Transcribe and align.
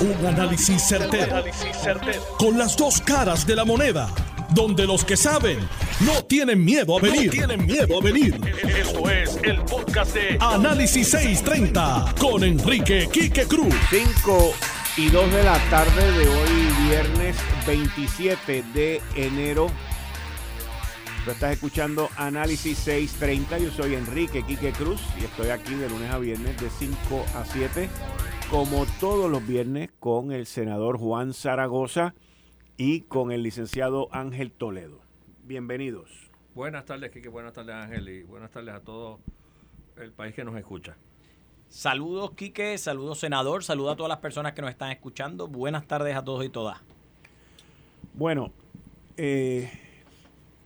Un 0.00 0.26
análisis 0.26 0.82
certero, 0.82 1.44
Con 2.38 2.56
las 2.56 2.74
dos 2.74 3.02
caras 3.02 3.46
de 3.46 3.54
la 3.54 3.66
moneda. 3.66 4.08
Donde 4.54 4.86
los 4.86 5.04
que 5.04 5.14
saben 5.14 5.58
no 6.00 6.24
tienen 6.24 6.64
miedo 6.64 6.96
a 6.96 7.02
venir. 7.02 7.30
tienen 7.30 7.66
miedo 7.66 7.98
a 7.98 8.02
venir. 8.02 8.40
Esto 8.66 9.10
es 9.10 9.38
el 9.42 9.60
podcast 9.60 10.14
de 10.14 10.38
Análisis 10.40 11.10
630 11.10 12.14
con 12.18 12.42
Enrique 12.44 13.10
Quique 13.12 13.44
Cruz. 13.44 13.74
5 13.90 14.54
y 14.96 15.10
2 15.10 15.32
de 15.32 15.44
la 15.44 15.58
tarde 15.68 16.12
de 16.12 16.28
hoy, 16.28 16.88
viernes 16.88 17.36
27 17.66 18.64
de 18.72 19.02
enero. 19.16 19.66
Tú 21.26 21.30
estás 21.30 21.52
escuchando 21.52 22.08
Análisis 22.16 22.78
630. 22.78 23.58
Yo 23.58 23.70
soy 23.70 23.96
Enrique 23.96 24.42
Quique 24.46 24.72
Cruz 24.72 25.02
y 25.20 25.24
estoy 25.24 25.50
aquí 25.50 25.74
de 25.74 25.90
lunes 25.90 26.10
a 26.10 26.16
viernes 26.16 26.58
de 26.58 26.70
5 26.70 27.26
a 27.34 27.44
7 27.44 27.90
como 28.50 28.84
todos 28.98 29.30
los 29.30 29.46
viernes, 29.46 29.90
con 30.00 30.32
el 30.32 30.44
senador 30.44 30.98
Juan 30.98 31.32
Zaragoza 31.32 32.14
y 32.76 33.02
con 33.02 33.30
el 33.30 33.44
licenciado 33.44 34.08
Ángel 34.10 34.50
Toledo. 34.50 34.98
Bienvenidos. 35.44 36.10
Buenas 36.56 36.84
tardes, 36.84 37.12
Kike. 37.12 37.28
Buenas 37.28 37.52
tardes, 37.52 37.76
Ángel. 37.76 38.08
Y 38.08 38.22
buenas 38.24 38.50
tardes 38.50 38.74
a 38.74 38.80
todo 38.80 39.20
el 39.96 40.10
país 40.10 40.34
que 40.34 40.42
nos 40.42 40.56
escucha. 40.56 40.96
Saludos, 41.68 42.32
Quique. 42.32 42.76
Saludos, 42.76 43.20
senador. 43.20 43.62
Saludos 43.62 43.92
a 43.92 43.96
todas 43.96 44.10
las 44.10 44.18
personas 44.18 44.52
que 44.52 44.62
nos 44.62 44.70
están 44.70 44.90
escuchando. 44.90 45.46
Buenas 45.46 45.86
tardes 45.86 46.16
a 46.16 46.24
todos 46.24 46.44
y 46.44 46.48
todas. 46.48 46.78
Bueno, 48.14 48.50
eh, 49.16 49.70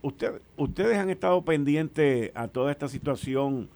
ustedes 0.01 0.97
han 0.97 1.11
estado 1.11 1.45
pendientes 1.45 2.31
a 2.33 2.47
toda 2.47 2.71
esta 2.71 2.87
situación 2.87 3.69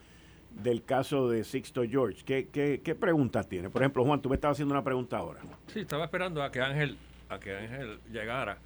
del 0.52 0.84
caso 0.84 1.30
de 1.30 1.44
Sixto 1.44 1.84
George. 1.84 2.24
¿Qué, 2.26 2.50
qué, 2.52 2.82
qué 2.84 2.96
preguntas 2.96 3.48
tiene? 3.48 3.70
Por 3.70 3.82
ejemplo, 3.82 4.04
Juan, 4.04 4.22
tú 4.22 4.30
me 4.30 4.36
estabas 4.36 4.56
haciendo 4.56 4.74
una 4.74 4.84
pregunta 4.84 5.18
ahora. 5.18 5.40
Sí, 5.68 5.82
estaba 5.82 6.06
esperando 6.06 6.44
a 6.44 6.52
que 6.52 6.62
Ángel, 6.62 6.98
a 7.30 7.40
que 7.40 7.56
Ángel 7.56 8.00
llegara 8.12 8.58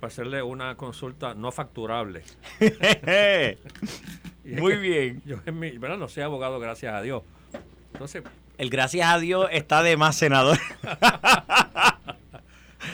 para 0.00 0.08
hacerle 0.08 0.42
una 0.42 0.76
consulta 0.76 1.34
no 1.34 1.50
facturable. 1.50 2.22
Muy 4.44 4.76
bien. 4.76 5.22
Yo 5.24 5.38
en 5.44 5.58
mi, 5.58 5.76
bueno, 5.78 5.96
no 5.96 6.08
soy 6.08 6.22
abogado, 6.22 6.60
gracias 6.60 6.94
a 6.94 7.02
Dios. 7.02 7.22
Entonces, 7.92 8.22
el 8.56 8.70
gracias 8.70 9.08
a 9.08 9.18
Dios 9.18 9.48
está 9.52 9.82
de 9.82 9.96
más, 9.96 10.16
senador. 10.16 10.58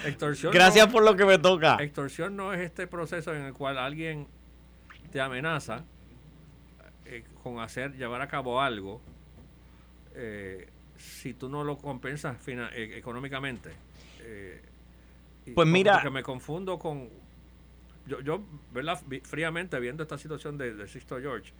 extorsión 0.06 0.52
gracias 0.52 0.86
por 0.88 1.04
lo 1.04 1.16
que 1.16 1.24
me 1.24 1.38
toca. 1.38 1.76
Extorsión 1.80 2.36
no 2.36 2.52
es 2.52 2.60
este 2.60 2.86
proceso 2.86 3.34
en 3.34 3.42
el 3.42 3.52
cual 3.52 3.78
alguien 3.78 4.26
te 5.10 5.20
amenaza 5.20 5.84
con 7.44 7.60
hacer, 7.60 7.92
llevar 7.92 8.22
a 8.22 8.26
cabo 8.26 8.60
algo, 8.60 9.02
eh, 10.14 10.66
si 10.96 11.34
tú 11.34 11.50
no 11.50 11.62
lo 11.62 11.76
compensas 11.76 12.36
eh, 12.48 12.94
económicamente. 12.96 13.70
pues 15.54 15.68
mira. 15.68 16.00
Que 16.02 16.10
me 16.10 16.22
confundo 16.22 16.78
con. 16.78 17.10
Yo, 18.06 18.20
yo 18.20 18.42
fríamente 19.22 19.78
viendo 19.78 20.02
esta 20.02 20.18
situación 20.18 20.58
de, 20.58 20.74
de 20.74 20.88
Sixto 20.88 21.20
George, 21.20 21.52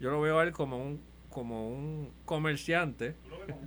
yo 0.00 0.10
lo 0.10 0.20
veo 0.20 0.38
a 0.38 0.44
él 0.44 0.52
como 0.52 0.76
un, 0.76 1.00
como 1.30 1.68
un 1.68 2.12
comerciante. 2.26 3.14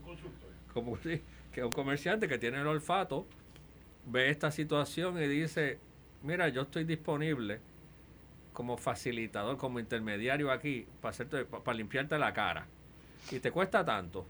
como 0.73 0.97
sí, 0.97 1.21
que 1.51 1.63
un 1.63 1.71
comerciante 1.71 2.27
que 2.27 2.37
tiene 2.37 2.61
el 2.61 2.67
olfato, 2.67 3.25
ve 4.05 4.29
esta 4.29 4.51
situación 4.51 5.19
y 5.19 5.27
dice: 5.27 5.79
Mira, 6.21 6.47
yo 6.49 6.61
estoy 6.61 6.83
disponible 6.83 7.59
como 8.55 8.77
facilitador, 8.77 9.57
como 9.57 9.79
intermediario 9.79 10.49
aquí 10.49 10.87
para, 11.01 11.11
hacerte, 11.11 11.45
para 11.45 11.77
limpiarte 11.77 12.17
la 12.17 12.33
cara. 12.33 12.65
Y 13.31 13.39
te 13.39 13.51
cuesta 13.51 13.85
tanto. 13.85 14.25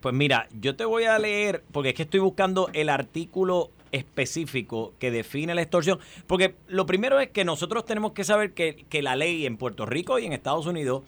Pues 0.00 0.14
mira, 0.14 0.48
yo 0.58 0.76
te 0.76 0.86
voy 0.86 1.04
a 1.04 1.18
leer, 1.18 1.62
porque 1.72 1.90
es 1.90 1.94
que 1.94 2.04
estoy 2.04 2.20
buscando 2.20 2.70
el 2.72 2.88
artículo 2.88 3.70
específico 3.92 4.94
que 4.98 5.10
define 5.10 5.54
la 5.54 5.60
extorsión. 5.60 5.98
Porque 6.26 6.54
lo 6.68 6.86
primero 6.86 7.20
es 7.20 7.28
que 7.28 7.44
nosotros 7.44 7.84
tenemos 7.84 8.12
que 8.12 8.24
saber 8.24 8.52
que, 8.54 8.86
la 9.02 9.16
ley 9.16 9.44
en 9.44 9.58
Puerto 9.58 9.84
Rico 9.84 10.18
y 10.18 10.24
en 10.24 10.32
Estados 10.32 10.66
Unidos, 10.66 11.02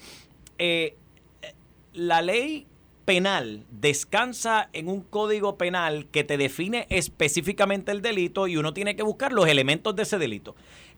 eh, 0.59 0.94
la 1.94 2.21
ley 2.21 2.67
penal 3.06 3.65
descansa 3.71 4.69
en 4.72 4.88
un 4.88 5.03
código 5.03 5.56
penal 5.56 6.06
que 6.12 6.25
te 6.25 6.37
define 6.37 6.87
específicamente 6.91 7.93
el 7.93 8.03
delito 8.03 8.47
y 8.47 8.56
uno 8.56 8.75
tiene 8.75 8.94
que 8.94 9.03
buscar 9.03 9.33
los 9.33 9.49
elementos 9.49 9.97
de 9.97 10.03
ese 10.03 10.19
delito 10.19 10.55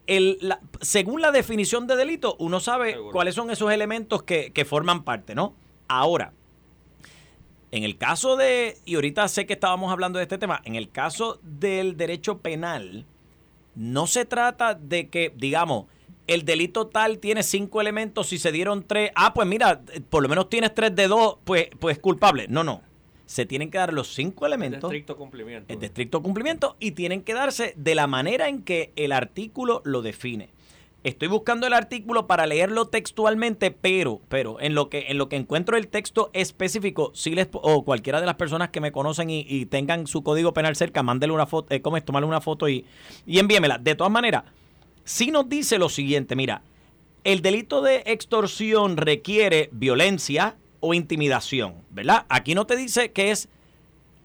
el, 0.06 0.54
según 0.81 1.20
la 1.20 1.32
definición 1.32 1.87
de 1.87 1.97
delito, 1.97 2.37
uno 2.38 2.60
sabe 2.60 2.97
cuáles 3.12 3.34
son 3.34 3.50
esos 3.50 3.72
elementos 3.72 4.22
que, 4.22 4.66
forman 4.69 5.04
parte, 5.04 5.34
¿no? 5.34 5.54
Ahora, 5.88 6.32
en 7.70 7.84
el 7.84 7.97
caso 7.97 8.37
de, 8.37 8.78
y 8.84 8.94
ahorita 8.94 9.26
sé 9.28 9.47
que 9.47 9.54
estábamos 9.54 9.93
hablando 9.93 10.19
de 10.19 10.25
este 10.25 10.38
tema, 10.38 10.60
en 10.64 10.75
el 10.75 10.91
caso 10.91 11.38
del 11.43 11.97
derecho 11.97 12.38
penal, 12.38 13.06
no 13.75 14.06
se 14.06 14.25
trata 14.25 14.75
de 14.75 15.09
que, 15.09 15.32
digamos, 15.37 15.87
el 16.26 16.44
delito 16.44 16.87
tal 16.87 17.19
tiene 17.19 17.43
cinco 17.43 17.81
elementos, 17.81 18.28
si 18.28 18.38
se 18.38 18.53
dieron 18.53 18.82
tres, 18.82 19.10
ah, 19.14 19.34
pues 19.34 19.47
mira, 19.47 19.82
por 20.09 20.22
lo 20.22 20.28
menos 20.28 20.48
tienes 20.48 20.75
tres 20.75 20.94
de 20.94 21.09
dos, 21.09 21.38
pues, 21.44 21.69
pues 21.78 21.98
culpable. 21.98 22.47
No, 22.48 22.64
no 22.64 22.94
se 23.34 23.46
tienen 23.46 23.68
que 23.68 23.78
dar 23.78 23.92
los 23.92 24.14
cinco 24.14 24.46
elementos. 24.46 24.88
de 24.88 24.96
estricto 24.96 25.16
cumplimiento. 25.16 25.72
El 25.72 25.80
de 25.80 25.86
estricto 25.86 26.22
cumplimiento 26.22 26.76
y 26.78 26.92
tienen 26.92 27.20
que 27.20 27.34
darse 27.34 27.74
de 27.76 27.96
la 27.96 28.06
manera 28.06 28.48
en 28.48 28.62
que 28.62 28.92
el 28.94 29.10
artículo 29.10 29.82
lo 29.84 30.02
define. 30.02 30.50
Estoy 31.02 31.26
buscando 31.26 31.66
el 31.66 31.72
artículo 31.72 32.28
para 32.28 32.46
leerlo 32.46 32.86
textualmente, 32.86 33.72
pero, 33.72 34.20
pero 34.28 34.60
en 34.60 34.76
lo 34.76 34.88
que 34.88 35.06
en 35.08 35.18
lo 35.18 35.28
que 35.28 35.34
encuentro 35.34 35.76
el 35.76 35.88
texto 35.88 36.30
específico, 36.32 37.10
si 37.12 37.34
les 37.34 37.48
o 37.50 37.84
cualquiera 37.84 38.20
de 38.20 38.26
las 38.26 38.36
personas 38.36 38.68
que 38.68 38.80
me 38.80 38.92
conocen 38.92 39.28
y, 39.30 39.66
tengan 39.66 40.06
su 40.06 40.22
código 40.22 40.54
penal 40.54 40.76
cerca, 40.76 41.02
mándele 41.02 41.32
una 41.32 41.46
foto, 41.46 41.74
eh, 41.74 41.82
¿cómo 41.82 41.96
es? 41.96 42.04
Tomarle 42.04 42.28
una 42.28 42.40
foto 42.40 42.68
y, 42.68 42.84
y 43.26 43.40
envíemela. 43.40 43.78
De 43.78 43.96
todas 43.96 44.12
maneras, 44.12 44.44
si 45.02 45.32
nos 45.32 45.48
dice 45.48 45.78
lo 45.78 45.88
siguiente, 45.88 46.36
mira, 46.36 46.62
el 47.24 47.42
delito 47.42 47.82
de 47.82 48.04
extorsión 48.06 48.96
requiere 48.96 49.70
violencia, 49.72 50.56
o 50.84 50.94
intimidación, 50.94 51.74
¿verdad? 51.90 52.26
Aquí 52.28 52.54
no 52.54 52.66
te 52.66 52.76
dice 52.76 53.12
que 53.12 53.30
es 53.30 53.48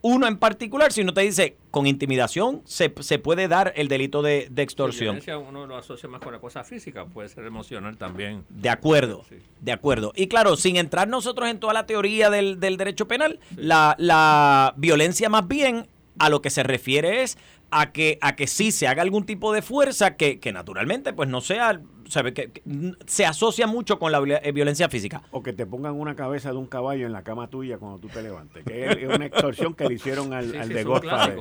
uno 0.01 0.27
en 0.27 0.37
particular, 0.37 0.91
sino 0.91 1.13
te 1.13 1.21
dice 1.21 1.57
con 1.71 1.85
intimidación 1.85 2.61
se, 2.65 2.89
puede 2.89 3.47
dar 3.47 3.73
el 3.75 3.87
delito 3.87 4.21
de, 4.21 4.49
extorsión. 4.57 5.19
uno 5.47 5.67
lo 5.67 5.77
asocia 5.77 6.09
más 6.09 6.21
con 6.21 6.33
la 6.33 6.39
cosa 6.39 6.63
física, 6.63 7.05
puede 7.05 7.29
ser 7.29 7.45
emocional 7.45 7.97
también. 7.97 8.43
De 8.49 8.69
acuerdo, 8.69 9.23
de 9.61 9.71
acuerdo. 9.71 10.13
Y 10.15 10.27
claro, 10.27 10.55
sin 10.55 10.77
entrar 10.77 11.07
nosotros 11.07 11.49
en 11.49 11.59
toda 11.59 11.73
la 11.73 11.85
teoría 11.85 12.29
del, 12.29 12.59
derecho 12.59 13.07
penal, 13.07 13.39
la, 13.55 13.95
la 13.97 14.73
violencia 14.77 15.29
más 15.29 15.47
bien 15.47 15.87
a 16.17 16.29
lo 16.29 16.41
que 16.41 16.49
se 16.49 16.63
refiere 16.63 17.23
es 17.23 17.37
a 17.71 17.91
que, 17.91 18.17
a 18.21 18.35
que 18.35 18.47
sí 18.47 18.71
se 18.71 18.87
haga 18.87 19.01
algún 19.01 19.25
tipo 19.25 19.53
de 19.53 19.61
fuerza 19.61 20.15
que, 20.15 20.39
que 20.39 20.51
naturalmente 20.51 21.13
pues 21.13 21.29
no 21.29 21.41
sea 21.41 21.81
sabe 22.09 22.33
que, 22.33 22.61
se 23.05 23.25
asocia 23.25 23.67
mucho 23.67 23.99
con 23.99 24.11
la 24.11 24.19
eh, 24.19 24.51
violencia 24.51 24.89
física. 24.89 25.21
O 25.31 25.41
que 25.41 25.53
te 25.53 25.65
pongan 25.65 25.93
una 25.95 26.15
cabeza 26.15 26.51
de 26.51 26.57
un 26.57 26.65
caballo 26.65 27.05
en 27.05 27.13
la 27.13 27.23
cama 27.23 27.49
tuya 27.49 27.77
cuando 27.77 27.99
tú 27.99 28.07
te 28.07 28.21
levantes, 28.21 28.63
que 28.65 28.85
es, 28.85 29.15
una 29.15 29.25
extorsión 29.25 29.73
que 29.73 29.87
le 29.87 29.93
hicieron 29.93 30.33
al, 30.33 30.51
de 30.51 30.83
Godfather. 30.83 31.39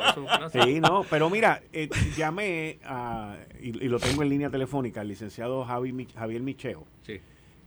Sí, 0.52 0.80
no, 0.80 1.04
pero 1.10 1.30
mira, 1.30 1.62
eh, 1.72 1.88
llamé 2.16 2.78
a, 2.84 3.36
y, 3.60 3.72
lo 3.72 3.98
tengo 3.98 4.22
en 4.22 4.28
línea 4.28 4.50
telefónica 4.50 5.00
al 5.00 5.08
licenciado 5.08 5.64
Javi, 5.64 6.06
Javier 6.14 6.42
Micheo, 6.42 6.86
sí. 7.02 7.20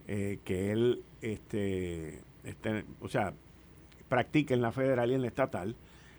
Eh, 0.07 0.39
que 0.43 0.71
él, 0.71 1.03
este, 1.21 2.21
este, 2.43 2.85
o 3.01 3.07
sea, 3.07 3.33
practica 4.09 4.53
en 4.53 4.61
la 4.61 4.71
federal 4.71 5.11
y 5.11 5.15
en 5.15 5.21
la 5.21 5.27
estatal, 5.27 5.75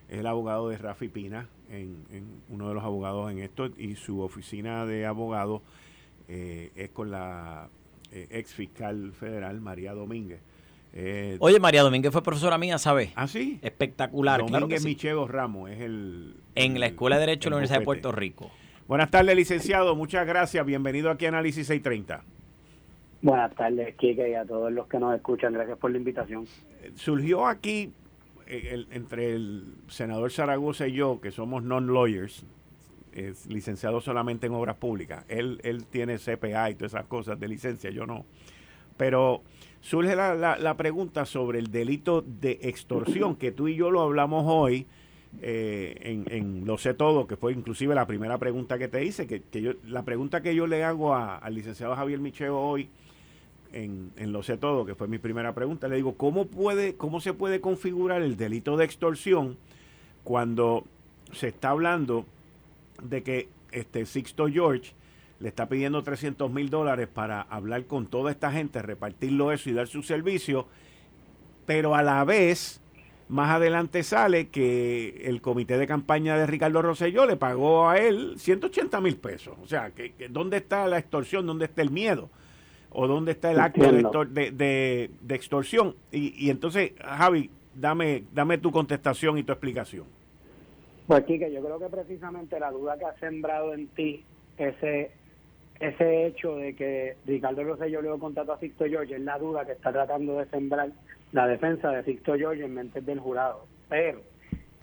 es 0.09 0.19
el 0.19 0.26
abogado 0.26 0.69
de 0.69 0.78
Rafi 0.78 1.09
Pina, 1.09 1.49
en, 1.70 2.04
en 2.10 2.43
uno 2.49 2.69
de 2.69 2.75
los 2.75 2.84
abogados 2.84 3.31
en 3.31 3.38
esto, 3.38 3.66
y 3.76 3.97
su 3.97 4.20
oficina 4.20 4.84
de 4.84 5.06
abogados 5.06 5.62
eh, 6.28 6.71
es 6.77 6.91
con 6.91 7.10
la 7.10 7.69
eh, 8.12 8.28
ex 8.31 8.55
fiscal 8.55 9.12
federal 9.12 9.60
María 9.60 9.94
Domínguez. 9.94 10.41
Eh, 10.94 11.37
Oye, 11.41 11.59
María 11.59 11.83
Domínguez 11.83 12.12
fue 12.12 12.22
profesora 12.22 12.59
mía, 12.59 12.78
¿sabes? 12.78 13.10
¿Ah, 13.15 13.27
sí? 13.27 13.59
Espectacular. 13.62 14.41
Domínguez 14.41 14.84
Micheo 14.84 15.27
Ramos 15.27 15.71
es 15.71 15.81
el... 15.81 16.37
En 16.55 16.79
la 16.79 16.87
Escuela 16.87 17.17
de 17.17 17.20
Derecho 17.20 17.49
de 17.49 17.50
la 17.50 17.56
Universidad 17.56 17.79
de 17.81 17.85
Puerto 17.85 18.12
Rico. 18.12 18.50
Buenas 18.87 19.11
tardes, 19.11 19.35
licenciado. 19.35 19.97
Muchas 19.97 20.26
gracias. 20.26 20.67
Bienvenido 20.67 21.11
aquí 21.11 21.25
a 21.25 21.29
Análisis 21.29 21.67
630. 21.67 22.23
Buenas 23.23 23.55
tardes, 23.55 23.94
Kike, 23.94 24.31
y 24.31 24.35
a 24.35 24.44
todos 24.44 24.70
los 24.70 24.87
que 24.88 24.99
nos 24.99 25.14
escuchan. 25.14 25.55
Gracias 25.55 25.79
por 25.79 25.91
la 25.91 25.97
invitación. 25.97 26.47
Surgió 26.97 27.47
aquí, 27.47 27.93
entre 28.47 29.32
el 29.32 29.76
senador 29.88 30.31
Zaragoza 30.31 30.88
y 30.88 30.93
yo, 30.93 31.20
que 31.20 31.31
somos 31.31 31.62
non-lawyers, 31.62 32.44
es 33.12 33.47
licenciado 33.47 34.00
solamente 34.00 34.47
en 34.47 34.55
obras 34.55 34.76
públicas. 34.76 35.25
Él, 35.29 35.61
él 35.62 35.87
tiene 35.87 36.19
CPA 36.19 36.70
y 36.70 36.75
todas 36.75 36.94
esas 36.94 37.06
cosas 37.06 37.38
de 37.38 37.49
licencia, 37.49 37.91
yo 37.91 38.06
no. 38.06 38.25
Pero 38.97 39.43
surge 39.81 40.14
la, 40.17 40.35
la, 40.35 40.76
pregunta 40.76 41.26
sobre 41.26 41.59
el 41.59 41.70
delito 41.70 42.23
de 42.23 42.59
extorsión, 42.62 43.37
que 43.37 43.53
tú 43.53 43.69
y 43.69 43.75
yo 43.75 43.91
lo 43.91 44.03
hablamos 44.03 44.44
hoy 44.47 44.87
eh, 45.41 45.97
en, 46.03 46.25
en, 46.31 46.67
Lo 46.67 46.76
sé 46.79 46.94
todo, 46.94 47.26
que 47.26 47.37
fue 47.37 47.53
inclusive 47.53 47.94
la 47.94 48.06
primera 48.06 48.38
pregunta 48.38 48.79
que 48.79 48.88
te 48.88 49.05
hice, 49.05 49.26
que, 49.26 49.43
que 49.43 49.62
yo, 49.62 49.73
la 49.87 50.05
pregunta 50.05 50.43
que 50.43 50.55
yo 50.55 50.67
le 50.67 50.85
hago 50.85 51.14
al 51.14 51.55
licenciado 51.55 51.97
Javier 51.97 52.20
Micheo 52.20 52.59
hoy 52.59 52.91
en, 53.73 54.12
en, 54.17 54.32
Lo 54.32 54.43
sé 54.43 54.59
todo, 54.59 54.85
que 54.85 54.94
fue 54.94 55.09
mi 55.09 55.19
primera 55.19 55.55
pregunta, 55.55 55.88
le 55.88 55.97
digo, 55.97 56.14
¿cómo, 56.17 56.47
puede, 56.47 56.97
¿cómo 56.97 57.20
se 57.20 57.32
puede 57.32 57.61
configurar 57.61 58.23
el 58.23 58.37
delito 58.37 58.76
de 58.76 58.85
extorsión 58.85 59.56
cuando 60.23 60.85
se 61.32 61.49
está 61.49 61.70
hablando 61.70 62.26
de 63.02 63.22
que 63.22 63.49
este 63.70 64.06
Sixto 64.06 64.49
George 64.49 64.93
le 65.40 65.49
está 65.49 65.69
pidiendo 65.69 66.02
300 66.02 66.50
mil 66.50 66.70
dólares 66.70 67.08
para 67.12 67.43
hablar 67.43 67.87
con 67.87 68.06
toda 68.06 68.31
esta 68.31 68.52
gente, 68.52 68.81
repartirlo 68.81 69.50
eso 69.50 69.70
y 69.70 69.72
dar 69.72 69.88
su 69.88 70.02
servicio, 70.02 70.69
pero 71.66 71.94
a 71.94 72.02
la 72.02 72.25
vez, 72.25 72.81
más 73.28 73.50
adelante 73.50 74.02
sale 74.04 74.49
que 74.49 75.22
el 75.25 75.40
comité 75.40 75.78
de 75.78 75.87
campaña 75.87 76.37
de 76.37 76.46
Ricardo 76.46 76.81
Rosselló 76.82 77.26
le 77.26 77.37
pagó 77.37 77.88
a 77.88 77.99
él 77.99 78.34
180 78.37 79.00
mil 79.00 79.16
pesos. 79.16 79.56
O 79.62 79.66
sea, 79.66 79.90
que, 79.90 80.14
¿dónde 80.31 80.58
está 80.58 80.87
la 80.87 80.99
extorsión? 80.99 81.46
¿Dónde 81.46 81.64
está 81.64 81.82
el 81.82 81.90
miedo? 81.90 82.31
¿O 82.90 83.08
dónde 83.08 83.32
está 83.32 83.50
el 83.50 83.58
acto 83.58 83.90
de, 84.26 84.50
de, 84.52 85.10
de, 85.20 85.34
extorsión? 85.34 85.96
Y, 86.12 86.46
y 86.46 86.50
entonces, 86.50 86.93
Javi, 87.00 87.50
dame, 87.75 88.25
dame 88.32 88.58
tu 88.58 88.70
contestación 88.70 89.38
y 89.38 89.43
tu 89.43 89.52
explicación. 89.52 90.04
Pues, 91.06 91.25
Kike, 91.25 91.52
yo 91.52 91.62
creo 91.62 91.78
que 91.78 91.88
precisamente 91.88 92.58
la 92.60 92.70
duda 92.70 92.99
que 92.99 93.04
ha 93.04 93.19
sembrado 93.19 93.75
en 93.75 93.88
ti 93.88 94.25
ese 94.56 95.10
ese 95.82 96.26
hecho 96.26 96.54
de 96.56 96.76
que 96.76 97.16
Ricardo 97.26 97.64
Rosselló 97.64 98.00
le 98.00 98.08
dio 98.08 98.19
contrato 98.19 98.52
a 98.52 98.60
Sixto 98.60 98.84
George 98.84 99.16
es 99.16 99.20
la 99.20 99.37
duda 99.37 99.66
que 99.66 99.72
está 99.72 99.90
tratando 99.90 100.38
de 100.38 100.46
sembrar 100.46 100.90
la 101.32 101.49
defensa 101.49 101.90
de 101.90 102.04
Sixto 102.04 102.37
George 102.37 102.64
en 102.64 102.75
mentes 102.75 103.04
del 103.04 103.19
jurado. 103.19 103.66
Pero, 103.88 104.22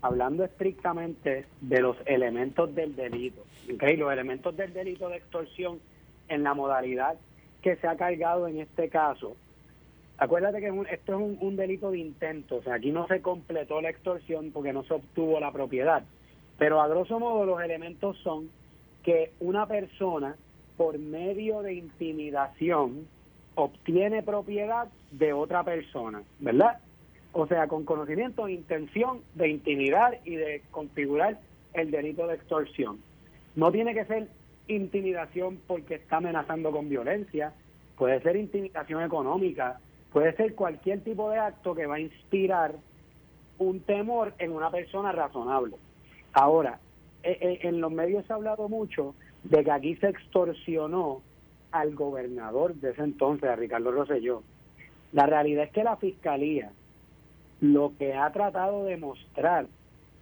hablando 0.01 0.43
estrictamente 0.43 1.45
de 1.61 1.79
los 1.79 1.95
elementos 2.05 2.75
del 2.75 2.97
delito, 2.97 3.45
¿okay? 3.73 3.95
los 3.95 4.11
elementos 4.11 4.57
del 4.57 4.73
delito 4.73 5.07
de 5.07 5.17
extorsión 5.17 5.79
en 6.27 6.43
la 6.43 6.53
modalidad 6.53 7.15
que 7.61 7.77
se 7.77 7.87
ha 7.87 7.95
cargado 7.95 8.47
en 8.47 8.59
este 8.59 8.89
caso, 8.89 9.37
acuérdate 10.19 10.59
que 10.59 10.67
esto 10.91 11.13
es 11.13 11.19
un, 11.19 11.37
un 11.41 11.55
delito 11.55 11.91
de 11.91 11.99
intento, 11.99 12.57
o 12.57 12.63
sea, 12.63 12.75
aquí 12.75 12.91
no 12.91 13.07
se 13.07 13.21
completó 13.21 13.81
la 13.81 13.89
extorsión 13.89 14.51
porque 14.51 14.73
no 14.73 14.83
se 14.83 14.93
obtuvo 14.93 15.39
la 15.39 15.51
propiedad, 15.51 16.03
pero 16.57 16.81
a 16.81 16.87
grosso 16.87 17.19
modo 17.19 17.45
los 17.45 17.61
elementos 17.61 18.17
son 18.17 18.49
que 19.03 19.31
una 19.39 19.65
persona 19.65 20.35
por 20.77 20.99
medio 20.99 21.61
de 21.61 21.73
intimidación 21.73 23.07
obtiene 23.55 24.23
propiedad 24.23 24.87
de 25.11 25.33
otra 25.33 25.63
persona, 25.63 26.21
¿verdad? 26.39 26.79
O 27.31 27.47
sea, 27.47 27.67
con 27.67 27.85
conocimiento 27.85 28.47
e 28.47 28.53
intención 28.53 29.21
de 29.35 29.49
intimidar 29.49 30.19
y 30.25 30.35
de 30.35 30.61
configurar 30.71 31.39
el 31.73 31.91
delito 31.91 32.27
de 32.27 32.35
extorsión. 32.35 32.99
No 33.55 33.71
tiene 33.71 33.93
que 33.93 34.05
ser 34.05 34.27
intimidación 34.67 35.59
porque 35.67 35.95
está 35.95 36.17
amenazando 36.17 36.71
con 36.71 36.89
violencia, 36.89 37.53
puede 37.97 38.21
ser 38.21 38.35
intimidación 38.35 39.03
económica, 39.03 39.79
puede 40.11 40.35
ser 40.35 40.55
cualquier 40.55 41.01
tipo 41.01 41.29
de 41.29 41.39
acto 41.39 41.75
que 41.75 41.85
va 41.85 41.95
a 41.95 41.99
inspirar 41.99 42.75
un 43.57 43.81
temor 43.81 44.33
en 44.39 44.51
una 44.51 44.71
persona 44.71 45.11
razonable. 45.11 45.75
Ahora, 46.33 46.79
eh, 47.23 47.37
eh, 47.41 47.59
en 47.63 47.81
los 47.81 47.91
medios 47.91 48.25
se 48.25 48.33
ha 48.33 48.37
hablado 48.37 48.69
mucho 48.69 49.15
de 49.43 49.63
que 49.63 49.71
aquí 49.71 49.95
se 49.97 50.09
extorsionó 50.09 51.21
al 51.71 51.93
gobernador 51.93 52.75
de 52.75 52.91
ese 52.91 53.03
entonces, 53.03 53.49
a 53.49 53.55
Ricardo 53.55 53.91
Rosselló. 53.91 54.43
La 55.11 55.25
realidad 55.25 55.65
es 55.65 55.71
que 55.71 55.83
la 55.83 55.97
fiscalía 55.97 56.71
lo 57.61 57.93
que 57.97 58.13
ha 58.13 58.31
tratado 58.31 58.85
de 58.85 58.97
mostrar 58.97 59.67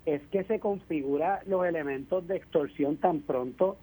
es 0.06 0.22
que 0.32 0.44
se 0.46 0.60
configura 0.60 1.42
los 1.46 1.66
elementos 1.66 2.28
de 2.28 2.38
extorsión 2.38 2.98
tan 2.98 3.22
pronto 3.22 3.78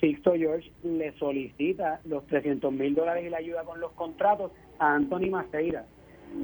Sixto 0.00 0.34
George 0.34 0.70
le 0.82 1.12
solicita 1.18 2.00
los 2.04 2.26
300 2.26 2.72
mil 2.72 2.94
dólares 2.94 3.24
y 3.26 3.30
la 3.30 3.38
ayuda 3.38 3.64
con 3.64 3.80
los 3.80 3.92
contratos 3.92 4.52
a 4.84 4.94
Anthony 4.94 5.30
Maceira. 5.30 5.86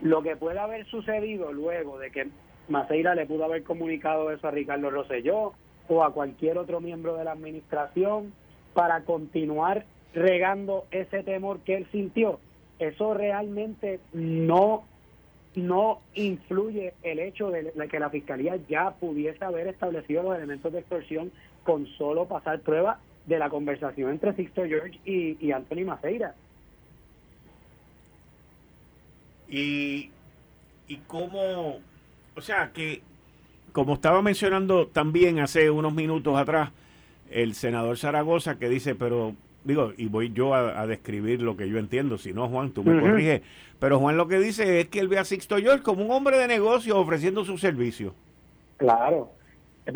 Lo 0.03 0.23
que 0.23 0.37
puede 0.37 0.59
haber 0.59 0.87
sucedido 0.87 1.53
luego 1.53 1.99
de 1.99 2.11
que 2.11 2.29
Maceira 2.69 3.15
le 3.15 3.27
pudo 3.27 3.45
haber 3.45 3.65
comunicado 3.65 4.31
eso 4.31 4.49
a 4.49 4.53
Ricardo 4.53 4.91
Rosselló 4.91 5.53
o 5.89 6.05
a 6.05 6.13
cualquier 6.13 6.59
otro 6.59 6.81
miembro 6.81 7.17
de 7.17 7.25
la 7.25 7.33
administración 7.33 8.33
para 8.75 9.03
continuar 9.03 9.85
regando 10.15 10.87
ese 10.91 11.23
temor 11.23 11.61
que 11.61 11.77
él 11.77 11.87
sintió. 11.91 12.39
Eso 12.79 13.15
realmente 13.15 14.01
no 14.13 14.85
no 15.57 16.01
influye 16.15 16.95
el 17.03 17.19
hecho 17.19 17.51
de 17.51 17.73
que 17.89 17.99
la 17.99 18.09
fiscalía 18.09 18.57
ya 18.69 18.93
pudiese 18.93 19.45
haber 19.45 19.67
establecido 19.67 20.23
los 20.23 20.37
elementos 20.37 20.73
de 20.73 20.79
extorsión 20.79 21.33
con 21.65 21.87
solo 21.99 22.27
pasar 22.27 22.61
prueba 22.61 23.01
de 23.27 23.37
la 23.41 23.51
conversación 23.51 24.11
entre 24.11 24.33
Sixto 24.35 24.63
George 24.65 25.01
y, 25.05 25.45
y 25.45 25.51
Anthony 25.51 25.85
Maceira. 25.85 26.37
Y, 29.51 30.11
y 30.89 30.97
cómo, 31.07 31.81
o 32.37 32.41
sea, 32.41 32.71
que 32.73 33.03
como 33.73 33.95
estaba 33.95 34.23
mencionando 34.23 34.87
también 34.87 35.41
hace 35.41 35.71
unos 35.71 35.95
minutos 35.95 36.37
atrás, 36.37 36.71
el 37.31 37.55
senador 37.55 37.97
Zaragoza 37.99 38.59
que 38.59 38.69
dice, 38.69 38.95
pero 38.95 39.35
digo, 39.65 39.93
y 39.97 40.09
voy 40.09 40.33
yo 40.33 40.55
a, 40.55 40.87
describir 40.87 41.43
lo 41.43 41.57
que 41.57 41.69
yo 41.69 41.79
entiendo, 41.79 42.19
si 42.19 42.33
no, 42.33 42.49
Juan, 42.49 42.71
tú 42.71 42.83
me 42.83 43.01
corriges, 43.01 43.43
pero 43.79 43.99
Juan 43.99 44.17
lo 44.17 44.27
que 44.27 44.39
dice 44.39 44.81
es 44.81 44.89
que 44.89 45.01
él 45.01 45.09
ve 45.09 45.19
a 45.19 45.25
Sixto 45.25 45.57
George 45.59 45.83
como 45.83 46.05
un 46.05 46.11
hombre 46.11 46.39
de 46.39 46.49
negocio 46.49 46.99
ofreciendo 46.99 47.45
su 47.45 47.59
servicio. 47.59 48.15
Claro. 48.77 49.31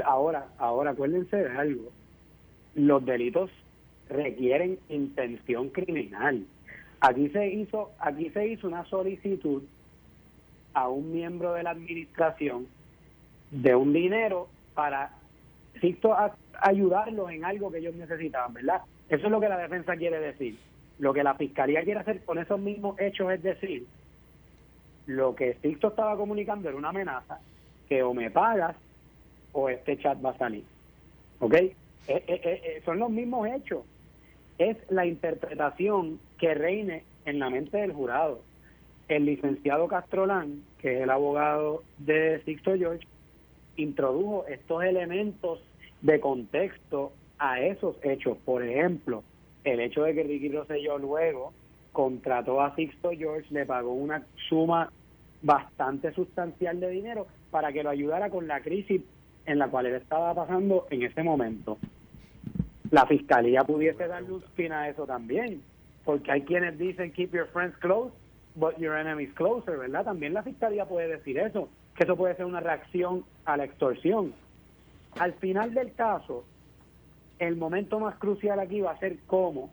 Ahora, 0.05 0.49
ahora 0.59 0.91
acuérdense 0.91 1.37
de 1.37 1.57
algo. 1.57 1.91
Los 2.75 3.05
delitos 3.05 3.51
requieren 4.09 4.79
intención 4.89 5.69
criminal. 5.71 6.45
Aquí 7.07 7.29
se 7.29 7.47
hizo, 7.49 7.91
aquí 7.99 8.31
se 8.31 8.47
hizo 8.49 8.67
una 8.67 8.87
solicitud 8.87 9.63
a 10.73 10.89
un 10.89 11.13
miembro 11.13 11.53
de 11.53 11.63
la 11.63 11.73
administración 11.73 12.67
de 13.51 13.75
un 13.75 13.93
dinero 13.93 14.49
para 14.75 15.11
a, 15.13 16.35
ayudarlos 16.63 17.31
en 17.31 17.45
algo 17.45 17.71
que 17.71 17.79
ellos 17.79 17.95
necesitaban, 17.95 18.55
¿verdad? 18.55 18.81
Eso 19.11 19.27
es 19.27 19.31
lo 19.31 19.39
que 19.39 19.51
la 19.51 19.59
defensa 19.59 19.95
quiere 19.97 20.19
decir. 20.19 20.59
Lo 20.99 21.13
que 21.13 21.23
la 21.23 21.35
fiscalía 21.35 21.83
quiere 21.83 22.01
hacer 22.01 22.25
con 22.25 22.39
esos 22.39 22.59
mismos 22.59 22.99
hechos 22.99 23.31
es 23.33 23.43
decir, 23.43 23.87
lo 25.05 25.35
que 25.35 25.59
Sixto 25.61 25.89
estaba 25.89 26.17
comunicando 26.17 26.71
era 26.71 26.79
una 26.79 26.89
amenaza, 26.89 27.39
que 27.87 28.03
o 28.03 28.15
me 28.15 28.31
pagas 28.31 28.77
o 29.53 29.69
este 29.69 29.99
chat 29.99 30.25
va 30.25 30.31
a 30.31 30.39
salir. 30.39 30.65
¿Ok? 31.41 31.53
Eh, 31.53 31.75
eh, 32.09 32.23
eh, 32.27 32.83
son 32.87 32.99
los 32.99 33.11
mismos 33.11 33.47
hechos. 33.47 33.85
Es 34.57 34.79
la 34.89 35.05
interpretación 35.05 36.19
que 36.45 36.53
reine 36.53 37.05
en 37.25 37.39
la 37.39 37.49
mente 37.49 37.79
del 37.79 37.95
jurado. 37.95 38.43
El 39.09 39.25
licenciado 39.25 39.89
Castrolán, 39.89 40.63
que 40.77 40.97
es 40.97 41.01
el 41.01 41.09
abogado 41.09 41.85
de 41.97 42.43
Sixto 42.45 42.77
George, 42.77 43.07
introdujo 43.77 44.45
estos 44.47 44.85
elementos 44.85 45.65
de 46.03 46.21
contexto 46.21 47.13
a 47.39 47.63
esos 47.63 47.97
hechos. 48.03 48.37
Por 48.45 48.63
ejemplo, 48.63 49.25
el 49.65 49.81
hecho 49.81 50.03
de 50.03 50.15
que 50.15 50.23
Ricky 50.23 50.51
Rosselló 50.51 50.99
luego 50.99 51.55
contrató 51.93 52.61
a 52.61 52.77
Sixto 52.77 53.13
George, 53.13 53.47
le 53.49 53.65
pagó 53.65 53.95
una 53.95 54.27
suma 54.51 54.93
bastante 55.41 56.13
sustancial 56.13 56.79
de 56.79 56.91
dinero 56.91 57.27
para 57.51 57.73
que 57.73 57.83
lo 57.83 57.89
ayudara 57.89 58.29
con 58.29 58.47
la 58.47 58.61
crisis 58.61 59.01
en 59.47 59.59
la 59.59 59.69
cual 59.69 59.87
él 59.87 59.95
estaba 59.95 60.35
pasando 60.35 60.87
en 60.91 61.05
ese 61.05 61.23
momento. 61.23 61.79
La 62.91 63.07
fiscalía 63.07 63.65
pudiese 63.65 64.07
dar 64.07 64.23
luz 64.25 64.45
fin 64.55 64.73
a 64.73 64.91
eso 64.91 65.07
también, 65.07 65.63
porque 66.05 66.31
hay 66.33 66.43
quienes 66.43 66.79
dicen 66.79 67.13
keep 67.13 67.33
your 67.33 67.49
friends 67.49 67.77
close, 67.79 68.13
but 68.55 68.77
your 68.79 68.97
enemies 68.97 69.33
closer, 69.35 69.79
¿verdad? 69.79 70.05
También 70.05 70.35
la 70.35 70.43
fiscalía 70.43 70.87
puede 70.87 71.09
decir 71.09 71.39
eso 71.39 71.69
que 71.95 72.05
eso 72.05 72.17
puede 72.17 72.35
ser 72.37 72.45
una 72.45 72.61
reacción 72.61 73.25
a 73.45 73.57
la 73.57 73.65
extorsión. 73.65 74.35
Al 75.19 75.33
final 75.35 75.75
del 75.75 75.93
caso, 75.95 76.45
el 77.39 77.57
momento 77.57 78.01
más 78.01 78.17
crucial 78.17 78.59
aquí 78.59 78.81
va 78.81 78.93
a 78.93 78.99
ser 78.99 79.19
cómo, 79.27 79.71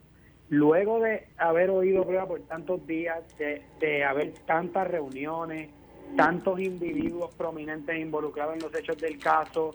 luego 0.48 1.00
de 1.00 1.26
haber 1.36 1.70
oído 1.70 2.04
prueba 2.04 2.26
por 2.26 2.40
tantos 2.42 2.86
días, 2.86 3.22
de, 3.38 4.04
haber 4.04 4.32
tantas 4.46 4.86
reuniones, 4.86 5.70
tantos 6.16 6.60
individuos 6.60 7.34
prominentes 7.34 7.98
involucrados 7.98 8.54
en 8.54 8.62
los 8.62 8.74
hechos 8.74 8.98
del 8.98 9.18
caso, 9.18 9.74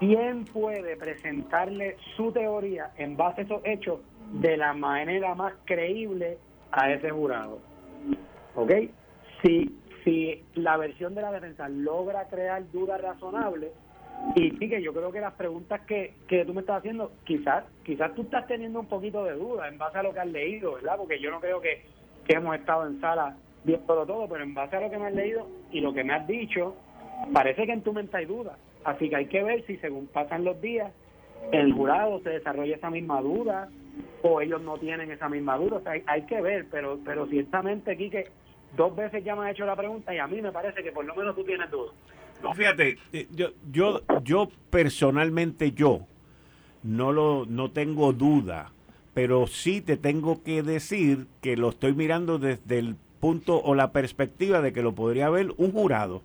¿quién 0.00 0.44
puede 0.44 0.96
presentarle 0.96 1.96
su 2.16 2.32
teoría 2.32 2.90
en 2.98 3.16
base 3.16 3.42
a 3.42 3.44
esos 3.44 3.62
hechos 3.64 4.00
de 4.32 4.56
la 4.56 4.74
manera 4.74 5.34
más 5.34 5.54
creíble 5.64 6.38
a 6.72 6.90
ese 6.92 7.10
jurado? 7.10 7.58
¿Ok? 8.54 8.72
Si 9.42 9.78
si 10.08 10.42
la 10.54 10.76
versión 10.76 11.14
de 11.14 11.22
la 11.22 11.32
defensa 11.32 11.68
logra 11.68 12.28
crear 12.28 12.70
dudas 12.70 13.00
razonables, 13.00 13.70
y 14.34 14.50
sí 14.52 14.68
que 14.68 14.82
yo 14.82 14.92
creo 14.92 15.12
que 15.12 15.20
las 15.20 15.34
preguntas 15.34 15.82
que, 15.82 16.14
que 16.26 16.44
tú 16.44 16.54
me 16.54 16.60
estás 16.60 16.78
haciendo, 16.78 17.12
quizás 17.24 17.64
quizás 17.84 18.14
tú 18.14 18.22
estás 18.22 18.46
teniendo 18.46 18.80
un 18.80 18.86
poquito 18.86 19.24
de 19.24 19.34
duda 19.34 19.68
en 19.68 19.78
base 19.78 19.98
a 19.98 20.02
lo 20.02 20.12
que 20.12 20.20
has 20.20 20.26
leído, 20.26 20.74
¿verdad? 20.74 20.96
Porque 20.96 21.20
yo 21.20 21.30
no 21.30 21.40
creo 21.40 21.60
que, 21.60 21.82
que 22.26 22.34
hemos 22.34 22.56
estado 22.56 22.86
en 22.86 23.00
sala 23.00 23.36
viendo 23.64 24.06
todo, 24.06 24.26
pero 24.28 24.42
en 24.42 24.54
base 24.54 24.76
a 24.76 24.80
lo 24.80 24.90
que 24.90 24.98
me 24.98 25.06
has 25.06 25.14
leído 25.14 25.46
y 25.70 25.80
lo 25.80 25.92
que 25.92 26.04
me 26.04 26.14
has 26.14 26.26
dicho, 26.26 26.74
parece 27.32 27.66
que 27.66 27.72
en 27.72 27.82
tu 27.82 27.92
mente 27.92 28.16
hay 28.16 28.24
dudas. 28.24 28.58
Así 28.84 29.08
que 29.08 29.16
hay 29.16 29.26
que 29.26 29.42
ver 29.42 29.64
si 29.66 29.76
según 29.76 30.06
pasan 30.06 30.44
los 30.44 30.60
días, 30.60 30.92
el 31.52 31.72
jurado 31.72 32.20
se 32.20 32.30
desarrolla 32.30 32.76
esa 32.76 32.90
misma 32.90 33.20
duda 33.20 33.68
o 34.22 34.40
ellos 34.40 34.60
no 34.62 34.78
tienen 34.78 35.10
esa 35.10 35.28
misma 35.28 35.56
duda. 35.56 35.76
O 35.76 35.82
sea, 35.82 35.92
hay, 35.92 36.02
hay 36.06 36.22
que 36.22 36.40
ver, 36.40 36.66
pero 36.70 36.98
pero 37.04 37.26
ciertamente 37.26 37.92
aquí 37.92 38.10
que 38.10 38.28
dos 38.76 38.94
veces 38.94 39.24
ya 39.24 39.34
me 39.34 39.46
ha 39.46 39.50
hecho 39.50 39.64
la 39.64 39.76
pregunta 39.76 40.14
y 40.14 40.18
a 40.18 40.26
mí 40.26 40.40
me 40.42 40.52
parece 40.52 40.82
que 40.82 40.92
por 40.92 41.04
lo 41.04 41.14
menos 41.14 41.34
tú 41.34 41.44
tienes 41.44 41.70
dudas. 41.70 41.94
No, 42.42 42.54
fíjate, 42.54 42.98
eh, 43.12 43.26
yo, 43.32 43.48
yo, 43.72 44.02
yo 44.22 44.48
personalmente 44.70 45.72
yo 45.72 46.06
no 46.82 47.12
lo 47.12 47.46
no 47.46 47.70
tengo 47.70 48.12
duda, 48.12 48.72
pero 49.14 49.46
sí 49.46 49.80
te 49.80 49.96
tengo 49.96 50.42
que 50.42 50.62
decir 50.62 51.26
que 51.40 51.56
lo 51.56 51.70
estoy 51.70 51.94
mirando 51.94 52.38
desde 52.38 52.78
el 52.78 52.96
punto 53.20 53.60
o 53.60 53.74
la 53.74 53.90
perspectiva 53.92 54.60
de 54.60 54.72
que 54.72 54.82
lo 54.82 54.94
podría 54.94 55.28
ver 55.30 55.52
un 55.56 55.72
jurado 55.72 56.22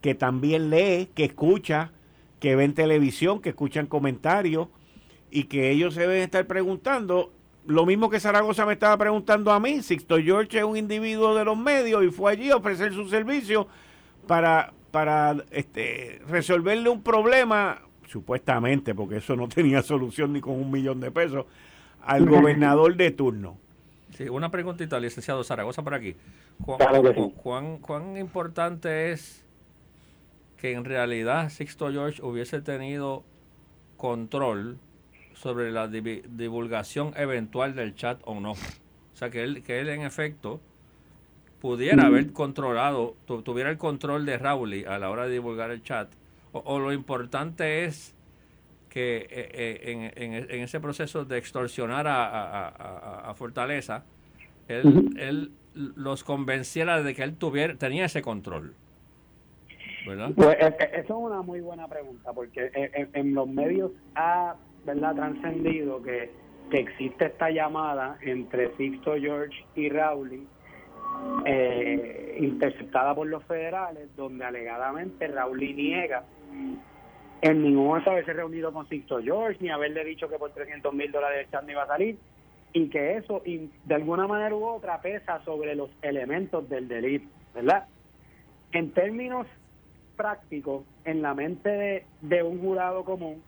que 0.00 0.14
también 0.14 0.70
lee, 0.70 1.08
que 1.16 1.24
escucha, 1.24 1.90
que 2.38 2.54
ven 2.54 2.74
televisión, 2.74 3.40
que 3.40 3.48
escuchan 3.48 3.86
comentarios 3.86 4.68
y 5.30 5.44
que 5.44 5.70
ellos 5.70 5.94
se 5.94 6.00
deben 6.00 6.22
estar 6.22 6.46
preguntando 6.46 7.32
lo 7.66 7.84
mismo 7.84 8.08
que 8.08 8.20
Zaragoza 8.20 8.64
me 8.64 8.74
estaba 8.74 8.96
preguntando 8.96 9.52
a 9.52 9.60
mí, 9.60 9.82
Sixto 9.82 10.18
George 10.18 10.58
es 10.58 10.64
un 10.64 10.76
individuo 10.76 11.34
de 11.34 11.44
los 11.44 11.58
medios 11.58 12.04
y 12.04 12.10
fue 12.10 12.32
allí 12.32 12.50
a 12.50 12.56
ofrecer 12.56 12.92
su 12.92 13.08
servicio 13.08 13.66
para, 14.26 14.72
para 14.90 15.36
este, 15.50 16.20
resolverle 16.28 16.88
un 16.88 17.02
problema, 17.02 17.80
supuestamente, 18.06 18.94
porque 18.94 19.16
eso 19.16 19.34
no 19.36 19.48
tenía 19.54 19.82
solución 19.82 20.32
ni 20.32 20.40
con 20.40 20.54
un 20.54 20.70
millón 20.70 21.00
de 21.00 21.10
pesos, 21.10 21.46
al 22.02 22.26
gobernador 22.26 22.96
de 22.96 23.10
turno. 23.10 23.58
Sí, 24.16 24.28
una 24.28 24.50
preguntita, 24.50 25.00
licenciado 25.00 25.42
Zaragoza, 25.42 25.82
por 25.82 25.94
aquí. 25.94 26.14
¿Cuán, 27.42 27.78
¿Cuán 27.78 28.16
importante 28.16 29.10
es 29.10 29.44
que 30.56 30.72
en 30.72 30.84
realidad 30.84 31.50
Sixto 31.50 31.90
George 31.90 32.22
hubiese 32.22 32.62
tenido 32.62 33.24
control 33.96 34.78
sobre 35.36 35.70
la 35.70 35.88
divulgación 35.88 37.12
eventual 37.16 37.74
del 37.74 37.94
chat 37.94 38.20
o 38.24 38.40
no. 38.40 38.52
O 38.52 39.16
sea, 39.16 39.30
que 39.30 39.42
él, 39.42 39.62
que 39.62 39.80
él 39.80 39.88
en 39.88 40.02
efecto 40.02 40.60
pudiera 41.60 42.06
haber 42.06 42.32
controlado, 42.32 43.16
tuviera 43.44 43.70
el 43.70 43.78
control 43.78 44.26
de 44.26 44.38
Rowley 44.38 44.84
a 44.84 44.98
la 44.98 45.10
hora 45.10 45.24
de 45.24 45.32
divulgar 45.32 45.70
el 45.70 45.82
chat. 45.82 46.08
O, 46.52 46.78
lo 46.78 46.92
importante 46.92 47.84
es 47.84 48.14
que 48.88 49.26
eh, 49.28 49.28
eh, 49.30 50.12
en, 50.16 50.32
en, 50.34 50.62
ese 50.62 50.80
proceso 50.80 51.24
de 51.24 51.36
extorsionar 51.36 52.06
a, 52.08 53.34
Fortaleza, 53.36 54.04
él, 54.68 55.10
él, 55.18 55.50
los 55.74 56.24
convenciera 56.24 57.02
de 57.02 57.14
que 57.14 57.22
él 57.22 57.36
tuviera, 57.36 57.74
tenía 57.76 58.06
ese 58.06 58.22
control. 58.22 58.74
¿verdad? 60.06 60.30
Pues 60.34 60.56
eso 60.60 60.98
es 60.98 61.10
una 61.10 61.42
muy 61.42 61.60
buena 61.60 61.88
pregunta, 61.88 62.32
porque 62.32 62.70
en, 63.12 63.34
los 63.34 63.48
medios 63.48 63.90
ha 64.14 64.54
¿verdad? 64.86 65.14
trascendido 65.14 66.02
que, 66.02 66.30
que 66.70 66.78
existe 66.78 67.26
esta 67.26 67.50
llamada 67.50 68.16
entre 68.22 68.74
Sixto 68.76 69.16
George 69.16 69.64
y 69.74 69.88
Rowley 69.90 70.46
eh, 71.44 72.36
interceptada 72.40 73.14
por 73.14 73.26
los 73.26 73.44
federales, 73.44 74.14
donde 74.16 74.44
alegadamente 74.44 75.26
Rowley 75.28 75.74
niega 75.74 76.24
en 77.42 77.62
ningún 77.62 77.86
momento 77.86 78.10
haberse 78.10 78.32
reunido 78.32 78.72
con 78.72 78.88
Sixto 78.88 79.20
George, 79.22 79.58
ni 79.60 79.70
haberle 79.70 80.04
dicho 80.04 80.28
que 80.28 80.38
por 80.38 80.52
300 80.52 80.92
mil 80.94 81.10
dólares 81.12 81.44
el 81.44 81.50
chat 81.50 81.64
no 81.64 81.72
iba 81.72 81.82
a 81.82 81.86
salir, 81.86 82.18
y 82.72 82.88
que 82.88 83.16
eso 83.16 83.42
de 83.44 83.94
alguna 83.94 84.26
manera 84.26 84.54
u 84.54 84.64
otra 84.64 85.00
pesa 85.00 85.42
sobre 85.44 85.74
los 85.74 85.90
elementos 86.02 86.68
del 86.68 86.88
delito, 86.88 87.26
¿verdad? 87.54 87.86
En 88.72 88.90
términos 88.92 89.46
prácticos, 90.16 90.84
en 91.04 91.22
la 91.22 91.34
mente 91.34 91.68
de, 91.68 92.06
de 92.22 92.42
un 92.42 92.60
jurado 92.60 93.04
común, 93.04 93.42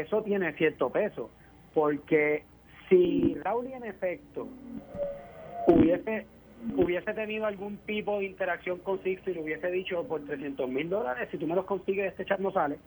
eso 0.00 0.22
tiene 0.22 0.52
cierto 0.54 0.90
peso, 0.90 1.30
porque 1.74 2.44
si 2.88 3.34
Raúl 3.42 3.66
en 3.66 3.84
efecto 3.84 4.48
hubiese 5.66 6.26
hubiese 6.76 7.12
tenido 7.14 7.46
algún 7.46 7.76
tipo 7.78 8.18
de 8.18 8.24
interacción 8.24 8.78
con 8.78 9.00
Sixto 9.02 9.30
y 9.30 9.34
le 9.34 9.42
hubiese 9.42 9.70
dicho 9.70 10.02
por 10.04 10.24
300 10.24 10.68
mil 10.68 10.88
dólares, 10.88 11.28
si 11.30 11.38
tú 11.38 11.46
me 11.46 11.54
los 11.54 11.64
consigues, 11.64 12.10
este 12.10 12.24
chat 12.24 12.40
no 12.40 12.50
sale, 12.50 12.78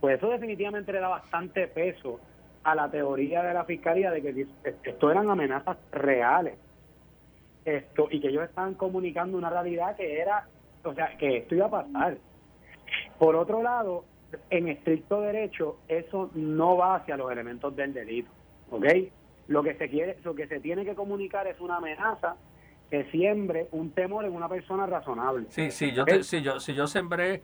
pues 0.00 0.18
eso 0.18 0.30
definitivamente 0.30 0.92
le 0.92 1.00
da 1.00 1.08
bastante 1.08 1.66
peso 1.66 2.20
a 2.62 2.74
la 2.74 2.90
teoría 2.90 3.42
de 3.42 3.54
la 3.54 3.64
fiscalía 3.64 4.10
de 4.10 4.22
que 4.22 4.46
esto 4.84 5.10
eran 5.10 5.30
amenazas 5.30 5.78
reales 5.90 6.54
esto 7.66 8.08
y 8.10 8.20
que 8.20 8.28
ellos 8.28 8.44
estaban 8.44 8.74
comunicando 8.74 9.36
una 9.36 9.50
realidad 9.50 9.96
que 9.96 10.20
era, 10.20 10.46
o 10.84 10.94
sea, 10.94 11.16
que 11.18 11.38
esto 11.38 11.54
iba 11.54 11.66
a 11.66 11.70
pasar. 11.70 12.16
Por 13.18 13.34
otro 13.36 13.62
lado, 13.62 14.04
en 14.50 14.68
estricto 14.68 15.20
derecho, 15.20 15.78
eso 15.88 16.30
no 16.34 16.76
va 16.76 16.96
hacia 16.96 17.16
los 17.16 17.30
elementos 17.30 17.74
del 17.76 17.92
delito, 17.94 18.30
¿ok? 18.70 18.84
Lo 19.48 19.62
que 19.62 19.74
se 19.74 19.88
quiere, 19.88 20.16
lo 20.24 20.34
que 20.34 20.46
se 20.48 20.60
tiene 20.60 20.84
que 20.84 20.94
comunicar 20.94 21.46
es 21.46 21.60
una 21.60 21.76
amenaza 21.76 22.36
que 22.90 23.04
siembre 23.10 23.68
un 23.72 23.90
temor 23.90 24.24
en 24.24 24.32
una 24.32 24.48
persona 24.48 24.86
razonable. 24.86 25.46
Sí, 25.50 25.70
sí, 25.70 25.92
yo 25.92 26.04
si 26.22 26.42
yo 26.42 26.60
si 26.60 26.74
yo 26.74 26.86
sembré 26.86 27.42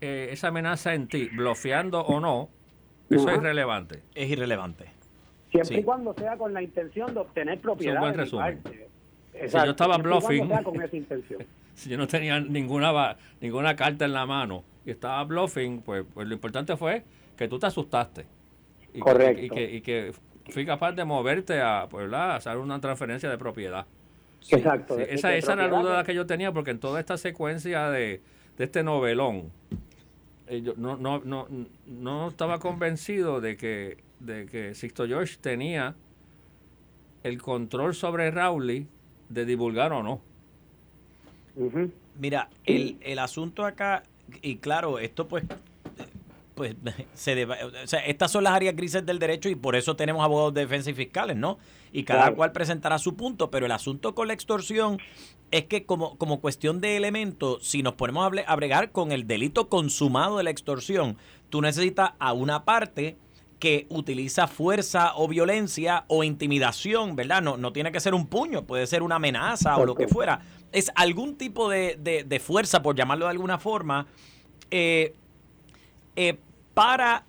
eh, 0.00 0.28
esa 0.30 0.48
amenaza 0.48 0.94
en 0.94 1.08
ti, 1.08 1.28
bloqueando 1.28 2.00
o 2.00 2.20
no, 2.20 2.48
eso 3.08 3.28
es 3.28 3.36
irrelevante. 3.36 4.02
Es 4.14 4.30
irrelevante. 4.30 4.90
Siempre 5.50 5.80
y 5.80 5.82
cuando 5.82 6.14
sea 6.14 6.36
con 6.36 6.54
la 6.54 6.62
intención 6.62 7.12
de 7.12 7.20
obtener 7.20 7.60
propiedad. 7.60 7.94
Es 7.94 7.98
un 7.98 8.00
buen 8.00 8.14
resumen. 8.14 8.62
Si 9.32 9.56
yo 9.56 9.70
estaba 9.70 9.98
bluffing, 9.98 10.48
si 11.80 11.88
yo 11.88 11.96
no 11.96 12.06
tenía 12.06 12.38
ninguna 12.40 13.16
ninguna 13.40 13.74
carta 13.74 14.04
en 14.04 14.12
la 14.12 14.26
mano 14.26 14.64
y 14.84 14.90
estaba 14.90 15.24
bluffing, 15.24 15.80
pues, 15.80 16.04
pues 16.12 16.28
lo 16.28 16.34
importante 16.34 16.76
fue 16.76 17.04
que 17.36 17.48
tú 17.48 17.58
te 17.58 17.66
asustaste. 17.66 18.26
Y 18.92 19.00
Correcto. 19.00 19.54
Que, 19.54 19.76
y, 19.76 19.80
que, 19.80 20.12
fui 20.50 20.66
capaz 20.66 20.92
de 20.92 21.04
moverte 21.04 21.60
a, 21.60 21.86
pues, 21.88 22.12
a 22.12 22.36
hacer 22.36 22.58
una 22.58 22.80
transferencia 22.80 23.30
de 23.30 23.38
propiedad. 23.38 23.86
Exacto. 24.50 24.98
esa, 24.98 25.34
esa 25.34 25.52
era 25.52 25.68
la 25.68 25.80
duda 25.80 26.04
que 26.04 26.14
yo 26.14 26.26
tenía, 26.26 26.52
porque 26.52 26.70
en 26.70 26.80
toda 26.80 27.00
esta 27.00 27.16
secuencia 27.16 27.90
de, 27.90 28.20
este 28.58 28.82
novelón, 28.82 29.50
eh, 30.48 30.60
yo 30.60 30.74
no, 30.76 30.96
no, 30.96 31.20
no, 31.24 31.46
no 31.86 32.28
estaba 32.28 32.58
convencido 32.58 33.40
de 33.40 33.56
que, 33.56 33.98
de 34.18 34.44
que 34.46 34.74
Sixto 34.74 35.06
George 35.06 35.36
tenía 35.40 35.94
el 37.22 37.40
control 37.40 37.94
sobre 37.94 38.30
Rowley 38.30 38.86
de 39.30 39.44
divulgar 39.46 39.92
o 39.92 40.02
no. 40.02 40.20
Mira, 42.18 42.48
el, 42.64 42.96
el 43.00 43.18
asunto 43.18 43.64
acá 43.64 44.02
y 44.42 44.56
claro, 44.56 44.98
esto 44.98 45.26
pues 45.28 45.44
pues 46.54 46.74
se 47.14 47.44
o 47.44 47.86
sea, 47.86 48.00
estas 48.00 48.30
son 48.30 48.44
las 48.44 48.52
áreas 48.52 48.76
grises 48.76 49.04
del 49.06 49.18
derecho 49.18 49.48
y 49.48 49.54
por 49.54 49.76
eso 49.76 49.96
tenemos 49.96 50.22
abogados 50.22 50.52
de 50.52 50.60
defensa 50.60 50.90
y 50.90 50.94
fiscales, 50.94 51.36
¿no? 51.36 51.58
Y 51.92 52.04
cada 52.04 52.32
cual 52.32 52.52
presentará 52.52 52.98
su 52.98 53.16
punto, 53.16 53.50
pero 53.50 53.66
el 53.66 53.72
asunto 53.72 54.14
con 54.14 54.28
la 54.28 54.34
extorsión 54.34 54.98
es 55.50 55.64
que 55.64 55.84
como, 55.84 56.16
como 56.18 56.40
cuestión 56.40 56.80
de 56.80 56.96
elementos, 56.96 57.66
si 57.66 57.82
nos 57.82 57.94
ponemos 57.94 58.30
a, 58.46 58.56
bregar 58.56 58.92
con 58.92 59.10
el 59.10 59.26
delito 59.26 59.68
consumado 59.68 60.36
de 60.36 60.44
la 60.44 60.50
extorsión, 60.50 61.16
tú 61.48 61.62
necesitas 61.62 62.12
a 62.18 62.32
una 62.32 62.64
parte 62.64 63.16
que 63.58 63.86
utiliza 63.88 64.46
fuerza 64.46 65.12
o 65.16 65.28
violencia 65.28 66.04
o 66.08 66.24
intimidación, 66.24 67.16
¿verdad? 67.16 67.42
No, 67.42 67.56
no 67.56 67.72
tiene 67.72 67.90
que 67.90 68.00
ser 68.00 68.14
un 68.14 68.26
puño, 68.26 68.64
puede 68.64 68.86
ser 68.86 69.02
una 69.02 69.16
amenaza 69.16 69.76
o 69.76 69.84
lo 69.84 69.94
que 69.94 70.08
fuera. 70.08 70.40
Es 70.72 70.90
algún 70.94 71.36
tipo 71.36 71.68
de, 71.68 71.96
de, 71.96 72.40
fuerza, 72.40 72.82
por 72.82 72.94
llamarlo 72.96 73.26
de 73.26 73.32
alguna 73.32 73.58
forma, 73.58 74.06
eh, 74.70 75.14
eh, 76.16 76.38
para 76.74 77.24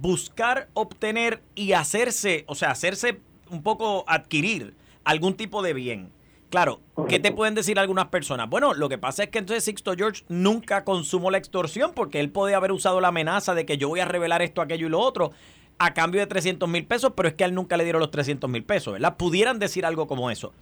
buscar, 0.00 0.68
obtener 0.74 1.42
y 1.54 1.72
hacerse, 1.72 2.44
o 2.46 2.54
sea, 2.54 2.70
hacerse 2.70 3.20
un 3.50 3.62
poco 3.62 4.04
adquirir 4.06 4.74
algún 5.04 5.34
tipo 5.34 5.62
de 5.62 5.74
bien. 5.74 6.10
Claro, 6.50 6.80
¿qué 7.08 7.18
te 7.18 7.32
pueden 7.32 7.56
decir 7.56 7.80
algunas 7.80 8.06
personas? 8.06 8.48
Bueno, 8.48 8.74
lo 8.74 8.88
que 8.88 8.96
pasa 8.96 9.24
es 9.24 9.30
que 9.30 9.40
entonces 9.40 9.64
Sixto 9.64 9.94
George 9.96 10.22
nunca 10.28 10.84
consumó 10.84 11.32
la 11.32 11.38
extorsión 11.38 11.92
porque 11.94 12.20
él 12.20 12.30
podía 12.30 12.58
haber 12.58 12.70
usado 12.70 13.00
la 13.00 13.08
amenaza 13.08 13.54
de 13.54 13.66
que 13.66 13.76
yo 13.76 13.88
voy 13.88 13.98
a 13.98 14.04
revelar 14.04 14.40
esto, 14.40 14.62
aquello 14.62 14.86
y 14.86 14.90
lo 14.90 15.00
otro 15.00 15.32
a 15.78 15.94
cambio 15.94 16.20
de 16.20 16.28
300 16.28 16.68
mil 16.68 16.86
pesos, 16.86 17.12
pero 17.16 17.28
es 17.28 17.34
que 17.34 17.44
a 17.44 17.48
él 17.48 17.54
nunca 17.54 17.76
le 17.76 17.84
dieron 17.84 18.00
los 18.00 18.10
300 18.10 18.48
mil 18.48 18.62
pesos, 18.62 18.92
¿verdad? 18.92 19.16
Pudieran 19.16 19.58
decir 19.58 19.84
algo 19.84 20.06
como 20.06 20.30
eso. 20.30 20.52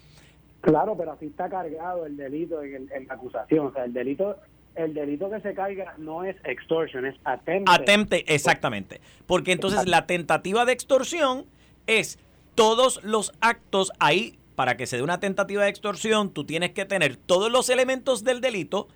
Claro, 0.63 0.97
pero 0.97 1.13
así 1.13 1.27
está 1.27 1.51
cargado 1.51 2.07
el 2.07 2.17
delito 2.17 2.63
en, 2.63 2.89
la 3.07 3.15
acusación. 3.15 3.67
O 3.67 3.73
sea, 3.73 3.85
el 3.85 3.93
delito 3.93 4.37
el 4.75 4.95
delito 4.95 5.29
que 5.29 5.41
se 5.41 5.53
carga 5.53 5.95
no 5.99 6.25
es 6.25 6.35
extorsión, 6.45 7.05
es 7.05 7.15
atente. 7.25 7.71
Atente, 7.71 8.35
exactamente. 8.35 9.03
Porque 9.27 9.53
entonces 9.53 9.87
la 9.87 10.07
tentativa 10.07 10.65
de 10.65 10.73
extorsión 10.73 11.45
es 11.87 12.19
todos 12.55 13.05
los 13.05 13.33
actos 13.41 13.93
ahí 13.99 14.39
para 14.55 14.77
que 14.77 14.87
se 14.87 14.97
dé 14.97 15.03
una 15.03 15.21
tentativa 15.21 15.65
de 15.65 15.71
extorsión, 15.71 16.31
tú 16.31 16.45
tienes 16.45 16.71
que 16.71 16.85
tener 16.85 17.17
todos 17.17 17.51
los 17.51 17.69
elementos 17.69 18.23
del 18.25 18.41
delito, 18.41 18.89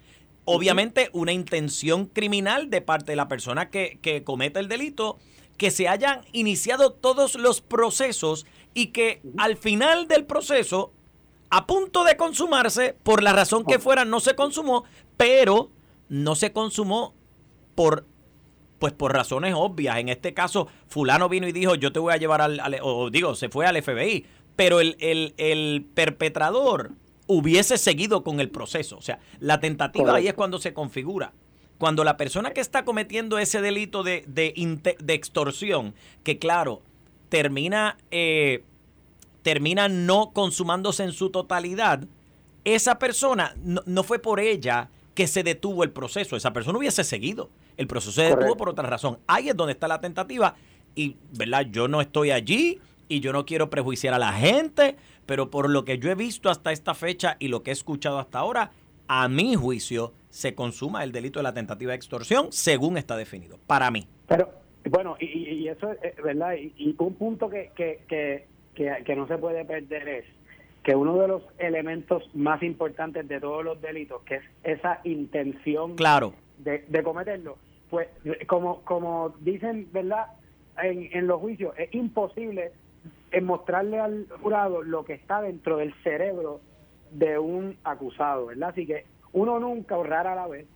obviamente 0.45 1.11
una 1.13 1.33
intención 1.33 2.07
criminal 2.07 2.71
de 2.71 2.81
parte 2.81 3.13
de 3.13 3.17
la 3.17 3.29
persona 3.29 3.69
que, 3.69 3.99
que 4.01 4.23
cometa 4.23 4.61
el 4.61 4.69
delito, 4.69 5.19
que 5.57 5.71
se 5.71 5.89
hayan 5.89 6.21
iniciado 6.33 6.93
todos 6.93 7.35
los 7.35 7.61
procesos 7.61 8.47
y 8.75 8.89
que 8.89 9.23
al 9.39 9.57
final 9.57 10.07
del 10.07 10.27
proceso, 10.27 10.93
a 11.51 11.67
punto 11.67 12.05
de 12.05 12.17
consumarse, 12.17 12.97
por 13.03 13.23
la 13.23 13.33
razón 13.33 13.65
que 13.65 13.79
fuera, 13.79 14.05
no 14.05 14.21
se 14.21 14.35
consumó, 14.35 14.85
pero 15.17 15.71
no 16.09 16.35
se 16.35 16.53
consumó 16.53 17.15
por 17.75 18.07
pues 18.79 18.93
por 18.93 19.15
razones 19.15 19.55
obvias. 19.57 19.99
En 19.99 20.11
este 20.11 20.35
caso, 20.35 20.69
fulano 20.87 21.31
vino 21.31 21.49
y 21.49 21.53
dijo, 21.53 21.77
yo 21.77 21.93
te 21.93 21.99
voy 21.99 22.13
a 22.13 22.19
llevar 22.19 22.43
al, 22.43 22.61
al 22.61 22.77
o 22.83 23.09
digo, 23.09 23.35
se 23.35 23.49
fue 23.49 23.65
al 23.65 23.83
FBI 23.83 24.27
pero 24.57 24.81
el, 24.81 24.97
el, 24.99 25.35
el 25.37 25.87
perpetrador 25.95 26.93
hubiese 27.27 27.79
seguido 27.79 28.25
con 28.25 28.41
el 28.41 28.51
proceso. 28.51 28.97
O 28.97 29.03
sea, 29.03 29.21
la 29.39 29.61
tentativa 29.61 30.15
ahí 30.15 30.27
es 30.27 30.35
cuando 30.35 30.59
se 30.59 30.73
configura. 30.73 31.33
Cuando 31.79 32.05
la 32.05 32.17
persona 32.17 32.53
que 32.53 32.63
está 32.63 32.87
cometiendo 32.87 33.39
ese 33.39 33.61
delito 33.61 34.03
de, 34.03 34.25
de, 34.27 35.15
extorsión, 35.15 35.95
que 36.25 36.39
claro, 36.39 36.81
termina, 37.29 37.99
eh, 38.11 38.65
termina 39.47 39.89
no 39.89 40.33
consumándose 40.33 41.05
en 41.05 41.13
su 41.13 41.31
totalidad, 41.31 42.03
esa 42.65 42.99
persona 42.99 43.55
no, 43.63 44.03
fue 44.03 44.19
por 44.19 44.41
ella 44.41 44.91
que 45.15 45.29
se 45.29 45.45
detuvo 45.45 45.85
el 45.85 45.93
proceso, 45.93 46.35
esa 46.35 46.53
persona 46.53 46.79
hubiese 46.79 47.05
seguido. 47.05 47.49
El 47.77 47.87
proceso 47.87 48.11
se 48.11 48.23
detuvo 48.25 48.57
por 48.57 48.69
otra 48.69 48.89
razón. 48.89 49.21
Ahí 49.29 49.49
es 49.49 49.57
donde 49.57 49.75
está 49.75 49.87
la 49.87 50.01
tentativa 50.01 50.57
y, 50.97 51.15
¿verdad? 51.39 51.65
Yo 51.71 51.87
no 51.87 52.01
estoy 52.01 52.33
allí 52.33 52.81
y 53.09 53.21
yo 53.21 53.33
no 53.33 53.47
quiero 53.47 53.71
prejuiciar 53.71 54.15
a 54.15 54.19
la 54.19 54.33
gente, 54.33 54.97
pero 55.27 55.49
por 55.49 55.71
lo 55.71 55.85
que 55.85 56.01
yo 56.01 56.11
he 56.11 56.17
visto 56.17 56.51
hasta 56.51 56.73
esta 56.73 56.95
fecha 56.95 57.37
y 57.39 57.47
lo 57.47 57.63
que 57.63 57.71
he 57.71 57.73
escuchado 57.73 58.19
hasta 58.19 58.41
ahora, 58.41 58.73
a 59.07 59.29
mi 59.29 59.55
juicio, 59.55 60.13
se 60.29 60.57
consuma 60.57 61.05
el 61.05 61.13
delito 61.13 61.39
de 61.39 61.45
la 61.45 61.55
tentativa 61.55 61.93
de 61.93 61.97
extorsión 61.99 62.49
según 62.51 62.99
está 62.99 63.17
definido, 63.17 63.61
para 63.69 63.93
mí. 63.93 64.09
Pero, 64.27 64.51
bueno, 64.91 65.17
y, 65.21 65.69
eso 65.69 65.93
es 66.03 66.17
verdad, 66.17 66.55
y, 66.57 66.97
un 66.99 67.15
punto 67.15 67.49
que, 67.49 67.71
que, 67.77 68.01
que, 68.09 68.56
que, 68.77 69.17
no 69.17 69.27
se 69.27 69.39
puede 69.39 69.65
perder 69.65 70.09
es 70.09 70.25
que 70.85 70.95
uno 70.95 71.19
de 71.19 71.27
los 71.27 71.43
elementos 71.59 72.31
más 72.35 72.63
importantes 72.63 73.27
de 73.27 73.41
todos 73.41 73.65
los 73.65 73.81
delitos, 73.81 74.23
que 74.23 74.37
es 74.37 74.43
esa 74.63 75.01
intención 75.03 75.97
claro. 75.97 76.35
de, 76.59 76.85
de 76.87 77.03
cometerlo, 77.03 77.57
pues 77.91 78.09
como, 78.47 78.83
como 78.83 79.35
dicen, 79.41 79.89
¿verdad? 79.93 80.27
En, 80.81 81.09
en 81.13 81.27
los 81.27 81.41
juicios, 81.41 81.75
es 81.77 81.93
imposible 81.95 82.73
mostrarle 83.43 83.99
al 83.99 84.27
jurado 84.43 84.83
lo 84.83 85.05
que 85.05 85.15
está 85.15 85.41
dentro 85.41 85.79
del 85.79 85.93
cerebro 86.03 86.61
de 87.11 87.39
un 87.39 87.77
acusado, 87.83 88.47
¿verdad? 88.47 88.71
Así 88.71 88.87
que 88.87 89.05
uno 89.33 89.59
nunca 89.59 89.97
o 89.97 90.05
rara 90.05 90.33
a 90.33 90.37
la 90.37 90.47
vez 90.47 90.67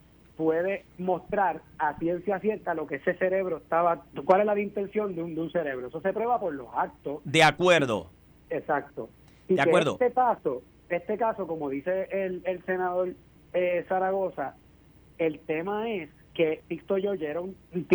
puede 0.40 0.86
mostrar 0.96 1.60
a 1.78 1.98
ciencia 1.98 2.38
cierta 2.40 2.72
lo 2.72 2.86
que 2.86 2.94
ese 2.94 3.12
cerebro 3.18 3.58
estaba, 3.58 4.04
cuál 4.24 4.40
es 4.40 4.46
la 4.46 4.58
intención 4.58 5.14
de 5.14 5.22
un, 5.22 5.34
de 5.34 5.42
un 5.42 5.52
cerebro. 5.52 5.88
Eso 5.88 6.00
se 6.00 6.14
prueba 6.14 6.40
por 6.40 6.54
los 6.54 6.68
actos. 6.74 7.20
De 7.24 7.42
acuerdo. 7.42 8.08
Exacto. 8.48 9.10
Y 9.48 9.56
de 9.56 9.60
acuerdo. 9.60 9.98
Este 10.00 10.14
caso, 10.14 10.62
este 10.88 11.18
caso, 11.18 11.46
como 11.46 11.68
dice 11.68 12.08
el, 12.10 12.40
el 12.46 12.64
senador 12.64 13.10
eh, 13.52 13.84
Zaragoza, 13.86 14.54
el 15.18 15.40
tema 15.40 15.90
es 15.90 16.08
que 16.32 16.62
Víctor 16.70 17.02
George 17.02 17.26
era 17.26 17.42
un, 17.42 17.54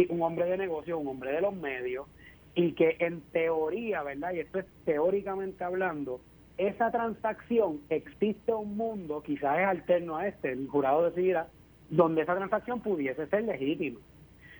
un 0.09 0.21
hombre 0.21 0.45
de 0.45 0.57
negocio, 0.57 0.99
un 0.99 1.07
hombre 1.07 1.31
de 1.31 1.41
los 1.41 1.55
medios, 1.55 2.05
y 2.53 2.73
que 2.73 2.97
en 2.99 3.21
teoría, 3.31 4.03
¿verdad? 4.03 4.33
Y 4.33 4.41
esto 4.41 4.59
es 4.59 4.67
teóricamente 4.85 5.63
hablando, 5.63 6.21
esa 6.59 6.91
transacción 6.91 7.81
existe 7.89 8.53
un 8.53 8.77
mundo, 8.77 9.23
quizás 9.23 9.57
es 9.57 9.65
alterno 9.65 10.17
a 10.17 10.27
este, 10.27 10.51
el 10.51 10.67
jurado 10.67 11.09
decidirá, 11.09 11.47
donde 11.89 12.23
esa 12.23 12.35
transacción 12.35 12.79
pudiese 12.81 13.27
ser 13.27 13.43
legítima, 13.43 13.99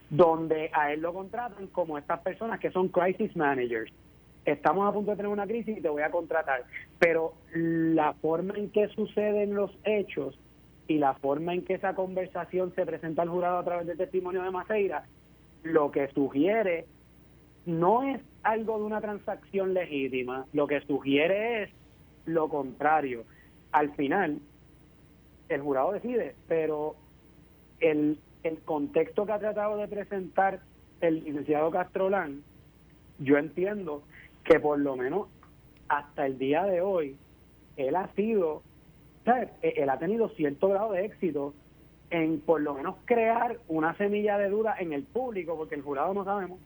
donde 0.10 0.70
a 0.74 0.94
él 0.94 1.01
lo 1.01 1.13
contratan 1.13 1.67
como 1.67 1.98
estas 1.98 2.20
personas 2.20 2.60
que 2.60 2.72
son 2.72 2.89
crisis 2.89 3.36
managers. 3.36 3.91
Estamos 4.46 4.88
a 4.88 4.94
punto 4.94 5.12
de 5.12 5.17
tener 5.17 5.32
una 5.32 5.48
crisis 5.48 5.77
y 5.77 5.82
te 5.82 5.89
voy 5.89 6.03
a 6.03 6.12
contratar, 6.12 6.63
pero 7.00 7.34
la 7.53 8.13
forma 8.13 8.53
en 8.55 8.70
que 8.70 8.88
suceden 8.89 9.55
los 9.55 9.75
hechos 9.84 10.38
y 10.88 11.00
la 11.00 11.15
forma 11.15 11.53
en 11.53 11.65
que 11.65 11.74
esa 11.74 11.96
conversación 11.96 12.74
se 12.75 12.86
presenta 12.86 13.24
al 13.24 13.29
jurado 13.29 13.58
a 13.58 13.63
través 13.63 13.88
del 13.88 13.98
testimonio 13.98 14.44
de 14.44 14.51
Maceira, 14.51 15.05
lo 15.63 15.89
que 15.89 16.08
sugiere 16.10 16.86
no 17.65 18.03
es 18.03 18.22
algo 18.44 18.77
de 18.77 18.84
una 18.84 19.01
transacción 19.01 19.74
legítima, 19.74 20.46
lo 20.53 20.67
que 20.67 20.82
sugiere 20.82 21.63
es 21.63 21.70
lo 22.25 22.48
contrario. 22.50 23.24
Al 23.72 23.96
final, 23.96 24.39
el 25.50 25.62
jurado 25.62 25.94
decide, 25.94 26.36
pero 26.48 26.96
el, 27.79 28.20
el 28.44 28.60
contexto 28.60 29.25
que 29.25 29.32
ha 29.32 29.39
tratado 29.39 29.77
de 29.77 29.88
presentar 29.88 30.60
el 31.01 31.24
licenciado 31.24 31.72
Castrolán, 31.72 32.44
yo 33.20 33.38
entiendo 33.38 34.03
que 34.44 34.59
por 34.59 34.79
lo 34.79 34.96
menos 34.96 35.27
hasta 35.88 36.25
el 36.25 36.38
día 36.38 36.64
de 36.64 36.81
hoy, 36.81 37.18
él 37.77 37.96
ha 37.96 38.07
sido, 38.14 38.61
¿sabes? 39.24 39.50
Él 39.61 39.90
ha 39.90 40.00
tenido 40.00 40.29
cierto 40.29 40.70
grado 40.70 40.92
de 40.94 41.05
éxito 41.05 41.53
en 42.09 42.40
por 42.40 42.61
lo 42.61 42.74
menos 42.75 42.96
crear 43.05 43.57
una 43.68 43.96
semilla 43.98 44.38
de 44.38 44.50
duda 44.50 44.75
en 44.79 44.94
el 44.94 45.03
público, 45.03 45.57
porque 45.57 45.75
el 45.75 45.81
jurado 45.81 46.14
no 46.14 46.24
sabemos 46.24 46.59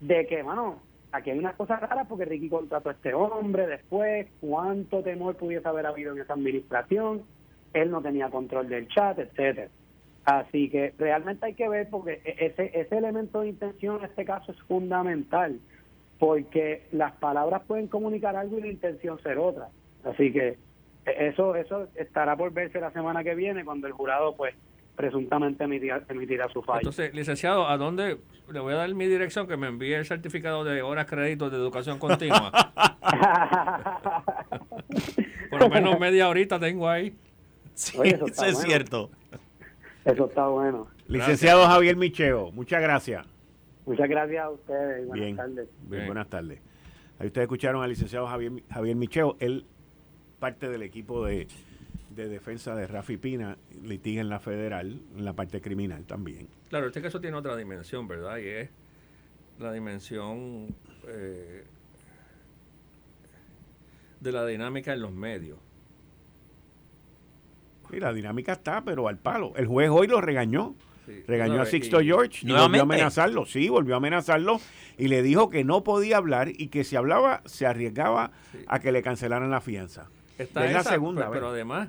de 0.00 0.26
que, 0.26 0.42
mano, 0.42 0.80
aquí 1.12 1.30
hay 1.30 1.38
unas 1.38 1.56
cosas 1.56 1.80
raras 1.80 2.06
porque 2.08 2.24
Ricky 2.24 2.48
contrató 2.48 2.88
a 2.88 2.92
este 2.92 3.14
hombre 3.14 3.66
después, 3.66 4.26
cuánto 4.40 5.02
temor 5.02 5.36
pudiese 5.36 5.66
haber 5.68 5.86
habido 5.86 6.12
en 6.12 6.20
esa 6.20 6.34
administración, 6.34 7.22
él 7.72 7.90
no 7.90 8.02
tenía 8.02 8.30
control 8.30 8.68
del 8.68 8.88
chat, 8.88 9.18
etcétera. 9.18 9.68
Así 10.24 10.68
que 10.68 10.94
realmente 10.98 11.46
hay 11.46 11.54
que 11.54 11.68
ver 11.68 11.88
porque 11.88 12.20
e-, 12.24 12.46
ese, 12.46 12.70
ese 12.78 12.96
elemento 12.96 13.40
de 13.40 13.48
intención 13.48 13.98
en 13.98 14.04
este 14.04 14.24
caso 14.24 14.52
es 14.52 14.58
fundamental, 14.62 15.58
porque 16.18 16.86
las 16.92 17.12
palabras 17.12 17.62
pueden 17.66 17.88
comunicar 17.88 18.36
algo 18.36 18.58
y 18.58 18.62
la 18.62 18.68
intención 18.68 19.20
ser 19.22 19.38
otra. 19.38 19.68
Así 20.04 20.32
que 20.32 20.58
e-, 21.06 21.28
eso 21.28 21.56
eso 21.56 21.88
estará 21.94 22.36
por 22.36 22.52
verse 22.52 22.80
la 22.80 22.92
semana 22.92 23.24
que 23.24 23.34
viene 23.34 23.64
cuando 23.64 23.86
el 23.86 23.92
jurado 23.92 24.36
pues 24.36 24.54
presuntamente 25.00 25.64
emitirá, 25.64 26.48
su 26.52 26.62
fallo. 26.62 26.80
Entonces, 26.80 27.14
licenciado, 27.14 27.66
¿a 27.66 27.78
dónde 27.78 28.18
le 28.52 28.60
voy 28.60 28.74
a 28.74 28.76
dar 28.76 28.94
mi 28.94 29.06
dirección 29.06 29.46
que 29.46 29.56
me 29.56 29.68
envíe 29.68 29.94
el 29.94 30.04
certificado 30.04 30.62
de 30.62 30.82
horas 30.82 31.06
créditos 31.06 31.50
de 31.50 31.56
educación 31.56 31.98
continua? 31.98 32.52
Por 35.50 35.60
lo 35.60 35.70
menos 35.70 35.98
media 35.98 36.28
horita 36.28 36.60
tengo 36.60 36.86
ahí. 36.86 37.14
Sí, 37.72 37.96
eso, 38.04 38.26
es 38.44 38.58
cierto. 38.58 39.10
Eso 40.04 40.26
está 40.26 40.46
bueno. 40.48 40.88
Licenciado 41.06 41.66
Javier 41.66 41.96
Micheo, 41.96 42.52
muchas 42.52 42.80
gracias. 42.80 43.26
Muchas 43.86 44.08
gracias 44.08 44.44
a 44.44 44.50
ustedes. 44.50 45.06
Buenas 45.06 45.36
tardes. 45.36 45.68
Bien, 45.82 46.06
buenas 46.06 46.28
tardes. 46.28 46.60
Ahí 47.18 47.26
ustedes 47.26 47.44
escucharon 47.44 47.82
al 47.82 47.90
licenciado 47.90 48.26
Javier, 48.26 48.52
Javier 48.70 48.96
Micheo, 48.96 49.36
él 49.40 49.66
parte 50.38 50.68
del 50.68 50.82
equipo 50.82 51.24
de 51.26 51.46
de 52.10 52.28
defensa 52.28 52.74
de 52.74 52.86
Rafi 52.86 53.16
Pina 53.16 53.56
litiga 53.82 54.20
en 54.20 54.28
la 54.28 54.40
federal, 54.40 55.00
en 55.16 55.24
la 55.24 55.32
parte 55.32 55.60
criminal 55.60 56.04
también. 56.04 56.48
Claro, 56.68 56.88
este 56.88 57.00
caso 57.00 57.20
tiene 57.20 57.36
otra 57.36 57.56
dimensión, 57.56 58.08
¿verdad? 58.08 58.38
Y 58.38 58.48
es 58.48 58.70
la 59.58 59.72
dimensión 59.72 60.74
eh, 61.06 61.64
de 64.20 64.32
la 64.32 64.44
dinámica 64.44 64.92
en 64.92 65.00
los 65.00 65.12
medios. 65.12 65.58
Sí, 67.90 68.00
la 68.00 68.12
dinámica 68.12 68.52
está, 68.52 68.82
pero 68.82 69.08
al 69.08 69.18
palo. 69.18 69.52
El 69.56 69.66
juez 69.66 69.90
hoy 69.90 70.06
lo 70.06 70.20
regañó. 70.20 70.74
regañó 71.26 71.60
a 71.60 71.66
Sixto 71.66 72.00
George 72.00 72.46
y 72.46 72.52
volvió 72.52 72.80
a 72.80 72.82
amenazarlo. 72.82 73.44
Sí, 73.46 73.68
volvió 73.68 73.94
a 73.94 73.96
amenazarlo 73.96 74.60
y 74.96 75.08
le 75.08 75.22
dijo 75.22 75.50
que 75.50 75.64
no 75.64 75.82
podía 75.82 76.18
hablar 76.18 76.48
y 76.50 76.68
que 76.68 76.84
si 76.84 76.96
hablaba 76.96 77.42
se 77.46 77.66
arriesgaba 77.66 78.30
a 78.66 78.78
que 78.78 78.92
le 78.92 79.02
cancelaran 79.02 79.50
la 79.50 79.60
fianza. 79.60 80.08
Esta 80.38 80.64
es 80.66 80.72
la 80.72 80.84
segunda. 80.84 81.30
pero 81.30 81.48
además, 81.48 81.88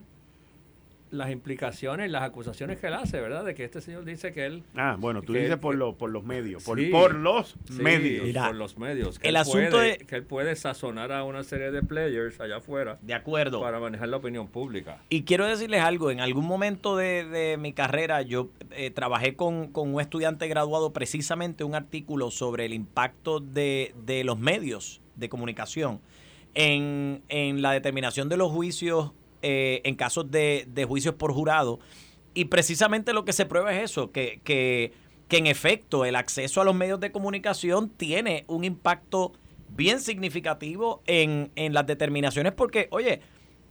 las 1.12 1.30
implicaciones, 1.30 2.10
las 2.10 2.24
acusaciones 2.24 2.80
que 2.80 2.88
él 2.88 2.93
hace, 2.93 3.19
¿verdad? 3.19 3.45
De 3.45 3.54
que 3.54 3.65
este 3.65 3.82
señor 3.82 4.06
dice 4.06 4.32
que 4.32 4.45
él... 4.45 4.63
Ah, 4.76 4.95
bueno, 4.97 5.21
tú 5.21 5.34
dices 5.34 5.58
por, 5.58 5.97
por 5.97 6.10
los 6.10 6.24
medios, 6.24 6.63
por, 6.63 6.78
por 6.89 7.13
los 7.13 7.56
medios. 7.69 8.34
por 8.34 8.56
los 8.56 8.78
medios. 8.78 9.19
el 9.21 9.36
asunto 9.36 9.71
puede, 9.71 9.97
Que 9.97 10.15
él 10.15 10.24
puede 10.24 10.56
sazonar 10.56 11.12
a 11.12 11.24
una 11.24 11.43
serie 11.43 11.71
de 11.71 11.84
players 11.84 12.39
allá 12.39 12.58
afuera. 12.58 12.97
De 13.02 13.13
acuerdo. 13.13 13.62
Para 13.62 13.80
manejar 13.80 14.10
la 14.10 14.17
opinión 14.17 14.47
pública. 14.47 15.02
Y 15.10 15.24
quiero 15.24 15.45
decirles 15.45 15.82
algo, 15.82 16.12
en 16.12 16.21
algún 16.21 16.45
momento 16.45 16.95
de, 16.95 17.58
mi 17.60 17.74
carrera 17.74 18.21
yo 18.21 18.50
eh, 18.71 18.89
trabajé 18.89 19.36
con, 19.36 19.67
con, 19.67 19.93
un 19.93 20.02
estudiante 20.02 20.47
graduado 20.47 20.93
precisamente 20.93 21.63
un 21.63 21.76
artículo 21.76 22.32
sobre 22.32 22.65
el 22.65 22.74
impacto 22.74 23.39
de, 23.39 23.93
de 24.06 24.24
los 24.24 24.39
medios 24.39 25.02
de 25.15 25.28
comunicación 25.28 26.00
en, 26.54 27.24
en 27.30 27.62
la 27.62 27.71
determinación 27.71 28.30
de 28.30 28.38
los 28.38 28.52
juicios 28.52 29.12
eh, 29.41 29.82
en 29.84 29.95
casos 29.95 30.30
de, 30.32 30.65
de, 30.67 30.86
juicios 30.86 31.15
por 31.15 31.34
jurado. 31.34 31.80
Y 32.34 32.45
precisamente 32.45 33.13
lo 33.13 33.25
que 33.25 33.34
se 33.34 33.45
prueba 33.45 33.73
es 33.73 33.91
eso, 33.91 34.12
que, 34.12 34.39
que, 34.43 34.93
que 35.27 35.38
en 35.38 35.47
efecto 35.47 36.06
el 36.06 36.15
acceso 36.15 36.62
a 36.62 36.63
los 36.63 36.75
medios 36.75 36.99
de 36.99 37.12
comunicación 37.12 37.89
tiene 37.89 38.45
un 38.47 38.63
impacto 38.63 39.34
bien 39.69 39.99
significativo 39.99 41.01
en, 41.08 41.51
en 41.56 41.73
las 41.73 41.88
determinaciones 41.88 42.54
porque, 42.54 42.88
oye, 42.91 43.21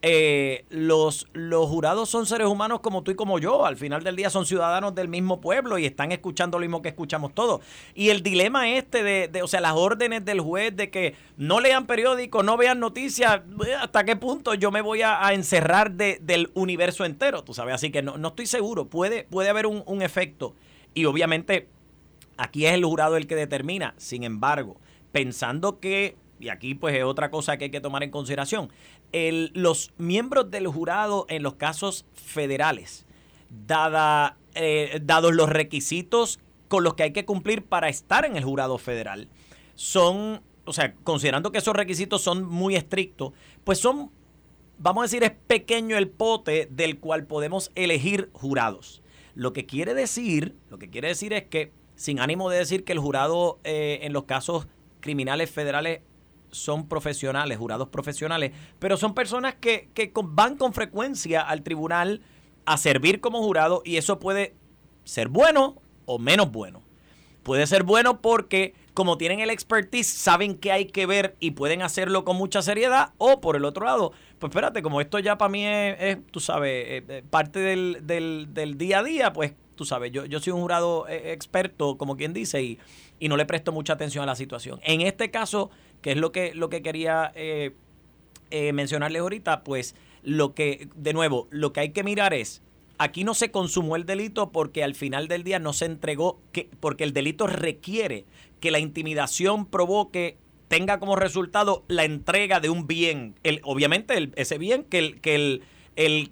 eh, 0.02 0.64
los, 0.70 1.26
los 1.34 1.68
jurados 1.68 2.08
son 2.08 2.24
seres 2.24 2.46
humanos 2.46 2.80
como 2.80 3.02
tú 3.02 3.10
y 3.10 3.14
como 3.14 3.38
yo. 3.38 3.66
Al 3.66 3.76
final 3.76 4.02
del 4.02 4.16
día 4.16 4.30
son 4.30 4.46
ciudadanos 4.46 4.94
del 4.94 5.08
mismo 5.08 5.40
pueblo 5.40 5.76
y 5.78 5.84
están 5.84 6.10
escuchando 6.12 6.58
lo 6.58 6.62
mismo 6.62 6.80
que 6.80 6.88
escuchamos 6.88 7.34
todos. 7.34 7.60
Y 7.94 8.08
el 8.08 8.22
dilema 8.22 8.70
este 8.70 9.02
de, 9.02 9.28
de 9.28 9.42
o 9.42 9.46
sea, 9.46 9.60
las 9.60 9.74
órdenes 9.74 10.24
del 10.24 10.40
juez 10.40 10.74
de 10.74 10.90
que 10.90 11.14
no 11.36 11.60
lean 11.60 11.86
periódicos, 11.86 12.44
no 12.44 12.56
vean 12.56 12.80
noticias, 12.80 13.42
¿hasta 13.78 14.04
qué 14.04 14.16
punto 14.16 14.54
yo 14.54 14.70
me 14.70 14.80
voy 14.80 15.02
a, 15.02 15.32
encerrar 15.32 15.92
del 15.92 16.50
universo 16.54 17.04
entero? 17.04 17.44
Tú 17.44 17.52
sabes, 17.54 17.74
así 17.74 17.90
que 17.90 18.02
no, 18.02 18.16
no 18.16 18.28
estoy 18.28 18.46
seguro. 18.46 18.86
Puede, 18.86 19.24
puede 19.24 19.50
haber 19.50 19.66
un, 19.66 19.82
un 19.86 20.02
efecto. 20.02 20.54
Y 20.94 21.04
obviamente 21.04 21.68
aquí 22.38 22.64
es 22.64 22.72
el 22.72 22.84
jurado 22.84 23.16
el 23.16 23.26
que 23.26 23.36
determina. 23.36 23.94
Sin 23.98 24.24
embargo, 24.24 24.80
pensando 25.12 25.78
que 25.78 26.16
y 26.40 26.48
aquí 26.48 26.74
pues 26.74 26.96
es 26.96 27.04
otra 27.04 27.30
cosa 27.30 27.56
que 27.58 27.64
hay 27.64 27.70
que 27.70 27.80
tomar 27.80 28.02
en 28.02 28.10
consideración, 28.10 28.70
los 29.12 29.92
miembros 29.98 30.50
del 30.50 30.66
jurado 30.68 31.26
en 31.28 31.42
los 31.42 31.54
casos 31.54 32.06
federales 32.14 33.06
dada, 33.50 34.36
eh, 34.54 35.00
dados 35.02 35.34
los 35.34 35.48
requisitos 35.48 36.40
con 36.68 36.84
los 36.84 36.94
que 36.94 37.02
hay 37.02 37.12
que 37.12 37.24
cumplir 37.24 37.64
para 37.64 37.88
estar 37.88 38.24
en 38.24 38.36
el 38.36 38.44
jurado 38.44 38.78
federal. 38.78 39.28
Son, 39.74 40.40
o 40.64 40.72
sea, 40.72 40.94
considerando 41.02 41.50
que 41.50 41.58
esos 41.58 41.74
requisitos 41.74 42.22
son 42.22 42.44
muy 42.44 42.76
estrictos, 42.76 43.32
pues 43.64 43.78
son, 43.78 44.10
vamos 44.78 45.02
a 45.02 45.06
decir, 45.06 45.24
es 45.24 45.32
pequeño 45.46 45.98
el 45.98 46.08
pote 46.08 46.68
del 46.70 46.98
cual 47.00 47.26
podemos 47.26 47.72
elegir 47.74 48.30
jurados. 48.32 49.02
Lo 49.34 49.52
que 49.52 49.66
quiere 49.66 49.94
decir, 49.94 50.56
lo 50.70 50.78
que 50.78 50.90
quiere 50.90 51.08
decir 51.08 51.32
es 51.32 51.44
que, 51.44 51.72
sin 51.96 52.20
ánimo 52.20 52.50
de 52.50 52.58
decir 52.58 52.84
que 52.84 52.92
el 52.92 52.98
jurado 52.98 53.58
eh, 53.64 54.00
en 54.02 54.12
los 54.12 54.24
casos 54.24 54.66
criminales 55.00 55.50
federales 55.50 56.00
son 56.50 56.88
profesionales, 56.88 57.58
jurados 57.58 57.88
profesionales, 57.88 58.52
pero 58.78 58.96
son 58.96 59.14
personas 59.14 59.54
que, 59.54 59.90
que 59.94 60.12
van 60.22 60.56
con 60.56 60.72
frecuencia 60.72 61.40
al 61.40 61.62
tribunal 61.62 62.22
a 62.66 62.76
servir 62.76 63.20
como 63.20 63.42
jurado 63.42 63.82
y 63.84 63.96
eso 63.96 64.18
puede 64.18 64.54
ser 65.04 65.28
bueno 65.28 65.80
o 66.06 66.18
menos 66.18 66.50
bueno. 66.50 66.82
Puede 67.42 67.66
ser 67.66 67.84
bueno 67.84 68.20
porque 68.20 68.74
como 68.94 69.16
tienen 69.16 69.40
el 69.40 69.50
expertise, 69.50 70.08
saben 70.08 70.56
qué 70.56 70.72
hay 70.72 70.86
que 70.86 71.06
ver 71.06 71.36
y 71.40 71.52
pueden 71.52 71.80
hacerlo 71.82 72.24
con 72.24 72.36
mucha 72.36 72.60
seriedad. 72.60 73.12
O 73.18 73.40
por 73.40 73.56
el 73.56 73.64
otro 73.64 73.86
lado, 73.86 74.12
pues 74.38 74.50
espérate, 74.50 74.82
como 74.82 75.00
esto 75.00 75.18
ya 75.18 75.38
para 75.38 75.48
mí 75.48 75.64
es, 75.64 76.18
tú 76.30 76.40
sabes, 76.40 76.86
eh, 76.86 77.04
eh, 77.08 77.22
parte 77.28 77.60
del, 77.60 78.06
del, 78.06 78.76
día 78.76 78.98
a 78.98 79.02
día, 79.02 79.32
pues 79.32 79.54
tú 79.74 79.84
sabes, 79.84 80.12
yo, 80.12 80.26
yo 80.26 80.40
soy 80.40 80.52
un 80.52 80.60
jurado 80.60 81.08
eh, 81.08 81.32
experto, 81.32 81.96
como 81.96 82.16
quien 82.16 82.34
dice, 82.34 82.62
y, 82.62 82.78
y 83.18 83.28
no 83.28 83.36
le 83.36 83.46
presto 83.46 83.72
mucha 83.72 83.94
atención 83.94 84.22
a 84.24 84.26
la 84.26 84.36
situación. 84.36 84.80
En 84.82 85.00
este 85.00 85.30
caso, 85.30 85.70
que 86.02 86.12
es 86.12 86.16
lo 86.16 86.32
que, 86.32 86.54
lo 86.54 86.68
que 86.68 86.82
quería 86.82 87.32
eh, 87.34 87.72
mencionarles 88.72 89.22
ahorita, 89.22 89.64
pues 89.64 89.94
lo 90.22 90.54
que, 90.54 90.88
de 90.94 91.12
nuevo, 91.12 91.48
lo 91.50 91.72
que 91.72 91.80
hay 91.80 91.90
que 91.90 92.04
mirar 92.04 92.34
es 92.34 92.62
Aquí 93.00 93.24
no 93.24 93.32
se 93.32 93.50
consumó 93.50 93.96
el 93.96 94.04
delito 94.04 94.52
porque 94.52 94.84
al 94.84 94.94
final 94.94 95.26
del 95.26 95.42
día 95.42 95.58
no 95.58 95.72
se 95.72 95.86
entregó, 95.86 96.38
que, 96.52 96.68
porque 96.80 97.02
el 97.02 97.14
delito 97.14 97.46
requiere 97.46 98.26
que 98.60 98.70
la 98.70 98.78
intimidación 98.78 99.64
provoque, 99.64 100.36
tenga 100.68 101.00
como 101.00 101.16
resultado 101.16 101.82
la 101.88 102.04
entrega 102.04 102.60
de 102.60 102.68
un 102.68 102.86
bien. 102.86 103.36
El, 103.42 103.62
obviamente 103.64 104.30
ese 104.36 104.58
bien 104.58 104.84
que 104.84 104.98
el, 104.98 105.20
que 105.22 105.34
el, 105.34 105.62
el 105.96 106.30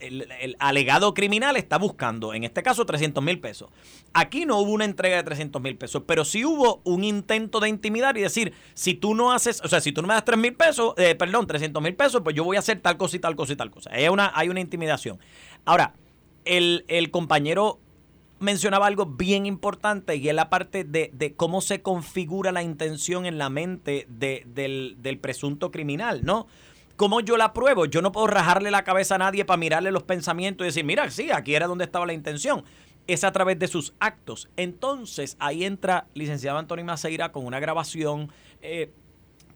el, 0.00 0.56
alegado 0.58 1.14
criminal 1.14 1.56
está 1.56 1.78
buscando, 1.78 2.34
en 2.34 2.44
este 2.44 2.62
caso 2.62 2.86
300 2.86 3.22
mil 3.22 3.40
pesos. 3.40 3.70
Aquí 4.12 4.46
no 4.46 4.58
hubo 4.58 4.72
una 4.72 4.84
entrega 4.84 5.16
de 5.16 5.22
300 5.22 5.60
mil 5.60 5.76
pesos, 5.76 6.02
pero 6.06 6.24
sí 6.24 6.44
hubo 6.44 6.80
un 6.84 7.04
intento 7.04 7.60
de 7.60 7.68
intimidar 7.68 8.16
y 8.16 8.22
decir, 8.22 8.52
si 8.74 8.94
tú 8.94 9.14
no 9.14 9.32
haces, 9.32 9.60
o 9.64 9.68
sea, 9.68 9.80
si 9.80 9.92
tú 9.92 10.02
no 10.02 10.08
me 10.08 10.14
das 10.14 10.24
3 10.24 10.38
mil 10.38 10.54
pesos, 10.54 10.94
eh, 10.96 11.14
perdón, 11.14 11.46
300 11.46 11.82
mil 11.82 11.94
pesos, 11.94 12.22
pues 12.22 12.34
yo 12.34 12.44
voy 12.44 12.56
a 12.56 12.60
hacer 12.60 12.80
tal 12.80 12.96
cosa 12.96 13.16
y 13.16 13.20
tal 13.20 13.36
cosa 13.36 13.52
y 13.52 13.56
tal 13.56 13.70
cosa. 13.70 13.90
Hay 13.92 14.08
una, 14.08 14.32
hay 14.34 14.48
una 14.48 14.60
intimidación. 14.60 15.18
Ahora, 15.64 15.94
el, 16.44 17.10
compañero 17.10 17.80
mencionaba 18.40 18.86
algo 18.86 19.06
bien 19.06 19.46
importante 19.46 20.16
y 20.16 20.28
es 20.28 20.34
la 20.34 20.48
parte 20.48 20.84
de, 20.84 21.34
cómo 21.36 21.60
se 21.60 21.82
configura 21.82 22.52
la 22.52 22.62
intención 22.62 23.26
en 23.26 23.38
la 23.38 23.50
mente 23.50 24.06
del, 24.08 24.96
del, 25.02 25.18
presunto 25.18 25.70
criminal, 25.70 26.24
¿no? 26.24 26.46
¿Cómo 26.98 27.20
yo 27.20 27.38
la 27.38 27.54
pruebo? 27.54 27.86
Yo 27.86 28.02
no 28.02 28.12
puedo 28.12 28.26
rajarle 28.26 28.70
la 28.70 28.84
cabeza 28.84 29.14
a 29.14 29.18
nadie 29.18 29.46
para 29.46 29.56
mirarle 29.56 29.90
los 29.90 30.02
pensamientos 30.02 30.64
y 30.64 30.68
decir, 30.68 30.84
mira, 30.84 31.10
sí, 31.10 31.30
aquí 31.30 31.54
era 31.54 31.66
donde 31.66 31.84
estaba 31.84 32.04
la 32.04 32.12
intención. 32.12 32.64
Es 33.06 33.24
a 33.24 33.32
través 33.32 33.58
de 33.58 33.68
sus 33.68 33.94
actos. 34.00 34.50
Entonces, 34.58 35.38
ahí 35.40 35.64
entra 35.64 36.08
licenciado 36.12 36.58
Antonio 36.58 36.84
Maceira 36.84 37.32
con 37.32 37.46
una 37.46 37.58
grabación, 37.58 38.30
eh, 38.60 38.92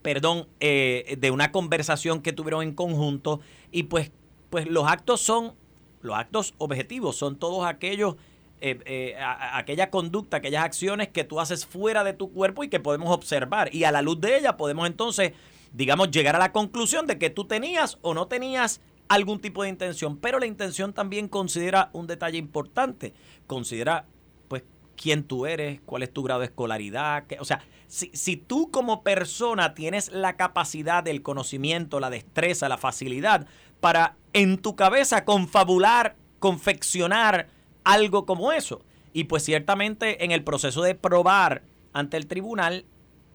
perdón, 0.00 0.48
eh, 0.60 1.16
de 1.18 1.30
una 1.30 1.52
conversación 1.52 2.22
que 2.22 2.32
tuvieron 2.32 2.62
en 2.62 2.74
conjunto 2.74 3.40
y 3.70 3.82
pues, 3.82 4.12
pues 4.48 4.66
los 4.66 4.86
actos 4.86 5.20
son 5.20 5.54
los 6.02 6.16
actos 6.16 6.54
objetivos 6.58 7.16
son 7.16 7.36
todos 7.36 7.64
aquellos, 7.64 8.16
eh, 8.60 8.78
eh, 8.84 9.16
aquella 9.20 9.90
conducta, 9.90 10.38
aquellas 10.38 10.64
acciones 10.64 11.08
que 11.08 11.24
tú 11.24 11.40
haces 11.40 11.64
fuera 11.64 12.04
de 12.04 12.12
tu 12.12 12.32
cuerpo 12.32 12.64
y 12.64 12.68
que 12.68 12.80
podemos 12.80 13.10
observar. 13.10 13.74
Y 13.74 13.84
a 13.84 13.92
la 13.92 14.02
luz 14.02 14.20
de 14.20 14.36
ella 14.36 14.56
podemos 14.56 14.86
entonces, 14.86 15.32
digamos, 15.72 16.10
llegar 16.10 16.36
a 16.36 16.38
la 16.38 16.52
conclusión 16.52 17.06
de 17.06 17.18
que 17.18 17.30
tú 17.30 17.44
tenías 17.46 17.98
o 18.02 18.14
no 18.14 18.26
tenías 18.26 18.80
algún 19.08 19.40
tipo 19.40 19.62
de 19.62 19.68
intención. 19.68 20.16
Pero 20.16 20.38
la 20.38 20.46
intención 20.46 20.92
también 20.92 21.28
considera 21.28 21.90
un 21.92 22.06
detalle 22.06 22.38
importante. 22.38 23.14
Considera, 23.46 24.06
pues, 24.48 24.64
quién 24.96 25.24
tú 25.24 25.46
eres, 25.46 25.80
cuál 25.84 26.02
es 26.02 26.12
tu 26.12 26.22
grado 26.22 26.40
de 26.40 26.46
escolaridad. 26.46 27.24
o 27.38 27.44
sea, 27.44 27.62
si, 27.88 28.10
si 28.14 28.36
tú 28.36 28.70
como 28.70 29.02
persona 29.02 29.74
tienes 29.74 30.10
la 30.12 30.36
capacidad, 30.36 31.06
el 31.08 31.22
conocimiento, 31.22 32.00
la 32.00 32.10
destreza, 32.10 32.68
la 32.68 32.78
facilidad 32.78 33.46
para 33.80 34.16
en 34.32 34.58
tu 34.58 34.76
cabeza 34.76 35.24
confabular, 35.24 36.16
confeccionar 36.38 37.48
algo 37.84 38.24
como 38.24 38.52
eso. 38.52 38.82
Y 39.12 39.24
pues 39.24 39.44
ciertamente 39.44 40.24
en 40.24 40.30
el 40.30 40.42
proceso 40.42 40.82
de 40.82 40.94
probar 40.94 41.62
ante 41.92 42.16
el 42.16 42.26
tribunal, 42.26 42.86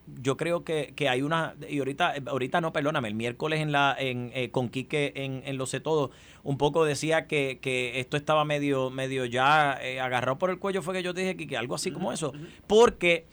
yo 0.08 0.38
creo 0.38 0.64
que, 0.64 0.94
hay 1.10 1.22
una, 1.22 1.56
y 1.70 1.80
ahorita, 1.80 2.16
ahorita 2.28 2.62
no, 2.62 2.72
perdóname, 2.72 3.10
el 3.10 3.16
miércoles 3.16 3.60
en 3.60 3.72
la, 3.72 3.96
en, 4.00 4.32
eh, 4.34 4.50
con 4.52 4.70
Quique 4.70 5.14
en, 5.16 5.44
en 5.46 5.58
Lo 5.58 5.66
sé 5.66 5.80
todo, 5.80 6.12
un 6.44 6.58
poco 6.58 6.86
decía 6.86 7.28
que, 7.28 7.60
esto 7.96 8.18
estaba 8.18 8.46
medio, 8.46 8.90
medio 8.90 9.26
ya 9.26 9.78
eh, 9.82 10.00
agarrado 10.00 10.38
por 10.38 10.50
el 10.50 10.60
cuello, 10.60 10.82
fue 10.82 10.94
que 10.94 11.04
yo 11.04 11.14
dije 11.14 11.36
que 11.36 11.58
algo 11.58 11.76
así 11.76 11.92
como 11.92 12.14
eso, 12.14 12.34
porque 12.68 13.26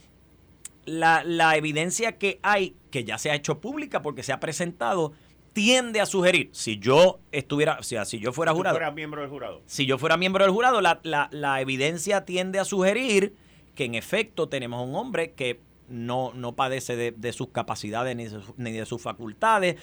la, 0.84 1.22
la 1.24 1.56
evidencia 1.56 2.18
que 2.18 2.40
hay, 2.42 2.74
que 2.90 3.04
ya 3.04 3.18
se 3.18 3.30
ha 3.30 3.34
hecho 3.34 3.60
pública 3.60 4.02
porque 4.02 4.22
se 4.22 4.32
ha 4.32 4.40
presentado, 4.40 5.12
tiende 5.52 6.00
a 6.00 6.06
sugerir, 6.06 6.50
si 6.52 6.78
yo 6.78 7.20
estuviera, 7.30 7.78
o 7.78 7.82
sea, 7.84 8.04
si 8.04 8.18
yo 8.18 8.32
fuera 8.32 8.52
jurado. 8.52 8.78
miembro 8.92 9.20
del 9.20 9.30
jurado. 9.30 9.62
Si 9.66 9.87
yo 9.87 9.98
fuera 9.98 10.16
miembro 10.16 10.44
del 10.44 10.52
jurado, 10.52 10.80
la, 10.80 11.00
la, 11.04 11.28
la, 11.30 11.60
evidencia 11.60 12.24
tiende 12.24 12.58
a 12.58 12.64
sugerir 12.64 13.37
que 13.76 13.84
en 13.84 13.94
efecto 13.94 14.48
tenemos 14.48 14.87
un 14.87 14.96
hombre 14.96 15.32
que 15.32 15.60
no, 15.88 16.33
no 16.35 16.55
padece 16.55 16.97
de, 16.97 17.33
sus 17.33 17.49
capacidades 17.49 18.16
ni 18.16 18.27
de, 18.27 18.40
ni 18.57 18.73
de, 18.73 18.87
sus 18.87 19.01
facultades, 19.03 19.77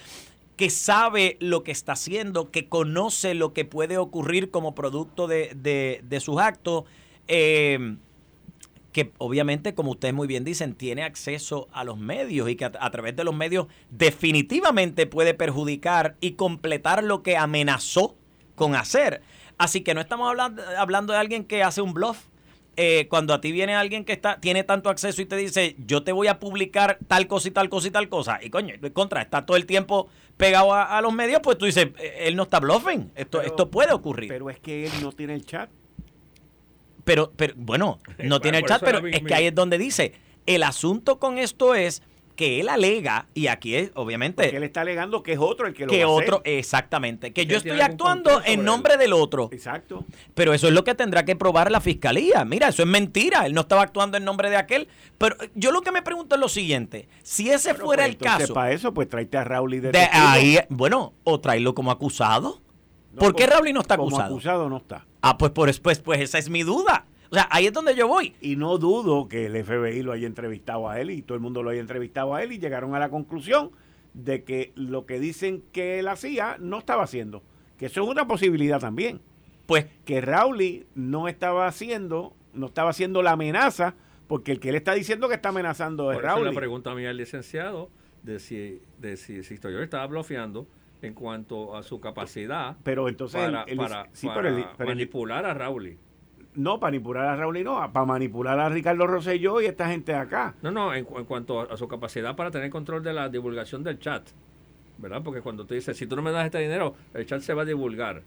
que 0.56 0.70
sabe 0.70 1.36
lo 1.40 1.62
que 1.62 1.72
está 1.72 1.92
haciendo, 1.92 2.50
que 2.50 2.68
conoce 2.68 3.34
lo 3.34 3.52
que 3.52 3.64
puede 3.64 3.98
ocurrir 3.98 4.50
como 4.50 4.74
producto 4.74 5.26
de, 5.26 6.00
de 6.02 6.20
sus 6.20 6.40
actos. 6.40 6.84
Eh, 7.28 7.96
que 8.92 9.12
obviamente, 9.18 9.74
como 9.74 9.92
ustedes 9.92 10.14
muy 10.14 10.28
bien 10.28 10.44
dicen, 10.44 10.74
tiene 10.74 11.02
acceso 11.02 11.68
a 11.72 11.82
los 11.82 11.98
medios 11.98 12.48
y 12.48 12.56
que 12.56 12.66
a, 12.66 12.90
través 12.90 13.16
de 13.16 13.24
los 13.24 13.34
medios 13.34 13.66
definitivamente 13.90 15.06
puede 15.06 15.34
perjudicar 15.34 16.16
y 16.20 16.32
completar 16.32 17.02
lo 17.02 17.22
que 17.22 17.36
amenazó 17.36 18.14
con 18.54 18.76
hacer. 18.76 19.22
Así 19.56 19.80
que 19.80 19.94
no 19.94 20.00
estamos 20.00 20.28
hablando, 20.28 20.62
hablando 20.76 21.12
de 21.14 21.18
alguien 21.18 21.44
que 21.44 21.62
hace 21.62 21.80
un 21.80 21.94
bluff. 21.94 22.26
Eh, 22.76 23.06
cuando 23.10 23.34
a 23.34 23.40
ti 23.40 23.52
viene 23.52 23.74
alguien 23.74 24.02
que 24.04 24.14
está 24.14 24.40
tiene 24.40 24.64
tanto 24.64 24.88
acceso 24.88 25.20
y 25.20 25.26
te 25.26 25.36
dice, 25.36 25.76
yo 25.86 26.02
te 26.02 26.12
voy 26.12 26.28
a 26.28 26.38
publicar 26.38 26.98
tal 27.06 27.26
cosa 27.26 27.48
y 27.48 27.50
tal 27.50 27.68
cosa 27.68 27.88
y 27.88 27.90
tal 27.90 28.08
cosa, 28.08 28.40
y 28.42 28.48
coño, 28.48 28.74
contra, 28.94 29.20
está 29.20 29.44
todo 29.44 29.58
el 29.58 29.66
tiempo 29.66 30.08
pegado 30.38 30.72
a, 30.74 30.98
los 31.02 31.12
medios, 31.12 31.40
pues 31.42 31.58
tú 31.58 31.66
dices, 31.66 31.88
eh, 31.98 32.20
él 32.20 32.34
no 32.34 32.44
está 32.44 32.60
bluffing, 32.60 33.12
esto, 33.14 33.42
esto 33.42 33.70
puede 33.70 33.92
ocurrir. 33.92 34.28
Pero 34.28 34.48
es 34.48 34.58
que 34.58 34.86
él 34.86 34.92
no 35.02 35.12
tiene 35.12 35.34
el 35.34 35.44
chat. 35.44 35.68
Pero, 37.04 37.30
pero 37.36 37.52
bueno, 37.56 37.98
no 38.18 38.40
tiene 38.40 38.58
el 38.58 38.64
chat, 38.64 38.82
pero 38.82 39.06
es 39.06 39.20
que 39.20 39.34
ahí 39.34 39.46
es 39.48 39.54
donde 39.54 39.76
dice, 39.76 40.14
el 40.46 40.62
asunto 40.62 41.18
con 41.18 41.36
esto 41.36 41.74
es 41.74 42.02
que 42.34 42.60
él 42.60 42.68
alega, 42.68 43.26
y 43.34 43.46
aquí 43.46 43.74
es, 43.74 43.90
obviamente... 43.94 44.50
que 44.50 44.56
él 44.56 44.62
está 44.62 44.80
alegando 44.80 45.22
que 45.22 45.32
es 45.32 45.38
otro 45.38 45.66
el 45.66 45.74
que 45.74 45.86
lo 45.86 45.92
Que 45.92 46.04
otro, 46.04 46.40
exactamente. 46.44 47.32
Que 47.32 47.46
yo 47.46 47.58
estoy 47.58 47.80
actuando 47.80 48.42
en 48.44 48.64
nombre 48.64 48.96
del 48.96 49.12
otro. 49.12 49.48
Exacto. 49.52 50.04
Pero 50.34 50.54
eso 50.54 50.68
es 50.68 50.74
lo 50.74 50.84
que 50.84 50.94
tendrá 50.94 51.24
que 51.24 51.36
probar 51.36 51.70
la 51.70 51.80
fiscalía. 51.80 52.44
Mira, 52.44 52.68
eso 52.68 52.82
es 52.82 52.88
mentira. 52.88 53.46
Él 53.46 53.54
no 53.54 53.62
estaba 53.62 53.82
actuando 53.82 54.16
en 54.16 54.24
nombre 54.24 54.50
de 54.50 54.56
aquel. 54.56 54.88
Pero 55.18 55.36
yo 55.54 55.72
lo 55.72 55.82
que 55.82 55.92
me 55.92 56.02
pregunto 56.02 56.34
es 56.34 56.40
lo 56.40 56.48
siguiente. 56.48 57.08
Si 57.22 57.50
ese 57.50 57.74
fuera 57.74 58.04
pues, 58.04 58.10
el 58.10 58.16
caso... 58.16 58.54
para 58.54 58.72
eso, 58.72 58.94
pues 58.94 59.08
tráete 59.08 59.36
a 59.36 59.44
Raúl 59.44 59.74
y 59.74 59.80
de, 59.80 59.92
de 59.92 60.08
ahí, 60.12 60.58
Bueno, 60.68 61.14
o 61.24 61.40
tráelo 61.40 61.74
como 61.74 61.90
acusado. 61.90 62.60
¿Por 63.16 63.34
qué 63.34 63.46
Raúl 63.46 63.72
no 63.72 63.80
está 63.80 63.94
acusado? 63.94 64.22
Como 64.22 64.34
acusado 64.34 64.68
no 64.68 64.78
está. 64.78 65.06
Ah, 65.20 65.36
pues, 65.36 65.52
por, 65.52 65.80
pues, 65.80 65.98
pues 66.00 66.20
esa 66.20 66.38
es 66.38 66.48
mi 66.48 66.62
duda. 66.62 67.06
O 67.32 67.34
sea, 67.34 67.48
ahí 67.50 67.66
es 67.66 67.72
donde 67.72 67.94
yo 67.94 68.06
voy. 68.08 68.34
Y 68.42 68.56
no 68.56 68.76
dudo 68.76 69.26
que 69.26 69.46
el 69.46 69.64
FBI 69.64 70.02
lo 70.02 70.12
haya 70.12 70.26
entrevistado 70.26 70.90
a 70.90 71.00
él 71.00 71.10
y 71.10 71.22
todo 71.22 71.34
el 71.34 71.40
mundo 71.40 71.62
lo 71.62 71.70
haya 71.70 71.80
entrevistado 71.80 72.34
a 72.34 72.42
él 72.42 72.52
y 72.52 72.58
llegaron 72.58 72.94
a 72.94 72.98
la 72.98 73.08
conclusión 73.08 73.70
de 74.12 74.44
que 74.44 74.72
lo 74.74 75.06
que 75.06 75.18
dicen 75.18 75.64
que 75.72 75.98
él 75.98 76.08
hacía 76.08 76.58
no 76.60 76.76
estaba 76.76 77.04
haciendo. 77.04 77.42
Que 77.78 77.86
eso 77.86 78.02
es 78.02 78.08
una 78.10 78.26
posibilidad 78.26 78.80
también. 78.80 79.22
Pues 79.64 79.86
que 80.04 80.20
Rowley 80.20 80.84
no 80.94 81.26
estaba 81.26 81.66
haciendo, 81.66 82.34
no 82.52 82.66
estaba 82.66 82.90
haciendo 82.90 83.22
la 83.22 83.30
amenaza, 83.30 83.94
porque 84.26 84.52
el 84.52 84.60
que 84.60 84.68
él 84.68 84.74
está 84.74 84.92
diciendo 84.92 85.30
que 85.30 85.36
está 85.36 85.48
amenazando 85.48 86.12
es 86.12 86.20
Rowley. 86.20 86.42
Eso 86.42 86.52
la 86.52 86.60
pregunta 86.60 86.94
mía 86.94 87.08
al 87.08 87.16
licenciado 87.16 87.88
de 88.22 88.40
si, 88.40 88.82
de 88.98 89.16
si, 89.16 89.42
si 89.42 89.58
yo 89.58 89.80
estaba 89.80 90.06
bloqueando 90.06 90.66
en 91.00 91.14
cuanto 91.14 91.76
a 91.76 91.82
su 91.82 91.98
capacidad 91.98 92.76
pero 92.84 93.08
entonces 93.08 93.40
para, 93.40 93.66
manipular 94.78 95.44
a 95.44 95.52
Rowley 95.52 95.98
no 96.54 96.78
para 96.78 96.90
manipular 96.90 97.26
a 97.26 97.36
Raúl 97.36 97.56
y 97.58 97.64
no, 97.64 97.74
para 97.92 98.06
manipular 98.06 98.58
a 98.58 98.68
Ricardo 98.68 99.06
Rosselló 99.06 99.60
y 99.60 99.66
esta 99.66 99.88
gente 99.88 100.14
acá. 100.14 100.54
No, 100.62 100.70
no, 100.70 100.94
en, 100.94 101.04
cuanto 101.04 101.60
a, 101.60 101.76
su 101.76 101.88
capacidad 101.88 102.36
para 102.36 102.50
tener 102.50 102.70
control 102.70 103.02
de 103.02 103.12
la 103.12 103.28
divulgación 103.28 103.82
del 103.82 103.98
chat, 103.98 104.28
¿verdad? 104.98 105.22
Porque 105.22 105.40
cuando 105.40 105.64
tú 105.64 105.74
dices, 105.74 105.96
si 105.96 106.06
tú 106.06 106.16
no 106.16 106.22
me 106.22 106.30
das 106.30 106.46
este 106.46 106.58
dinero, 106.58 106.94
el 107.14 107.26
chat 107.26 107.40
se 107.40 107.54
va 107.54 107.62
a 107.62 107.66
divulgar. 107.66 108.22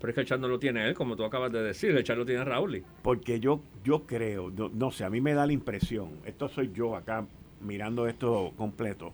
Pero 0.00 0.10
es 0.10 0.14
que 0.14 0.20
el 0.22 0.26
chat 0.26 0.40
no 0.40 0.48
lo 0.48 0.58
tiene 0.58 0.88
él, 0.88 0.94
como 0.94 1.14
tú 1.14 1.24
acabas 1.24 1.52
de 1.52 1.62
decir, 1.62 1.94
el 1.94 2.02
chat 2.02 2.16
lo 2.16 2.24
tiene 2.24 2.42
Raúl. 2.44 2.82
Porque 3.02 3.38
yo, 3.38 3.60
yo 3.84 4.06
creo, 4.06 4.50
no, 4.50 4.90
sé, 4.90 5.04
a 5.04 5.10
mí 5.10 5.20
me 5.20 5.34
da 5.34 5.46
la 5.46 5.52
impresión, 5.52 6.12
esto 6.24 6.48
soy 6.48 6.72
yo 6.72 6.96
acá 6.96 7.26
mirando 7.60 8.06
esto 8.08 8.54
completo, 8.56 9.12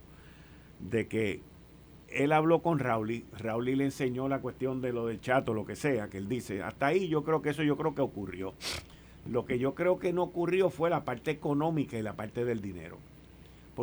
de 0.79 1.09
que 1.09 1.41
él 2.09 2.33
habló 2.33 2.63
con 2.63 2.79
Raúl, 2.79 3.25
Raúl 3.39 3.65
le 3.65 3.85
enseñó 3.85 4.29
la 4.29 4.41
cuestión 4.41 4.81
de 4.81 4.93
lo 4.93 5.07
del 5.07 5.21
chat 5.21 5.49
o 5.49 5.55
lo 5.55 5.67
que 5.67 5.77
sea, 5.77 6.09
que 6.09 6.19
él 6.19 6.29
dice, 6.29 6.63
hasta 6.63 6.87
ahí 6.87 7.09
yo 7.09 7.25
creo 7.25 7.43
que 7.43 7.51
eso 7.51 7.63
yo 7.63 7.77
creo 7.77 7.95
que 7.95 8.03
ocurrió. 8.03 8.55
Lo 9.29 9.45
que 9.45 9.59
yo 9.59 9.75
creo 9.75 9.99
que 9.99 10.13
no 10.13 10.23
ocurrió 10.23 10.71
fue 10.71 10.89
la 10.89 11.05
parte 11.05 11.33
económica 11.33 11.99
y 11.99 12.03
la 12.03 12.15
parte 12.15 12.45
del 12.45 12.61
dinero. 12.61 12.99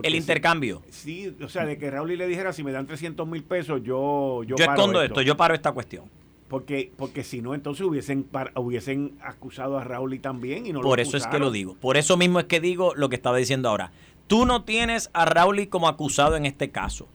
el 0.03 0.15
intercambio. 0.15 0.81
Sí, 0.89 1.35
o 1.43 1.49
sea, 1.49 1.65
de 1.65 1.77
que 1.77 1.91
Raúl 1.91 2.17
le 2.17 2.27
dijera, 2.27 2.53
si 2.53 2.63
me 2.63 2.71
dan 2.71 2.87
300 2.87 3.27
mil 3.27 3.43
pesos, 3.43 3.81
yo... 3.83 4.43
Yo, 4.45 4.55
yo 4.55 4.65
escondo 4.65 5.01
esto. 5.01 5.21
yo 5.21 5.35
paro 5.35 5.53
esta 5.53 5.73
cuestión. 5.73 6.05
Porque, 6.47 6.91
porque 6.95 7.23
si 7.23 7.41
no, 7.41 7.55
entonces 7.55 7.85
hubiesen, 7.85 8.27
hubiesen 8.55 9.17
acusado 9.21 9.77
a 9.77 9.83
Raúl 9.83 10.13
y 10.13 10.19
también 10.19 10.65
y 10.67 10.71
no 10.71 10.81
Por 10.81 10.99
eso 10.99 11.17
es 11.17 11.25
que 11.27 11.39
lo 11.39 11.51
digo. 11.51 11.75
Por 11.75 11.97
eso 11.97 12.15
mismo 12.15 12.39
es 12.39 12.45
que 12.45 12.59
digo 12.59 12.93
lo 12.95 13.09
que 13.09 13.15
estaba 13.15 13.37
diciendo 13.37 13.69
ahora. 13.69 13.91
Tú 14.27 14.45
no 14.45 14.63
tienes 14.63 15.09
a 15.13 15.25
Raúl 15.25 15.67
como 15.67 15.87
acusado 15.87 16.37
en 16.37 16.45
este 16.45 16.69
caso. 16.69 17.07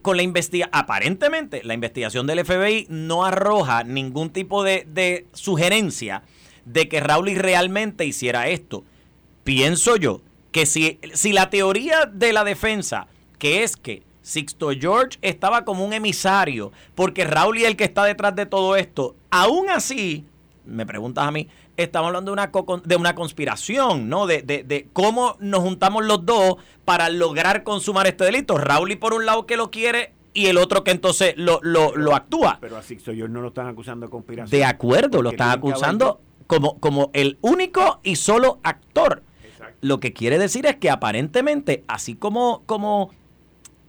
Con 0.00 0.16
la 0.16 0.22
investigación, 0.22 0.70
aparentemente, 0.72 1.62
la 1.62 1.74
investigación 1.74 2.26
del 2.26 2.44
FBI 2.44 2.86
no 2.88 3.24
arroja 3.24 3.84
ningún 3.84 4.30
tipo 4.30 4.62
de, 4.62 4.86
de 4.88 5.26
sugerencia 5.32 6.22
de 6.64 6.88
que 6.88 7.00
Raúl 7.00 7.34
realmente 7.34 8.04
hiciera 8.06 8.48
esto. 8.48 8.84
Pienso 9.44 9.96
yo 9.96 10.22
que 10.50 10.66
si, 10.66 10.98
si 11.12 11.32
la 11.32 11.50
teoría 11.50 12.06
de 12.06 12.32
la 12.32 12.42
defensa, 12.42 13.06
que 13.38 13.62
es 13.62 13.76
que 13.76 14.02
Sixto 14.22 14.70
George 14.70 15.18
estaba 15.22 15.64
como 15.64 15.84
un 15.84 15.92
emisario, 15.92 16.72
porque 16.94 17.24
Raúl 17.24 17.58
y 17.58 17.64
el 17.64 17.76
que 17.76 17.84
está 17.84 18.04
detrás 18.04 18.34
de 18.34 18.46
todo 18.46 18.74
esto, 18.74 19.14
aún 19.30 19.70
así, 19.70 20.24
me 20.64 20.84
preguntas 20.84 21.28
a 21.28 21.30
mí, 21.30 21.48
estamos 21.76 22.08
hablando 22.08 22.30
de 22.30 22.34
una, 22.34 22.50
de 22.84 22.96
una 22.96 23.14
conspiración, 23.14 24.08
¿no? 24.08 24.26
De, 24.26 24.42
de, 24.42 24.88
cómo 24.92 25.36
nos 25.40 25.60
juntamos 25.60 26.04
los 26.04 26.24
dos 26.24 26.56
para 26.84 27.08
lograr 27.08 27.62
consumar 27.62 28.06
este 28.06 28.24
delito. 28.24 28.58
Raúl 28.58 28.92
y 28.92 28.96
por 28.96 29.14
un 29.14 29.26
lado 29.26 29.46
que 29.46 29.56
lo 29.56 29.70
quiere 29.70 30.12
y 30.34 30.46
el 30.46 30.58
otro 30.58 30.84
que 30.84 30.90
entonces 30.90 31.34
lo, 31.36 31.60
lo, 31.62 32.14
actúa. 32.14 32.58
Pero 32.60 32.76
a 32.76 32.82
Sixto 32.82 33.12
George 33.12 33.32
no 33.32 33.40
lo 33.40 33.48
están 33.48 33.66
acusando 33.66 34.06
de 34.06 34.10
conspiración. 34.10 34.50
De 34.50 34.64
acuerdo, 34.64 35.22
lo 35.22 35.30
están 35.30 35.50
acusando 35.50 36.20
como, 36.46 36.78
como 36.78 37.10
el 37.14 37.38
único 37.40 38.00
y 38.02 38.16
solo 38.16 38.60
actor. 38.62 39.22
Lo 39.80 40.00
que 40.00 40.12
quiere 40.12 40.38
decir 40.38 40.66
es 40.66 40.76
que 40.76 40.90
aparentemente, 40.90 41.84
así 41.86 42.14
como, 42.14 42.62
como 42.66 43.10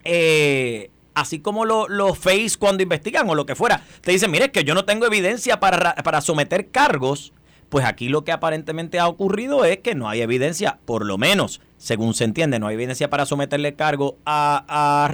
eh, 0.04 0.92
así 1.18 1.40
como 1.40 1.66
los 1.66 2.18
face 2.18 2.52
cuando 2.60 2.84
investigan 2.84 3.28
o 3.30 3.36
lo 3.36 3.46
que 3.46 3.56
fuera, 3.56 3.84
te 4.02 4.12
dicen, 4.12 4.30
mire, 4.30 4.52
que 4.52 4.64
yo 4.64 4.76
no 4.76 4.86
tengo 4.86 5.06
evidencia 5.06 5.60
para, 5.60 5.96
para 5.96 6.22
someter 6.22 6.70
cargos, 6.70 7.34
pues 7.70 7.86
aquí 7.86 8.10
lo 8.10 8.24
que 8.24 8.32
aparentemente 8.32 9.00
ha 9.00 9.08
ocurrido 9.08 9.66
es 9.66 9.80
que 9.80 9.96
no 9.96 10.10
hay 10.10 10.22
evidencia, 10.22 10.80
por 10.86 11.06
lo 11.06 11.18
menos, 11.18 11.62
según 11.78 12.14
se 12.14 12.24
entiende, 12.24 12.60
no 12.60 12.68
hay 12.68 12.76
evidencia 12.76 13.10
para 13.10 13.26
someterle 13.26 13.76
cargo 13.76 14.18
a, 14.26 14.66
a 14.68 15.12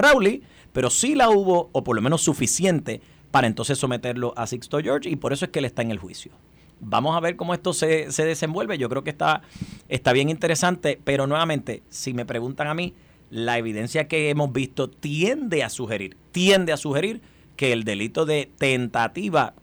pero 0.72 0.89
sí 0.89 1.16
la 1.16 1.30
hubo, 1.30 1.70
o 1.72 1.84
por 1.84 1.96
lo 1.96 2.02
menos 2.02 2.22
suficiente, 2.22 3.02
para 3.32 3.48
entonces 3.48 3.78
someterlo 3.78 4.34
a 4.38 4.48
Sixto 4.48 4.80
George, 4.80 5.10
y 5.10 5.16
por 5.16 5.34
eso 5.34 5.46
es 5.46 5.52
que 5.52 5.60
él 5.60 5.66
está 5.66 5.82
en 5.82 5.92
el 5.92 6.00
juicio. 6.00 6.32
Vamos 6.80 7.16
a 7.16 7.20
ver 7.20 7.36
cómo 7.36 7.54
esto 7.54 7.74
se, 7.74 8.12
se 8.12 8.26
desenvuelve. 8.26 8.78
Yo 8.78 8.89
creo 8.89 9.04
que 9.04 9.10
está, 9.10 9.42
está 9.88 10.12
bien 10.12 10.30
interesante, 10.30 11.00
pero 11.04 11.28
nuevamente, 11.28 11.82
si 11.89 12.13
me 12.13 12.26
preguntan 12.26 12.68
a 12.68 12.74
mí, 12.74 12.94
la 13.30 13.58
evidencia 13.58 14.08
que 14.08 14.30
hemos 14.30 14.52
visto 14.52 14.89
tiende 14.89 15.63
a 15.63 15.70
sugerir, 15.70 16.18
tiende 16.32 16.74
a 16.74 16.78
sugerir 16.78 17.22
que 17.56 17.72
el 17.72 17.84
delito 17.84 18.26
de 18.26 18.52
tentativa 18.58 19.54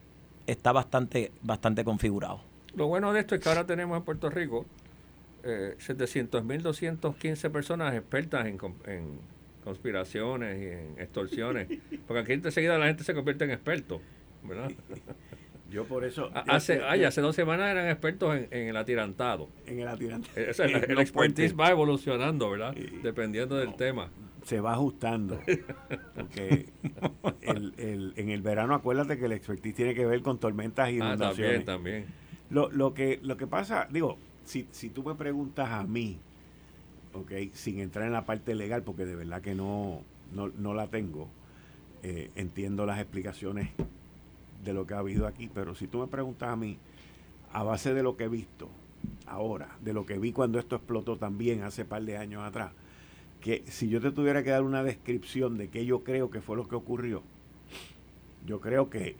está 0.46 0.72
bastante, 0.72 1.31
bastante 1.42 1.85
configurado. 1.85 2.49
Lo 2.74 2.87
bueno 2.87 3.12
de 3.12 3.20
esto 3.20 3.35
es 3.35 3.40
que 3.40 3.48
ahora 3.48 3.66
tenemos 3.66 3.96
en 3.96 4.04
Puerto 4.04 4.30
Rico 4.30 4.66
eh, 5.42 5.74
700.215 5.78 7.50
personas 7.50 7.94
expertas 7.94 8.46
en, 8.46 8.59
en, 8.87 9.18
conspiraciones 9.64 10.59
y 10.59 10.66
en 10.66 11.02
extorsiones, 11.02 11.68
porque 12.06 12.20
aquí 12.20 12.33
enseguida 12.33 12.78
la 12.78 12.87
gente 12.87 13.04
se 13.04 13.14
convierte 13.14 13.44
en 13.44 13.50
experto, 13.50 14.00
¿verdad? 14.42 14.70
Yo 15.70 15.85
por 15.85 16.04
eso. 16.04 16.30
Hace, 16.48 16.83
ay, 16.83 17.04
hace 17.04 17.20
dos 17.20 17.37
semanas 17.37 17.70
eran 17.70 17.88
expertos 17.88 18.37
en, 18.50 18.68
el 18.68 18.76
atirantado. 18.76 19.48
En 19.66 19.78
el 19.78 19.87
atirantado. 19.87 20.35
el, 20.64 20.98
expertise 20.98 21.54
va 21.54 21.70
evolucionando, 21.70 22.50
¿verdad? 22.50 22.74
Dependiendo 23.02 23.56
del 23.56 23.76
tema. 23.76 24.11
Se 24.42 24.61
va 24.61 24.72
ajustando. 24.72 25.40
Porque 26.14 26.66
el, 27.42 28.12
en 28.16 28.30
el 28.30 28.42
verano, 28.42 28.74
acuérdate 28.74 29.16
que 29.16 29.26
el 29.26 29.33
expertise 29.33 29.76
tiene 29.76 29.94
que 29.94 30.04
ver 30.06 30.22
con 30.22 30.40
tormentas 30.40 30.90
y 30.90 30.94
ah, 30.94 31.06
inundaciones. 31.06 31.64
también, 31.64 32.04
también. 32.04 32.29
Lo, 32.50 32.70
lo, 32.70 32.94
que, 32.94 33.20
lo 33.22 33.36
que 33.36 33.46
pasa, 33.46 33.86
digo, 33.90 34.18
si, 34.44 34.66
si 34.72 34.90
tú 34.90 35.04
me 35.04 35.14
preguntas 35.14 35.70
a 35.70 35.84
mí, 35.84 36.18
ok, 37.14 37.32
sin 37.52 37.78
entrar 37.78 38.06
en 38.06 38.12
la 38.12 38.26
parte 38.26 38.54
legal, 38.54 38.82
porque 38.82 39.06
de 39.06 39.14
verdad 39.14 39.40
que 39.40 39.54
no, 39.54 40.02
no, 40.32 40.74
la 40.74 40.88
tengo, 40.88 41.28
eh, 42.02 42.30
entiendo 42.34 42.86
las 42.86 42.98
explicaciones 42.98 43.70
de 44.64 44.72
lo 44.72 44.86
que 44.86 44.94
ha 44.94 44.98
habido 44.98 45.26
aquí, 45.26 45.48
pero 45.52 45.74
si 45.74 45.86
tú 45.86 46.00
me 46.00 46.06
preguntas 46.06 46.50
a 46.50 46.56
mí, 46.56 46.78
a 47.52 47.62
base 47.62 47.94
de 47.94 48.02
lo 48.02 48.16
que 48.16 48.24
he 48.24 48.28
visto 48.28 48.68
ahora, 49.26 49.76
de 49.82 49.92
lo 49.92 50.06
que 50.06 50.18
vi 50.18 50.32
cuando 50.32 50.58
esto 50.58 50.76
explotó 50.76 51.16
también 51.16 51.62
hace 51.62 51.84
par 51.84 52.02
de 52.02 52.16
años 52.16 52.42
atrás, 52.42 52.72
que 53.40 53.64
si 53.68 53.88
yo 53.88 54.00
te 54.00 54.12
tuviera 54.12 54.42
que 54.42 54.50
dar 54.50 54.62
una 54.62 54.82
descripción 54.82 55.56
de 55.56 55.68
qué 55.68 55.86
yo 55.86 56.04
creo 56.04 56.30
que 56.30 56.40
fue 56.40 56.56
lo 56.56 56.68
que 56.68 56.74
ocurrió, 56.74 57.22
yo 58.46 58.60
creo 58.60 58.90
que 58.90 59.16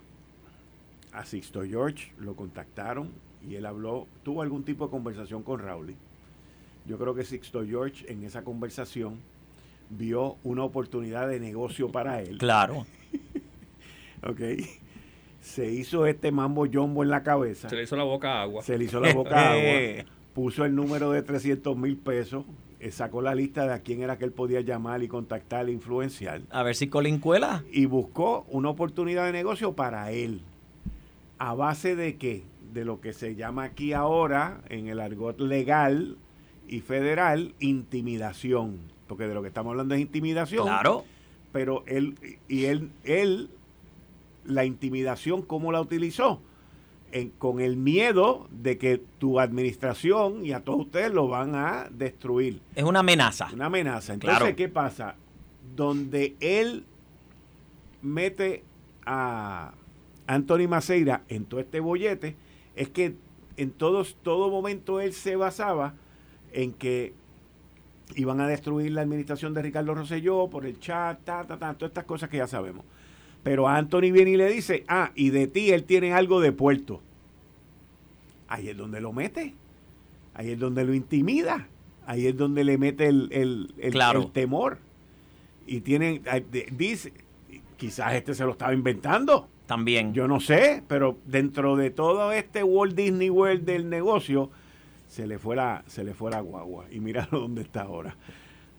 a 1.13 1.25
Sixto 1.25 1.63
George 1.65 2.13
lo 2.19 2.35
contactaron 2.35 3.11
y 3.47 3.55
él 3.55 3.67
habló, 3.67 4.07
tuvo 4.23 4.43
algún 4.43 4.65
tipo 4.65 4.85
de 4.87 4.91
conversación 4.91 5.43
con 5.43 5.61
Rowley. 5.61 5.97
Yo 6.87 6.99
creo 6.99 7.15
que 7.15 7.25
Sixto 7.25 7.65
George 7.65 8.11
en 8.11 8.25
esa 8.25 8.43
conversación 8.43 9.21
vio 9.91 10.37
una 10.45 10.65
oportunidad 10.65 11.29
de 11.29 11.41
negocio 11.41 11.91
para 11.91 12.23
él. 12.23 12.39
Claro. 12.39 12.87
ok 14.23 14.41
se 15.41 15.71
hizo 15.71 16.07
este 16.07 16.31
mambo 16.33 16.67
jumbo 16.71 17.03
en 17.03 17.11
la 17.11 17.23
cabeza. 17.23 17.69
Se 17.69 17.77
le 17.77 17.85
hizo 17.85 17.97
la 17.97 18.05
boca 18.05 18.41
agua. 18.41 18.63
Se 18.63 18.79
le 18.79 18.85
hizo 18.85 19.01
la 19.01 19.13
boca 19.13 19.53
agua. 19.53 20.05
Puso 20.35 20.65
el 20.65 20.75
número 20.75 21.11
de 21.11 21.23
300 21.23 21.77
mil 21.77 21.97
pesos. 21.97 22.45
Eh, 22.79 22.93
sacó 22.93 23.21
la 23.21 23.35
lista 23.35 23.67
de 23.67 23.75
a 23.75 23.81
quién 23.81 24.03
era 24.03 24.17
que 24.17 24.25
él 24.25 24.33
podía 24.33 24.61
llamar 24.61 25.03
y 25.03 25.09
contactar 25.09 25.69
e 25.69 25.73
influenciar. 25.73 26.43
A 26.51 26.63
ver 26.63 26.75
si 26.75 26.89
Colin 26.89 27.19
cuela. 27.19 27.65
Y 27.71 27.87
buscó 27.87 28.47
una 28.49 28.71
oportunidad 28.71 29.27
de 29.27 29.33
negocio 29.33 29.75
para 29.75 30.11
él. 30.13 30.43
¿A 31.41 31.55
base 31.55 31.97
de 31.97 32.19
qué? 32.19 32.45
De 32.73 32.85
lo 32.85 33.01
que 33.01 33.15
se 33.15 33.35
llama 33.35 33.65
aquí 33.65 33.95
ahora, 33.95 34.61
en 34.69 34.89
el 34.89 35.01
argot 35.01 35.41
legal 35.41 36.19
y 36.69 36.81
federal, 36.81 37.55
intimidación. 37.61 38.79
Porque 39.07 39.27
de 39.27 39.33
lo 39.33 39.41
que 39.41 39.49
estamos 39.49 39.71
hablando 39.71 39.95
es 39.95 40.03
intimidación. 40.03 40.65
Claro. 40.65 41.07
Pero 41.51 41.83
él, 41.87 42.15
y 42.47 42.67
él, 42.67 42.91
él 43.05 43.49
la 44.45 44.67
intimidación, 44.67 45.41
¿cómo 45.41 45.73
la 45.73 45.81
utilizó? 45.81 46.43
con 47.39 47.61
el 47.61 47.77
miedo 47.77 48.47
de 48.53 48.79
que 48.79 49.03
tu 49.19 49.41
administración 49.41 50.47
y 50.47 50.53
a 50.53 50.61
todos 50.61 50.83
ustedes 50.83 51.13
lo 51.13 51.27
van 51.27 51.57
a 51.57 51.89
destruir. 51.91 52.61
Es 52.77 52.85
una 52.85 53.01
amenaza. 53.01 53.49
Una 53.53 53.67
amenaza. 53.67 54.15
Entonces, 54.15 54.55
¿qué 54.55 54.69
pasa? 54.69 55.17
Donde 55.75 56.37
él 56.39 56.85
mete 58.01 58.63
a 59.05 59.73
Anthony 60.31 60.69
Maceira 60.69 61.23
en 61.29 61.45
todo 61.45 61.59
este 61.59 61.81
bollete, 61.81 62.37
es 62.77 62.89
que 62.89 63.17
en 63.57 63.73
todos, 63.73 64.17
todo 64.23 64.49
momento 64.49 65.01
él 65.01 65.13
se 65.13 65.35
basaba 65.35 65.95
en 66.53 66.73
que 66.73 67.15
iban 68.15 68.41
a 68.41 68.47
destruir 68.47 68.93
la 68.93 69.03
administración 69.03 69.55
de 69.55 69.63
Ricardo 69.63 69.93
Rosselló 69.93 70.49
por 70.49 70.67
el 70.67 70.79
chat, 70.79 71.21
ta, 71.25 71.45
ta, 71.45 71.59
ta, 71.59 71.75
todas 71.75 71.91
estas 71.91 72.05
cosas 72.05 72.31
que 72.31 72.37
ya 72.37 72.47
sabemos. 72.47 72.85
Pero 73.43 73.67
Anthony 73.67 74.13
viene 74.13 74.31
y 74.31 74.37
le 74.37 74.49
dice, 74.49 74.85
ah, 74.87 75.11
y 75.17 75.31
de 75.31 75.49
ti 75.49 75.73
él 75.73 75.83
tiene 75.83 76.13
algo 76.13 76.41
de 76.41 76.53
puerto. 76.53 77.01
Ahí 78.47 78.69
es 78.69 78.77
donde 78.77 79.01
lo 79.01 79.13
mete. 79.13 79.55
Ahí 80.35 80.51
es 80.51 80.59
donde 80.61 80.85
lo 80.85 80.95
intimida. 80.95 81.67
Ahí 82.07 82.29
es 82.29 82.37
donde 82.37 82.63
le 82.63 82.79
mete 82.79 83.09
el, 83.09 83.29
el, 83.33 83.75
el, 83.79 84.31
temor. 84.31 84.79
Y 85.67 85.81
tienen, 85.81 86.23
dice, 86.73 87.13
quizás 87.77 88.15
este 88.15 88.35
se 88.35 88.45
lo 88.45 88.53
estaba 88.53 88.73
inventando. 88.73 89.49
También. 89.71 90.15
Yo 90.15 90.27
no 90.27 90.41
sé, 90.41 90.83
pero 90.89 91.17
dentro 91.27 91.77
de 91.77 91.91
todo 91.91 92.33
este 92.33 92.65
Walt 92.65 92.97
Disney 92.97 93.31
World 93.31 93.65
del 93.65 93.89
negocio, 93.89 94.51
se 95.07 95.29
le 95.29 95.39
fue 95.39 95.55
la, 95.55 95.85
se 95.87 96.03
le 96.03 96.13
fue 96.13 96.33
la 96.33 96.41
guagua. 96.41 96.87
Y 96.91 96.99
míralo 96.99 97.29
dónde 97.43 97.63
está 97.63 97.83
ahora. 97.83 98.17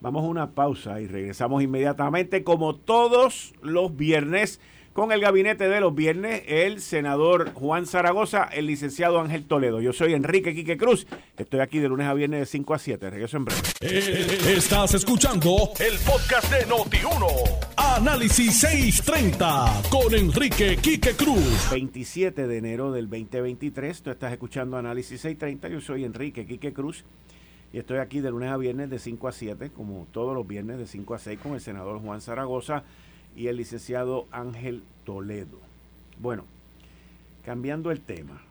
Vamos 0.02 0.22
a 0.22 0.26
una 0.26 0.50
pausa 0.50 1.00
y 1.00 1.06
regresamos 1.06 1.62
inmediatamente 1.62 2.44
como 2.44 2.76
todos 2.76 3.54
los 3.62 3.96
viernes 3.96 4.60
con 4.92 5.10
el 5.12 5.20
gabinete 5.20 5.68
de 5.68 5.80
los 5.80 5.94
viernes, 5.94 6.42
el 6.46 6.80
senador 6.80 7.52
Juan 7.54 7.86
Zaragoza, 7.86 8.44
el 8.44 8.66
licenciado 8.66 9.20
Ángel 9.20 9.44
Toledo. 9.46 9.80
Yo 9.80 9.92
soy 9.92 10.14
Enrique 10.14 10.54
Quique 10.54 10.76
Cruz, 10.76 11.06
estoy 11.36 11.60
aquí 11.60 11.78
de 11.78 11.88
lunes 11.88 12.06
a 12.06 12.14
viernes 12.14 12.40
de 12.40 12.46
5 12.46 12.74
a 12.74 12.78
7, 12.78 13.10
regreso 13.10 13.36
en 13.38 13.44
breve. 13.46 13.60
Eh, 13.80 14.54
estás 14.56 14.94
escuchando 14.94 15.70
el 15.80 15.98
podcast 15.98 16.52
de 16.52 16.66
Noti1. 16.66 17.26
Análisis 17.76 18.60
630 18.60 19.82
con 19.90 20.14
Enrique 20.14 20.76
Quique 20.76 21.12
Cruz. 21.12 21.70
27 21.70 22.46
de 22.46 22.58
enero 22.58 22.92
del 22.92 23.08
2023, 23.08 24.02
tú 24.02 24.10
estás 24.10 24.32
escuchando 24.32 24.76
Análisis 24.76 25.20
630, 25.20 25.68
yo 25.68 25.80
soy 25.80 26.04
Enrique 26.04 26.46
Quique 26.46 26.72
Cruz. 26.72 27.04
Y 27.72 27.78
estoy 27.78 27.98
aquí 27.98 28.20
de 28.20 28.30
lunes 28.30 28.50
a 28.50 28.58
viernes 28.58 28.90
de 28.90 28.98
5 28.98 29.28
a 29.28 29.32
7, 29.32 29.70
como 29.70 30.06
todos 30.12 30.34
los 30.34 30.46
viernes 30.46 30.76
de 30.76 30.86
5 30.86 31.14
a 31.14 31.18
6 31.18 31.38
con 31.42 31.54
el 31.54 31.60
senador 31.62 32.00
Juan 32.00 32.20
Zaragoza 32.20 32.84
y 33.36 33.48
el 33.48 33.56
licenciado 33.56 34.26
Ángel 34.30 34.82
Toledo. 35.04 35.58
Bueno, 36.20 36.44
cambiando 37.44 37.90
el 37.90 38.00
tema, 38.00 38.42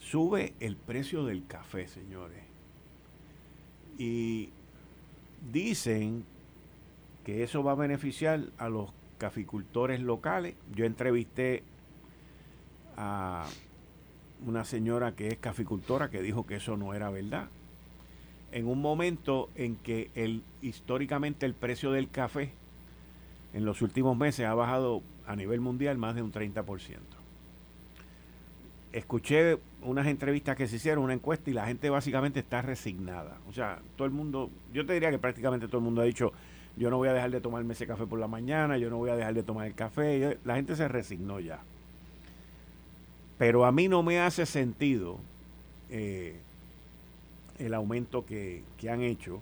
sube 0.00 0.54
el 0.60 0.76
precio 0.76 1.24
del 1.24 1.46
café, 1.46 1.88
señores. 1.88 2.42
Y 3.98 4.50
dicen 5.52 6.24
que 7.24 7.42
eso 7.42 7.62
va 7.62 7.72
a 7.72 7.76
beneficiar 7.76 8.44
a 8.58 8.68
los 8.68 8.90
caficultores 9.18 10.00
locales. 10.00 10.54
Yo 10.74 10.84
entrevisté 10.84 11.62
a 12.96 13.46
una 14.46 14.64
señora 14.64 15.12
que 15.12 15.28
es 15.28 15.38
caficultora 15.38 16.10
que 16.10 16.22
dijo 16.22 16.46
que 16.46 16.56
eso 16.56 16.76
no 16.76 16.94
era 16.94 17.10
verdad. 17.10 17.48
En 18.52 18.66
un 18.66 18.80
momento 18.80 19.50
en 19.56 19.76
que 19.76 20.10
el, 20.14 20.42
históricamente 20.62 21.44
el 21.44 21.54
precio 21.54 21.92
del 21.92 22.08
café 22.08 22.52
en 23.54 23.64
los 23.64 23.82
últimos 23.82 24.16
meses 24.16 24.46
ha 24.46 24.54
bajado 24.54 25.02
a 25.26 25.36
nivel 25.36 25.60
mundial 25.60 25.98
más 25.98 26.14
de 26.14 26.22
un 26.22 26.32
30%. 26.32 26.64
Escuché 28.92 29.58
unas 29.82 30.06
entrevistas 30.06 30.56
que 30.56 30.66
se 30.66 30.76
hicieron, 30.76 31.04
una 31.04 31.12
encuesta, 31.12 31.50
y 31.50 31.52
la 31.52 31.66
gente 31.66 31.90
básicamente 31.90 32.40
está 32.40 32.62
resignada. 32.62 33.36
O 33.48 33.52
sea, 33.52 33.78
todo 33.96 34.06
el 34.06 34.12
mundo, 34.12 34.50
yo 34.72 34.86
te 34.86 34.94
diría 34.94 35.10
que 35.10 35.18
prácticamente 35.18 35.66
todo 35.66 35.78
el 35.78 35.84
mundo 35.84 36.00
ha 36.00 36.04
dicho, 36.04 36.32
yo 36.76 36.90
no 36.90 36.96
voy 36.96 37.08
a 37.08 37.12
dejar 37.12 37.30
de 37.30 37.40
tomarme 37.40 37.74
ese 37.74 37.86
café 37.86 38.06
por 38.06 38.18
la 38.18 38.28
mañana, 38.28 38.78
yo 38.78 38.88
no 38.88 38.96
voy 38.96 39.10
a 39.10 39.16
dejar 39.16 39.34
de 39.34 39.42
tomar 39.42 39.66
el 39.66 39.74
café. 39.74 40.38
La 40.44 40.56
gente 40.56 40.76
se 40.76 40.88
resignó 40.88 41.40
ya. 41.40 41.60
Pero 43.36 43.64
a 43.64 43.72
mí 43.72 43.88
no 43.88 44.02
me 44.02 44.20
hace 44.20 44.46
sentido 44.46 45.18
eh, 45.90 46.36
el 47.58 47.74
aumento 47.74 48.24
que, 48.24 48.62
que 48.78 48.90
han 48.90 49.02
hecho 49.02 49.40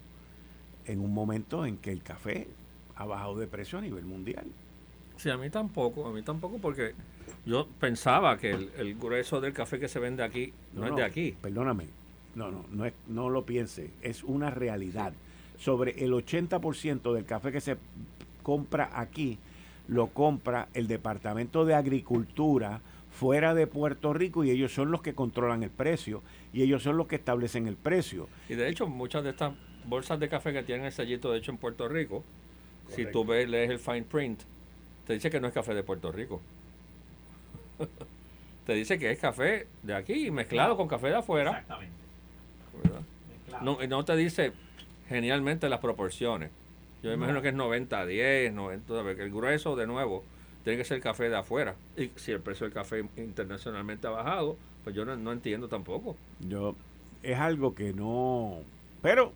en 0.87 1.01
un 1.01 1.13
momento 1.13 1.67
en 1.67 1.77
que 1.77 1.93
el 1.93 2.03
café 2.03 2.47
ha 2.97 3.05
bajado 3.05 3.37
de 3.37 3.47
precio 3.47 3.79
a 3.79 3.83
nivel 3.83 4.05
mundial. 4.05 4.47
Sí, 5.17 5.31
a 5.31 5.37
mí 5.37 5.49
tampoco, 5.51 6.07
a 6.07 6.13
mí 6.13 6.23
tampoco 6.23 6.59
porque 6.59 6.95
yo 7.45 7.67
pensaba 7.81 8.37
que 8.39 8.51
el, 8.51 8.95
grueso 8.97 9.41
del 9.41 9.53
café 9.53 9.79
que 9.79 9.89
se 9.89 9.99
vende 9.99 10.23
aquí 10.23 10.53
no, 10.75 10.87
es 10.87 10.97
de 10.97 11.05
aquí. 11.05 11.35
Perdóname, 11.41 11.87
no, 12.35 12.51
no, 12.51 12.65
no, 12.71 12.85
es, 12.85 12.93
no 13.09 13.31
lo 13.31 13.45
piense, 13.45 13.91
es 14.03 14.25
una 14.25 14.51
realidad. 14.51 15.13
Sobre 15.59 16.05
el 16.05 16.13
80% 16.13 17.15
del 17.15 17.25
café 17.25 17.51
que 17.51 17.63
se 17.63 17.77
compra 18.43 18.91
aquí, 18.93 19.39
lo 19.89 20.09
compra 20.09 20.69
el 20.75 20.87
Departamento 20.87 21.65
de 21.65 21.75
Agricultura 21.75 22.81
fuera 23.11 23.55
de 23.55 23.67
Puerto 23.67 24.13
Rico 24.13 24.45
y 24.45 24.51
ellos 24.51 24.75
son 24.75 24.91
los 24.91 25.01
que 25.01 25.15
controlan 25.15 25.63
el 25.63 25.71
precio 25.71 26.23
y 26.53 26.63
ellos 26.63 26.83
son 26.83 26.99
los 26.99 27.07
que 27.07 27.17
establecen 27.17 27.67
el 27.67 27.77
precio. 27.77 28.29
Y 28.49 28.55
de 28.55 28.69
hecho 28.69 28.87
muchas 28.87 29.25
de 29.25 29.31
estas 29.31 29.55
bolsas 29.87 30.21
de 30.21 30.29
café 30.29 30.53
que 30.53 30.63
tienen 30.63 30.87
el 30.87 30.93
sellito 30.93 31.33
de 31.33 31.39
hecho 31.39 31.51
en 31.51 31.57
Puerto 31.57 31.89
Rico, 31.89 32.25
si 32.89 33.07
tú 33.07 33.25
ves, 33.25 33.49
lees 33.49 33.71
el 33.71 33.79
fine 33.79 34.03
print, 34.03 34.43
te 35.07 35.13
dice 35.15 35.31
que 35.31 35.41
no 35.41 35.49
es 35.49 35.55
café 35.55 35.75
de 35.75 35.83
Puerto 35.83 36.13
Rico. 36.13 36.41
te 38.67 38.75
dice 38.75 38.99
que 38.99 39.11
es 39.11 39.19
café 39.19 39.67
de 39.83 39.95
aquí 39.95 40.31
mezclado 40.31 40.77
con 40.77 40.89
café 40.89 41.09
de 41.09 41.17
afuera. 41.17 41.51
Exactamente. 41.51 41.95
No, 43.63 43.79
no 43.87 44.05
te 44.05 44.17
dice 44.17 44.53
genialmente 45.09 45.69
las 45.69 45.81
proporciones. 45.81 46.51
Yo 47.03 47.13
imagino 47.13 47.41
que 47.41 47.49
es 47.49 47.55
90-10, 47.55 48.53
90, 48.53 49.01
el 49.23 49.31
grueso 49.31 49.77
de 49.77 49.87
nuevo 49.87 50.25
tiene 50.65 50.79
que 50.79 50.85
ser 50.85 51.01
café 51.01 51.29
de 51.29 51.37
afuera. 51.37 51.77
Y 51.97 52.11
si 52.17 52.33
el 52.33 52.41
precio 52.41 52.65
del 52.65 52.75
café 52.75 53.05
internacionalmente 53.17 54.09
ha 54.09 54.11
bajado, 54.11 54.57
pues 54.83 54.97
yo 54.97 55.05
no, 55.05 55.17
no 55.17 55.33
entiendo 55.33 55.69
tampoco. 55.69 56.17
Yo, 56.41 56.75
es 57.23 57.39
algo 57.39 57.75
que 57.75 57.93
no... 57.93 58.59
Pero 59.03 59.33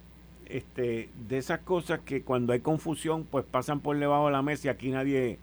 este, 0.51 1.09
de 1.29 1.39
esas 1.39 1.61
cosas 1.61 2.01
que 2.01 2.23
cuando 2.23 2.53
hay 2.53 2.61
confusión, 2.61 3.25
pues 3.25 3.45
pasan 3.45 3.81
por 3.81 3.99
debajo 3.99 4.27
de 4.27 4.33
la 4.33 4.43
mesa 4.43 4.69
y 4.69 4.71
aquí 4.71 4.91
nadie, 4.91 5.39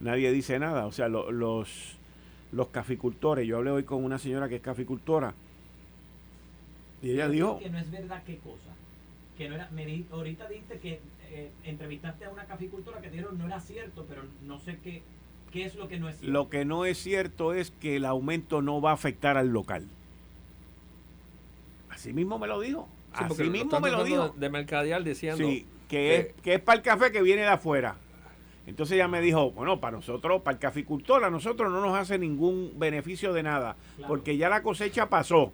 nadie 0.00 0.32
dice 0.32 0.58
nada. 0.58 0.86
O 0.86 0.92
sea, 0.92 1.08
los, 1.08 1.96
los 2.52 2.68
caficultores, 2.68 3.46
yo 3.46 3.58
hablé 3.58 3.70
hoy 3.70 3.84
con 3.84 4.04
una 4.04 4.18
señora 4.18 4.48
que 4.48 4.56
es 4.56 4.62
caficultora 4.62 5.34
y 7.02 7.10
ella 7.10 7.28
dijo... 7.28 7.58
Que 7.58 7.68
no 7.68 7.78
es 7.78 7.90
verdad 7.90 8.22
qué 8.24 8.36
cosa. 8.38 8.70
Que 9.36 9.48
no 9.48 9.56
era, 9.56 9.68
me, 9.72 10.04
ahorita 10.12 10.48
dijiste 10.48 10.78
que 10.78 11.00
eh, 11.30 11.50
entrevistaste 11.64 12.24
a 12.24 12.30
una 12.30 12.44
caficultora 12.44 13.00
que 13.00 13.10
dijeron 13.10 13.36
no 13.38 13.46
era 13.46 13.60
cierto, 13.60 14.06
pero 14.08 14.22
no 14.46 14.60
sé 14.60 14.78
qué, 14.84 15.02
qué 15.50 15.64
es 15.64 15.74
lo 15.74 15.88
que 15.88 15.98
no 15.98 16.08
es 16.08 16.18
cierto. 16.18 16.32
Lo 16.32 16.48
que 16.48 16.64
no 16.64 16.84
es 16.84 16.98
cierto 16.98 17.52
es 17.52 17.72
que 17.72 17.96
el 17.96 18.04
aumento 18.04 18.62
no 18.62 18.80
va 18.80 18.90
a 18.90 18.94
afectar 18.94 19.36
al 19.36 19.48
local. 19.48 19.88
Así 21.90 22.12
mismo 22.12 22.38
me 22.38 22.46
lo 22.46 22.60
dijo. 22.60 22.88
Así 23.14 23.44
mismo 23.44 23.80
me 23.80 23.90
lo 23.90 24.04
dijo. 24.04 24.30
De 24.36 24.48
mercadial 24.48 25.04
diciendo. 25.04 25.48
que, 25.88 26.16
es, 26.16 26.26
que 26.42 26.54
es 26.54 26.60
para 26.60 26.78
el 26.78 26.82
café 26.82 27.12
que 27.12 27.22
viene 27.22 27.42
de 27.42 27.48
afuera. 27.48 27.96
Entonces 28.66 28.94
ella 28.94 29.08
me 29.08 29.20
dijo, 29.20 29.50
bueno, 29.50 29.80
para 29.80 29.96
nosotros, 29.96 30.42
para 30.42 30.54
el 30.54 30.60
caficultor, 30.60 31.24
a 31.24 31.30
nosotros 31.30 31.70
no 31.70 31.80
nos 31.80 31.96
hace 31.96 32.16
ningún 32.16 32.72
beneficio 32.76 33.32
de 33.32 33.42
nada, 33.42 33.76
porque 34.06 34.36
ya 34.36 34.48
la 34.48 34.62
cosecha 34.62 35.08
pasó. 35.08 35.52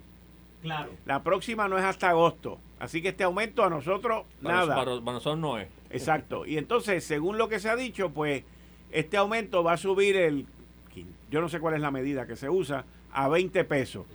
Claro. 0.61 0.90
La 1.07 1.23
próxima 1.23 1.68
no 1.68 1.79
es 1.79 1.85
hasta 1.85 2.11
agosto. 2.11 2.59
Así 2.79 3.01
que 3.01 3.09
este 3.09 3.25
aumento 3.25 3.64
a 3.64 3.71
nosotros, 3.71 4.25
nada. 4.40 4.75
Para, 4.75 5.01
nosotros 5.01 5.38
no 5.38 5.59
es. 5.59 5.68
Exacto. 5.90 6.44
Y 6.47 6.59
entonces, 6.59 7.05
según 7.05 7.38
lo 7.38 7.49
que 7.49 7.61
se 7.61 7.71
ha 7.71 7.77
dicho, 7.77 8.11
pues 8.11 8.44
este 8.90 9.16
aumento 9.16 9.64
va 9.64 9.73
a 9.73 9.77
subir 9.77 10.16
el, 10.16 10.47
yo 11.31 11.40
no 11.40 11.49
sé 11.49 11.61
cuál 11.61 11.75
es 11.75 11.81
la 11.81 11.90
medida 11.90 12.27
que 12.27 12.37
se 12.37 12.49
usa, 12.49 12.85
a 13.12 13.29
20 13.29 13.64
pesos. 13.64 14.07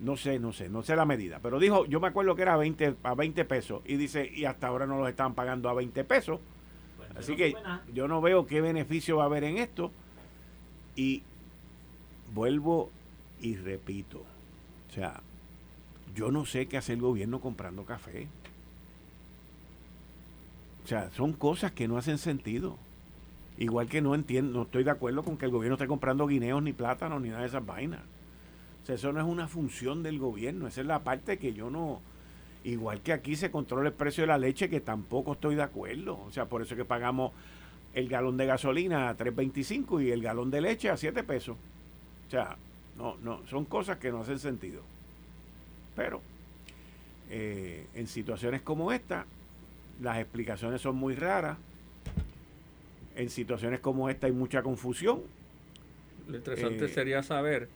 No 0.00 0.16
sé, 0.16 0.38
no 0.38 0.52
sé, 0.52 0.68
no 0.68 0.82
sé 0.82 0.96
la 0.96 1.04
medida. 1.04 1.38
Pero 1.42 1.58
dijo, 1.58 1.86
yo 1.86 2.00
me 2.00 2.08
acuerdo 2.08 2.34
que 2.34 2.42
era 2.42 2.56
20, 2.56 2.96
a 3.02 3.14
20 3.14 3.44
pesos. 3.44 3.82
Y 3.84 3.96
dice, 3.96 4.30
y 4.34 4.44
hasta 4.44 4.66
ahora 4.66 4.86
no 4.86 4.98
los 4.98 5.08
están 5.08 5.34
pagando 5.34 5.68
a 5.68 5.74
20 5.74 6.04
pesos. 6.04 6.40
Así 7.16 7.36
que 7.36 7.54
yo 7.92 8.08
no 8.08 8.20
veo 8.20 8.46
qué 8.46 8.60
beneficio 8.60 9.18
va 9.18 9.24
a 9.24 9.26
haber 9.26 9.44
en 9.44 9.58
esto. 9.58 9.90
Y 10.96 11.22
vuelvo 12.34 12.90
y 13.40 13.56
repito. 13.56 14.24
O 14.90 14.92
sea, 14.94 15.20
yo 16.14 16.30
no 16.30 16.44
sé 16.44 16.66
qué 16.66 16.78
hace 16.78 16.94
el 16.94 17.00
gobierno 17.00 17.40
comprando 17.40 17.84
café. 17.84 18.28
O 20.84 20.88
sea, 20.88 21.10
son 21.12 21.32
cosas 21.32 21.72
que 21.72 21.86
no 21.86 21.96
hacen 21.96 22.18
sentido. 22.18 22.76
Igual 23.58 23.88
que 23.88 24.00
no 24.00 24.14
entiendo, 24.14 24.58
no 24.58 24.62
estoy 24.62 24.82
de 24.82 24.90
acuerdo 24.90 25.22
con 25.22 25.36
que 25.36 25.44
el 25.44 25.52
gobierno 25.52 25.74
esté 25.74 25.86
comprando 25.86 26.26
guineos 26.26 26.62
ni 26.62 26.72
plátanos 26.72 27.20
ni 27.20 27.28
nada 27.28 27.42
de 27.42 27.48
esas 27.48 27.64
vainas. 27.64 28.00
O 28.82 28.86
sea, 28.86 28.96
eso 28.96 29.12
no 29.12 29.20
es 29.20 29.26
una 29.26 29.46
función 29.46 30.02
del 30.02 30.18
gobierno, 30.18 30.66
esa 30.66 30.80
es 30.80 30.86
la 30.86 31.00
parte 31.00 31.38
que 31.38 31.52
yo 31.52 31.70
no... 31.70 32.00
Igual 32.64 33.00
que 33.00 33.12
aquí 33.12 33.34
se 33.34 33.50
controla 33.50 33.88
el 33.88 33.94
precio 33.94 34.22
de 34.22 34.28
la 34.28 34.38
leche, 34.38 34.70
que 34.70 34.80
tampoco 34.80 35.32
estoy 35.32 35.56
de 35.56 35.62
acuerdo. 35.62 36.20
O 36.20 36.30
sea, 36.30 36.46
por 36.46 36.62
eso 36.62 36.74
es 36.74 36.78
que 36.78 36.84
pagamos 36.84 37.32
el 37.92 38.08
galón 38.08 38.36
de 38.36 38.46
gasolina 38.46 39.08
a 39.08 39.16
3.25 39.16 40.04
y 40.04 40.12
el 40.12 40.22
galón 40.22 40.50
de 40.52 40.60
leche 40.60 40.88
a 40.88 40.96
7 40.96 41.24
pesos. 41.24 41.56
O 42.28 42.30
sea, 42.30 42.56
no, 42.96 43.16
no, 43.22 43.40
son 43.48 43.64
cosas 43.64 43.98
que 43.98 44.12
no 44.12 44.20
hacen 44.20 44.38
sentido. 44.38 44.82
Pero 45.96 46.22
eh, 47.30 47.86
en 47.94 48.06
situaciones 48.06 48.62
como 48.62 48.92
esta, 48.92 49.26
las 50.00 50.18
explicaciones 50.18 50.80
son 50.80 50.96
muy 50.96 51.14
raras. 51.14 51.58
En 53.16 53.28
situaciones 53.28 53.80
como 53.80 54.08
esta 54.08 54.26
hay 54.26 54.32
mucha 54.32 54.62
confusión. 54.62 55.20
Lo 56.28 56.36
interesante 56.36 56.84
eh, 56.84 56.88
sería 56.88 57.22
saber 57.22 57.68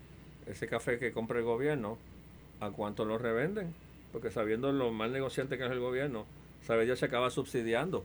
ese 0.47 0.67
café 0.67 0.99
que 0.99 1.13
compra 1.13 1.39
el 1.39 1.45
gobierno, 1.45 1.99
¿a 2.61 2.71
cuánto 2.71 3.05
lo 3.05 3.19
revenden? 3.19 3.75
Porque 4.13 4.31
sabiendo 4.31 4.73
lo 4.73 4.93
mal 4.93 5.13
negociante 5.13 5.59
que 5.59 5.65
es 5.65 5.71
el 5.71 5.81
gobierno, 5.81 6.27
sabe 6.63 6.87
ya 6.87 6.97
se 6.97 7.07
acaba 7.07 7.31
subsidiando. 7.31 8.05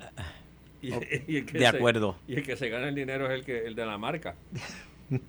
de 0.82 1.66
acuerdo. 1.66 2.16
y 2.26 2.34
el 2.34 2.42
que 2.42 2.56
se 2.56 2.68
gana 2.68 2.88
el 2.88 2.94
dinero 2.94 3.26
es 3.26 3.32
el 3.32 3.44
que 3.44 3.66
el 3.66 3.74
de 3.74 3.86
la 3.86 3.98
marca. 3.98 4.34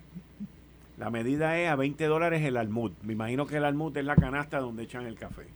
La 0.98 1.10
medida 1.10 1.58
es 1.58 1.68
a 1.68 1.74
20 1.74 2.04
dólares 2.04 2.42
el 2.44 2.56
almud. 2.56 2.92
Me 3.02 3.14
imagino 3.14 3.44
que 3.44 3.56
el 3.56 3.64
almud 3.64 3.96
es 3.96 4.04
la 4.04 4.14
canasta 4.14 4.60
donde 4.60 4.84
echan 4.84 5.04
el 5.04 5.16
café. 5.16 5.46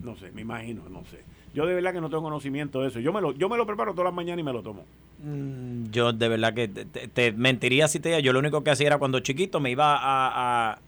No 0.00 0.16
sé, 0.16 0.30
me 0.30 0.40
imagino, 0.40 0.88
no 0.88 1.04
sé. 1.04 1.20
Yo 1.56 1.64
de 1.64 1.72
verdad 1.72 1.94
que 1.94 2.02
no 2.02 2.10
tengo 2.10 2.22
conocimiento 2.22 2.82
de 2.82 2.88
eso. 2.88 3.00
Yo 3.00 3.14
me 3.14 3.22
lo, 3.22 3.32
yo 3.32 3.48
me 3.48 3.56
lo 3.56 3.64
preparo 3.64 3.92
todas 3.92 4.04
las 4.04 4.14
mañanas 4.14 4.40
y 4.40 4.42
me 4.42 4.52
lo 4.52 4.62
tomo. 4.62 4.84
Mm, 5.20 5.86
yo 5.90 6.12
de 6.12 6.28
verdad 6.28 6.52
que 6.52 6.68
te, 6.68 7.32
mentiría 7.32 7.88
si 7.88 7.98
te 7.98 8.10
diga. 8.10 8.20
Yo 8.20 8.34
lo 8.34 8.40
único 8.40 8.62
que 8.62 8.70
hacía 8.70 8.88
era 8.88 8.98
cuando 8.98 9.20
chiquito 9.20 9.58
me 9.58 9.70
iba 9.70 9.96
a, 9.96 10.78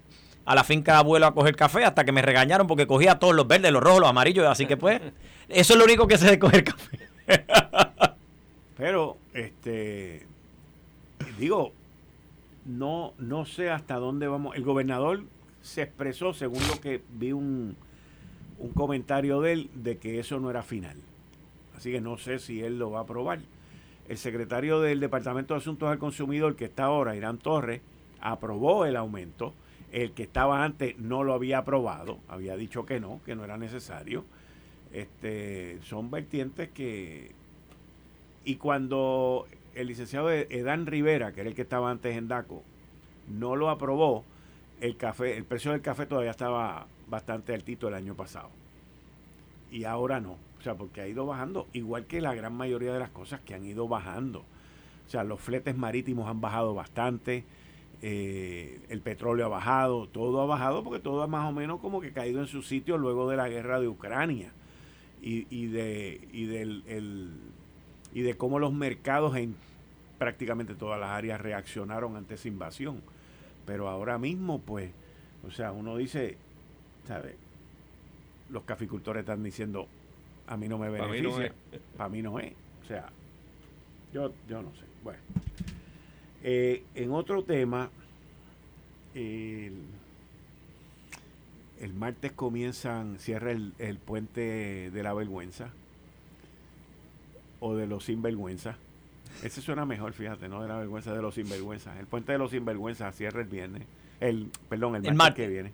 a, 0.45 0.55
la 0.55 0.65
finca 0.65 0.93
de 0.93 0.99
abuelo 0.99 1.25
a 1.25 1.33
coger 1.33 1.57
café 1.57 1.87
hasta 1.87 2.05
que 2.05 2.13
me 2.13 2.21
regañaron 2.21 2.67
porque 2.67 2.87
cogía 2.87 3.19
todos 3.19 3.35
los 3.35 3.49
verdes, 3.49 3.73
los 3.73 3.83
rojos, 3.83 4.01
los 4.01 4.11
amarillos. 4.11 4.47
Así 4.47 4.67
que 4.67 4.77
pues, 4.77 5.01
eso 5.49 5.73
es 5.73 5.79
lo 5.79 5.87
único 5.87 6.07
que 6.07 6.19
sé 6.19 6.29
de 6.33 6.39
coger 6.39 6.65
café. 6.65 6.99
Pero, 8.77 9.17
este, 9.33 10.27
digo, 11.39 11.73
no, 12.67 13.15
no 13.17 13.47
sé 13.47 13.71
hasta 13.71 13.95
dónde 13.95 14.29
vamos. 14.29 14.55
El 14.55 14.65
gobernador 14.65 15.23
se 15.63 15.81
expresó, 15.81 16.35
según 16.35 16.61
lo 16.69 16.79
que 16.79 17.01
vi 17.15 17.33
un, 17.33 17.75
un 18.59 18.73
comentario 18.73 19.41
de 19.41 19.53
él, 19.53 19.71
de 19.75 19.99
que 19.99 20.19
eso 20.19 20.41
no 20.41 20.51
era 20.51 20.63
final. 20.63 20.97
Así 21.77 21.93
que 21.93 22.01
no 22.01 22.19
sé 22.19 22.39
si 22.39 22.63
él 22.63 22.79
lo 22.79 22.91
va 22.91 23.01
a 23.01 23.03
aprobar. 23.03 23.41
El 24.09 24.19
secretario 24.19 24.81
del 24.81 25.01
Departamento 25.01 25.55
de 25.55 25.59
Asuntos 25.59 25.89
al 25.89 25.99
Consumidor, 25.99 26.57
que 26.57 26.65
está 26.65 26.85
ahora, 26.85 27.15
Irán 27.15 27.39
Torres, 27.39 27.81
aprobó 28.21 28.85
el 28.87 28.97
aumento. 28.97 29.53
El 29.93 30.13
que 30.13 30.25
estaba 30.25 30.65
antes 30.65 30.99
no 30.99 31.25
lo 31.25 31.35
había 31.35 31.59
aprobado, 31.59 32.19
había 32.29 32.57
dicho 32.57 32.85
que 32.85 33.01
no, 33.01 33.21
que 33.25 33.35
no 33.35 33.45
era 33.45 33.57
necesario. 33.57 34.25
Este, 34.93 35.79
son 35.83 36.11
vertientes 36.11 36.71
que... 36.71 37.33
Y 38.45 38.57
cuando 38.57 39.47
el 39.75 39.87
licenciado 39.87 40.31
Edán 40.31 40.87
Rivera, 40.87 41.33
que 41.33 41.41
era 41.41 41.51
el 41.51 41.55
que 41.55 41.63
estaba 41.63 41.91
antes 41.91 42.17
en 42.17 42.29
DACO, 42.29 42.63
no 43.29 43.57
lo 43.57 43.71
aprobó, 43.71 44.25
el 44.81 44.97
café, 44.97 45.37
el 45.37 45.45
precio 45.45 45.73
del 45.73 45.81
café 45.81 46.07
todavía 46.07 46.31
estaba 46.31 46.87
bastante 47.09 47.55
altito 47.55 47.89
el 47.89 47.95
año 47.95 48.15
pasado. 48.15 48.51
Y 49.71 49.85
ahora 49.85 50.21
no. 50.21 50.37
O 50.59 50.63
sea, 50.63 50.75
porque 50.75 51.01
ha 51.01 51.09
ido 51.09 51.25
bajando, 51.25 51.69
igual 51.73 52.07
que 52.07 52.21
la 52.21 52.35
gran 52.35 52.55
mayoría 52.55 52.93
de 52.93 52.99
las 52.99 53.11
cosas 53.11 53.41
que 53.41 53.55
han 53.55 53.65
ido 53.65 53.87
bajando. 53.87 54.41
O 55.07 55.11
sea, 55.11 55.25
los 55.25 55.41
fletes 55.41 55.77
marítimos 55.77 56.29
han 56.29 56.41
bajado 56.41 56.75
bastante, 56.75 57.45
eh, 58.03 58.81
el 58.89 59.01
petróleo 59.01 59.47
ha 59.47 59.49
bajado, 59.49 60.09
todo 60.09 60.43
ha 60.43 60.47
bajado 60.47 60.85
porque 60.85 61.01
todo 61.01 61.23
ha 61.23 61.27
más 61.27 61.49
o 61.49 61.53
menos 61.53 61.81
como 61.81 62.01
que 62.01 62.13
caído 62.13 62.41
en 62.41 62.47
su 62.47 62.63
sitio 62.63 62.99
luego 62.99 63.29
de 63.31 63.37
la 63.37 63.49
guerra 63.49 63.81
de 63.81 63.89
Ucrania 63.89 64.53
y, 65.23 65.47
y 65.51 65.67
de, 65.67 66.29
y, 66.33 66.47
del, 66.47 66.85
el, 66.87 67.31
y 68.13 68.23
de 68.23 68.37
cómo 68.37 68.59
los 68.59 68.73
mercados 68.73 69.37
en 69.37 69.57
prácticamente 70.19 70.75
todas 70.75 71.01
las 71.01 71.11
áreas 71.11 71.41
reaccionaron 71.41 72.17
ante 72.17 72.35
esa 72.35 72.49
invasión. 72.49 73.01
Pero 73.69 73.91
ahora 73.91 74.17
mismo, 74.17 74.61
pues, 74.61 74.91
o 75.47 75.51
sea, 75.51 75.73
uno 75.73 75.99
dice, 75.99 76.39
¿sabe? 77.07 77.37
Los 78.49 78.63
caficultores 78.63 79.21
están 79.21 79.43
diciendo, 79.43 79.87
a 80.47 80.57
mí 80.57 80.69
no 80.69 80.79
me 80.79 80.89
beneficia, 80.89 81.53
para 81.99 82.09
mí 82.09 82.23
no 82.23 82.41
es. 82.41 82.55
O 82.83 82.87
sea, 82.87 83.11
yo, 84.11 84.33
yo 84.49 84.63
no 84.63 84.71
sé. 84.75 84.87
Bueno, 85.05 85.19
eh, 86.43 86.83
en 86.95 87.13
otro 87.13 87.45
tema, 87.45 87.91
el, 89.15 89.75
martes 91.95 92.33
comienzan, 92.33 93.19
cierra 93.19 93.51
el, 93.51 93.75
el 93.79 93.99
puente 93.99 94.91
de 94.91 95.03
la 95.03 95.13
vergüenza 95.13 95.73
o 97.61 97.75
de 97.75 97.87
los 97.87 98.07
sinvergüenza. 98.07 98.79
Ese 99.43 99.63
suena 99.63 99.85
mejor, 99.85 100.13
fíjate, 100.13 100.49
no 100.49 100.63
de 100.63 100.69
la 100.69 100.79
vergüenza 100.79 101.13
de 101.13 101.23
los 101.23 101.35
sinvergüenza. 101.35 101.99
El 101.99 102.07
puente 102.07 102.33
de 102.33 102.39
los 102.39 102.51
sinvergüenza 102.51 103.11
cierra 103.13 103.41
el 103.41 103.49
viernes, 103.49 103.85
el, 104.21 104.51
perdón, 104.69 104.97
el, 105.05 105.15
martes, 105.15 105.47
que 105.47 105.53
viene. 105.53 105.73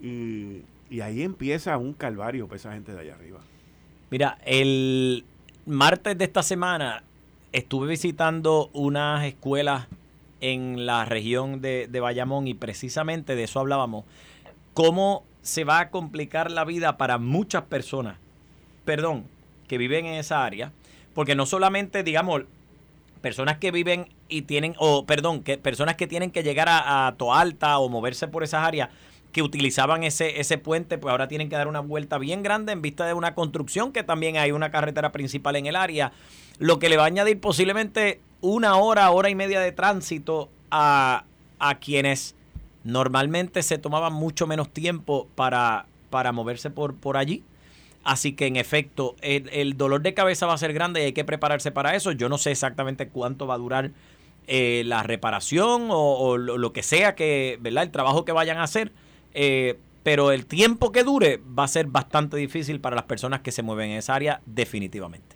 Y, 0.00 0.62
y 0.90 1.00
ahí 1.00 1.22
empieza 1.22 1.76
un 1.78 1.92
calvario 1.92 2.46
para 2.46 2.56
esa 2.56 2.72
gente 2.72 2.92
de 2.92 3.00
allá 3.00 3.14
arriba. 3.14 3.40
Mira, 4.10 4.38
el 4.44 5.24
martes 5.64 6.16
de 6.18 6.24
esta 6.24 6.42
semana 6.42 7.02
estuve 7.52 7.88
visitando 7.88 8.70
unas 8.72 9.24
escuelas 9.24 9.86
en 10.40 10.86
la 10.86 11.04
región 11.04 11.60
de, 11.60 11.88
de, 11.88 12.00
Bayamón 12.00 12.46
y 12.46 12.54
precisamente 12.54 13.34
de 13.34 13.44
eso 13.44 13.60
hablábamos. 13.60 14.04
Cómo 14.74 15.24
se 15.42 15.64
va 15.64 15.80
a 15.80 15.90
complicar 15.90 16.50
la 16.50 16.64
vida 16.64 16.96
para 16.98 17.18
muchas 17.18 17.64
personas, 17.64 18.18
perdón, 18.84 19.24
que 19.68 19.78
viven 19.78 20.06
en 20.06 20.14
esa 20.14 20.44
área, 20.44 20.72
porque 21.16 21.34
no 21.34 21.46
solamente, 21.46 22.02
digamos, 22.02 22.42
personas 23.22 23.56
que 23.56 23.70
viven 23.70 24.10
y 24.28 24.42
tienen, 24.42 24.74
o 24.76 25.06
perdón, 25.06 25.42
que 25.42 25.56
personas 25.56 25.96
que 25.96 26.06
tienen 26.06 26.30
que 26.30 26.42
llegar 26.42 26.68
a, 26.68 27.14
Toalta 27.16 27.78
o 27.78 27.88
moverse 27.88 28.28
por 28.28 28.44
esas 28.44 28.62
áreas, 28.62 28.90
que 29.32 29.40
utilizaban 29.40 30.04
ese, 30.04 30.40
ese 30.40 30.58
puente, 30.58 30.98
pues 30.98 31.10
ahora 31.10 31.26
tienen 31.26 31.48
que 31.48 31.56
dar 31.56 31.68
una 31.68 31.80
vuelta 31.80 32.18
bien 32.18 32.42
grande 32.42 32.72
en 32.72 32.82
vista 32.82 33.06
de 33.06 33.14
una 33.14 33.34
construcción 33.34 33.92
que 33.92 34.02
también 34.02 34.36
hay 34.36 34.52
una 34.52 34.70
carretera 34.70 35.10
principal 35.10 35.56
en 35.56 35.64
el 35.64 35.76
área, 35.76 36.12
lo 36.58 36.78
que 36.78 36.90
le 36.90 36.98
va 36.98 37.04
a 37.04 37.06
añadir 37.06 37.40
posiblemente 37.40 38.20
una 38.42 38.76
hora, 38.76 39.10
hora 39.10 39.30
y 39.30 39.34
media 39.34 39.60
de 39.60 39.72
tránsito 39.72 40.50
a, 40.70 41.24
a 41.58 41.78
quienes 41.78 42.34
normalmente 42.84 43.62
se 43.62 43.78
tomaban 43.78 44.12
mucho 44.12 44.46
menos 44.46 44.68
tiempo 44.68 45.28
para, 45.34 45.86
para 46.10 46.32
moverse 46.32 46.68
por, 46.68 46.94
por 46.94 47.16
allí. 47.16 47.42
Así 48.06 48.32
que 48.32 48.46
en 48.46 48.56
efecto, 48.56 49.16
el, 49.20 49.76
dolor 49.76 50.00
de 50.02 50.14
cabeza 50.14 50.46
va 50.46 50.54
a 50.54 50.58
ser 50.58 50.72
grande 50.72 51.02
y 51.02 51.04
hay 51.06 51.12
que 51.12 51.24
prepararse 51.24 51.72
para 51.72 51.96
eso. 51.96 52.12
Yo 52.12 52.28
no 52.28 52.38
sé 52.38 52.52
exactamente 52.52 53.08
cuánto 53.08 53.46
va 53.46 53.54
a 53.54 53.58
durar 53.58 53.90
eh, 54.46 54.82
la 54.86 55.02
reparación 55.02 55.88
o, 55.90 56.38
lo, 56.38 56.72
que 56.72 56.82
sea 56.82 57.14
que, 57.14 57.58
¿verdad? 57.60 57.82
El 57.82 57.90
trabajo 57.90 58.24
que 58.24 58.32
vayan 58.32 58.58
a 58.58 58.62
hacer 58.62 58.92
eh, 59.34 59.78
pero 60.06 60.30
el 60.30 60.46
tiempo 60.46 60.92
que 60.92 61.02
dure 61.02 61.40
va 61.58 61.64
a 61.64 61.68
ser 61.68 61.88
bastante 61.88 62.36
difícil 62.36 62.80
para 62.80 62.94
las 62.94 63.06
personas 63.06 63.40
que 63.40 63.50
se 63.50 63.62
mueven 63.62 63.90
en 63.90 63.98
esa 63.98 64.14
área 64.14 64.40
definitivamente. 64.46 65.34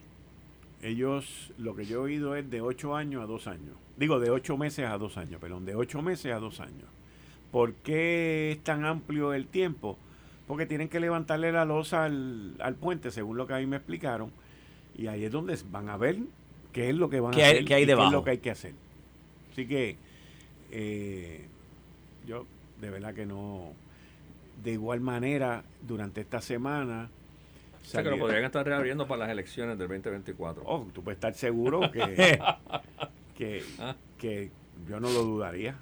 Ellos, 0.80 1.52
lo 1.58 1.74
que 1.74 1.84
yo 1.84 1.96
he 1.96 2.02
oído 2.04 2.36
es 2.36 2.48
de 2.48 2.60
8 2.60 2.94
años 2.94 3.22
a 3.22 3.26
2 3.26 3.48
años. 3.48 3.74
Digo, 3.96 4.20
de 4.20 4.30
8 4.30 4.56
meses 4.56 4.86
a 4.86 4.96
2 4.96 5.18
años, 5.18 5.40
perdón, 5.40 5.64
de 5.64 5.74
8 5.74 6.02
meses 6.02 6.32
a 6.32 6.38
2 6.38 6.60
años. 6.60 6.88
¿Por 7.50 7.74
qué 7.74 8.52
es 8.52 8.62
tan 8.62 8.84
amplio 8.84 9.34
el 9.34 9.48
tiempo? 9.48 9.98
Porque 10.50 10.66
tienen 10.66 10.88
que 10.88 10.98
levantarle 10.98 11.52
la 11.52 11.64
losa 11.64 12.06
al, 12.06 12.76
puente, 12.80 13.12
según 13.12 13.36
lo 13.36 13.46
que 13.46 13.54
a 13.54 13.58
mí 13.58 13.66
me 13.66 13.76
explicaron. 13.76 14.32
Y 14.98 15.06
ahí 15.06 15.24
es 15.24 15.30
donde 15.30 15.56
van 15.70 15.88
a 15.88 15.96
ver 15.96 16.16
qué 16.72 16.90
es 16.90 16.96
lo 16.96 17.08
que 17.08 17.20
van 17.20 17.34
a 17.34 17.36
hacer 17.36 17.64
qué 17.64 17.74
hay 17.74 17.86
qué 17.86 17.92
es 17.92 18.10
lo 18.10 18.24
que 18.24 18.30
hay 18.30 18.38
que 18.38 18.50
hacer. 18.50 18.74
Así 19.52 19.68
que 19.68 19.96
eh, 20.72 21.46
yo 22.26 22.46
de 22.80 22.90
verdad 22.90 23.14
que 23.14 23.26
no 23.26 23.74
de 24.64 24.72
igual 24.72 25.00
manera, 25.00 25.62
durante 25.86 26.20
esta 26.20 26.40
semana... 26.40 27.08
O 27.80 27.84
sea, 27.84 28.02
que 28.02 28.10
lo 28.10 28.18
podrían 28.18 28.42
estar 28.42 28.66
reabriendo 28.66 29.06
para 29.06 29.20
las 29.20 29.30
elecciones 29.30 29.78
del 29.78 29.86
2024. 29.86 30.64
Oh, 30.66 30.84
tú 30.92 31.04
puedes 31.04 31.18
estar 31.18 31.32
seguro 31.34 31.92
que, 31.92 32.40
ah. 33.78 33.94
que, 34.18 34.50
yo 34.88 34.98
no 34.98 35.10
lo 35.10 35.22
dudaría. 35.22 35.76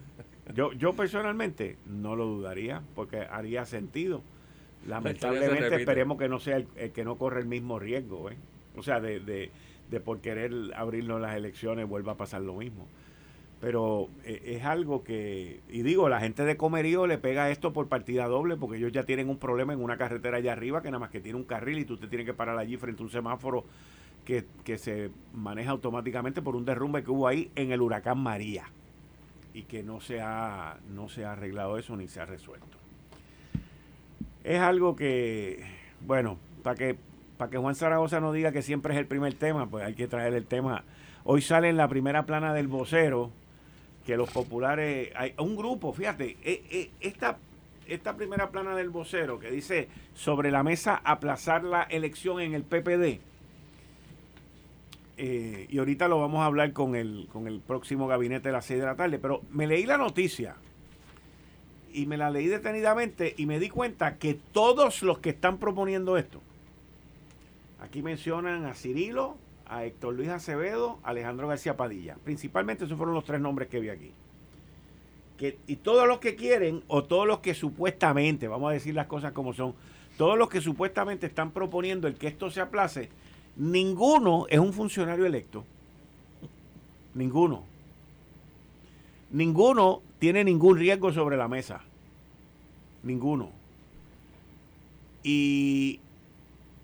Yo, 0.54 0.74
yo 0.74 0.92
personalmente 0.92 1.78
no 1.86 2.16
lo 2.16 2.26
dudaría 2.26 2.82
porque 2.94 3.20
haría 3.22 3.64
sentido. 3.64 4.22
Lamentablemente 4.86 5.74
esperemos 5.74 6.18
que 6.18 6.28
no 6.28 6.38
sea 6.38 6.56
el, 6.56 6.92
que 6.92 7.04
no 7.04 7.16
corre 7.16 7.40
el 7.40 7.46
mismo 7.46 7.78
riesgo. 7.78 8.30
¿eh? 8.30 8.36
O 8.76 8.82
sea, 8.82 9.00
de, 9.00 9.20
de, 9.20 9.50
de 9.90 10.00
por 10.00 10.20
querer 10.20 10.52
abrirnos 10.74 11.20
las 11.20 11.36
elecciones 11.36 11.88
vuelva 11.88 12.12
a 12.12 12.16
pasar 12.16 12.42
lo 12.42 12.54
mismo 12.54 12.86
pero 13.60 14.08
eh, 14.24 14.42
es 14.44 14.64
algo 14.64 15.02
que, 15.02 15.60
y 15.68 15.82
digo, 15.82 16.08
la 16.08 16.20
gente 16.20 16.44
de 16.44 16.56
Comerío 16.56 17.06
le 17.06 17.18
pega 17.18 17.50
esto 17.50 17.72
por 17.72 17.88
partida 17.88 18.26
doble 18.26 18.56
porque 18.56 18.78
ellos 18.78 18.92
ya 18.92 19.04
tienen 19.04 19.28
un 19.28 19.38
problema 19.38 19.72
en 19.72 19.82
una 19.82 19.96
carretera 19.96 20.38
allá 20.38 20.52
arriba 20.52 20.82
que 20.82 20.90
nada 20.90 21.00
más 21.00 21.10
que 21.10 21.20
tiene 21.20 21.38
un 21.38 21.44
carril 21.44 21.78
y 21.78 21.84
tú 21.84 21.96
te 21.96 22.06
tienes 22.06 22.26
que 22.26 22.34
parar 22.34 22.58
allí 22.58 22.76
frente 22.76 23.02
a 23.02 23.06
un 23.06 23.10
semáforo 23.10 23.64
que, 24.24 24.44
que 24.64 24.78
se 24.78 25.10
maneja 25.32 25.70
automáticamente 25.72 26.40
por 26.42 26.54
un 26.54 26.64
derrumbe 26.64 27.02
que 27.02 27.10
hubo 27.10 27.26
ahí 27.26 27.50
en 27.56 27.72
el 27.72 27.80
huracán 27.80 28.18
María 28.18 28.70
y 29.54 29.62
que 29.62 29.82
no 29.82 30.00
se 30.00 30.20
ha, 30.20 30.78
no 30.94 31.08
se 31.08 31.24
ha 31.24 31.32
arreglado 31.32 31.78
eso 31.78 31.96
ni 31.96 32.06
se 32.06 32.20
ha 32.20 32.26
resuelto. 32.26 32.77
Es 34.48 34.60
algo 34.60 34.96
que, 34.96 35.62
bueno, 36.00 36.38
para 36.62 36.74
que, 36.74 36.96
que 37.50 37.58
Juan 37.58 37.74
Zaragoza 37.74 38.18
no 38.18 38.32
diga 38.32 38.50
que 38.50 38.62
siempre 38.62 38.94
es 38.94 38.98
el 38.98 39.06
primer 39.06 39.34
tema, 39.34 39.68
pues 39.68 39.84
hay 39.84 39.92
que 39.92 40.08
traer 40.08 40.32
el 40.32 40.46
tema. 40.46 40.84
Hoy 41.24 41.42
sale 41.42 41.68
en 41.68 41.76
la 41.76 41.86
primera 41.86 42.24
plana 42.24 42.54
del 42.54 42.66
vocero 42.66 43.30
que 44.06 44.16
los 44.16 44.30
populares, 44.30 45.12
hay 45.14 45.34
un 45.36 45.54
grupo, 45.54 45.92
fíjate, 45.92 46.38
eh, 46.42 46.62
eh, 46.70 46.90
esta, 47.00 47.36
esta 47.86 48.16
primera 48.16 48.48
plana 48.48 48.74
del 48.74 48.88
vocero 48.88 49.38
que 49.38 49.50
dice 49.50 49.90
sobre 50.14 50.50
la 50.50 50.62
mesa 50.62 50.98
aplazar 51.04 51.62
la 51.62 51.82
elección 51.82 52.40
en 52.40 52.54
el 52.54 52.62
PPD, 52.62 53.20
eh, 55.18 55.66
y 55.68 55.78
ahorita 55.78 56.08
lo 56.08 56.20
vamos 56.20 56.40
a 56.40 56.46
hablar 56.46 56.72
con 56.72 56.96
el, 56.96 57.28
con 57.30 57.48
el 57.48 57.60
próximo 57.60 58.06
gabinete 58.06 58.48
de 58.48 58.52
las 58.54 58.64
6 58.64 58.80
de 58.80 58.86
la 58.86 58.96
tarde, 58.96 59.18
pero 59.18 59.42
me 59.50 59.66
leí 59.66 59.84
la 59.84 59.98
noticia 59.98 60.56
y 61.92 62.06
me 62.06 62.16
la 62.16 62.30
leí 62.30 62.46
detenidamente 62.46 63.34
y 63.36 63.46
me 63.46 63.58
di 63.58 63.68
cuenta 63.68 64.18
que 64.18 64.34
todos 64.34 65.02
los 65.02 65.18
que 65.18 65.30
están 65.30 65.58
proponiendo 65.58 66.16
esto, 66.16 66.40
aquí 67.80 68.02
mencionan 68.02 68.66
a 68.66 68.74
Cirilo, 68.74 69.36
a 69.66 69.84
Héctor 69.84 70.14
Luis 70.14 70.28
Acevedo, 70.28 70.98
Alejandro 71.02 71.48
García 71.48 71.76
Padilla. 71.76 72.16
Principalmente 72.24 72.84
esos 72.84 72.96
fueron 72.96 73.14
los 73.14 73.24
tres 73.24 73.40
nombres 73.40 73.68
que 73.68 73.80
vi 73.80 73.90
aquí. 73.90 74.12
Que, 75.36 75.58
y 75.66 75.76
todos 75.76 76.08
los 76.08 76.18
que 76.18 76.34
quieren, 76.34 76.82
o 76.88 77.04
todos 77.04 77.26
los 77.26 77.38
que 77.38 77.54
supuestamente, 77.54 78.48
vamos 78.48 78.70
a 78.70 78.74
decir 78.74 78.94
las 78.94 79.06
cosas 79.06 79.32
como 79.32 79.52
son, 79.52 79.74
todos 80.16 80.36
los 80.36 80.48
que 80.48 80.60
supuestamente 80.60 81.26
están 81.26 81.52
proponiendo 81.52 82.08
el 82.08 82.16
que 82.16 82.26
esto 82.26 82.50
se 82.50 82.60
aplace, 82.60 83.08
ninguno 83.56 84.46
es 84.48 84.58
un 84.58 84.72
funcionario 84.72 85.26
electo. 85.26 85.64
Ninguno. 87.14 87.62
Ninguno 89.30 90.02
tiene 90.18 90.44
ningún 90.44 90.78
riesgo 90.78 91.12
sobre 91.12 91.36
la 91.36 91.48
mesa. 91.48 91.82
Ninguno. 93.02 93.52
Y, 95.22 96.00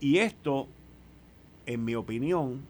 y 0.01 0.19
esto, 0.19 0.69
en 1.67 1.85
mi 1.85 1.95
opinión, 1.95 2.63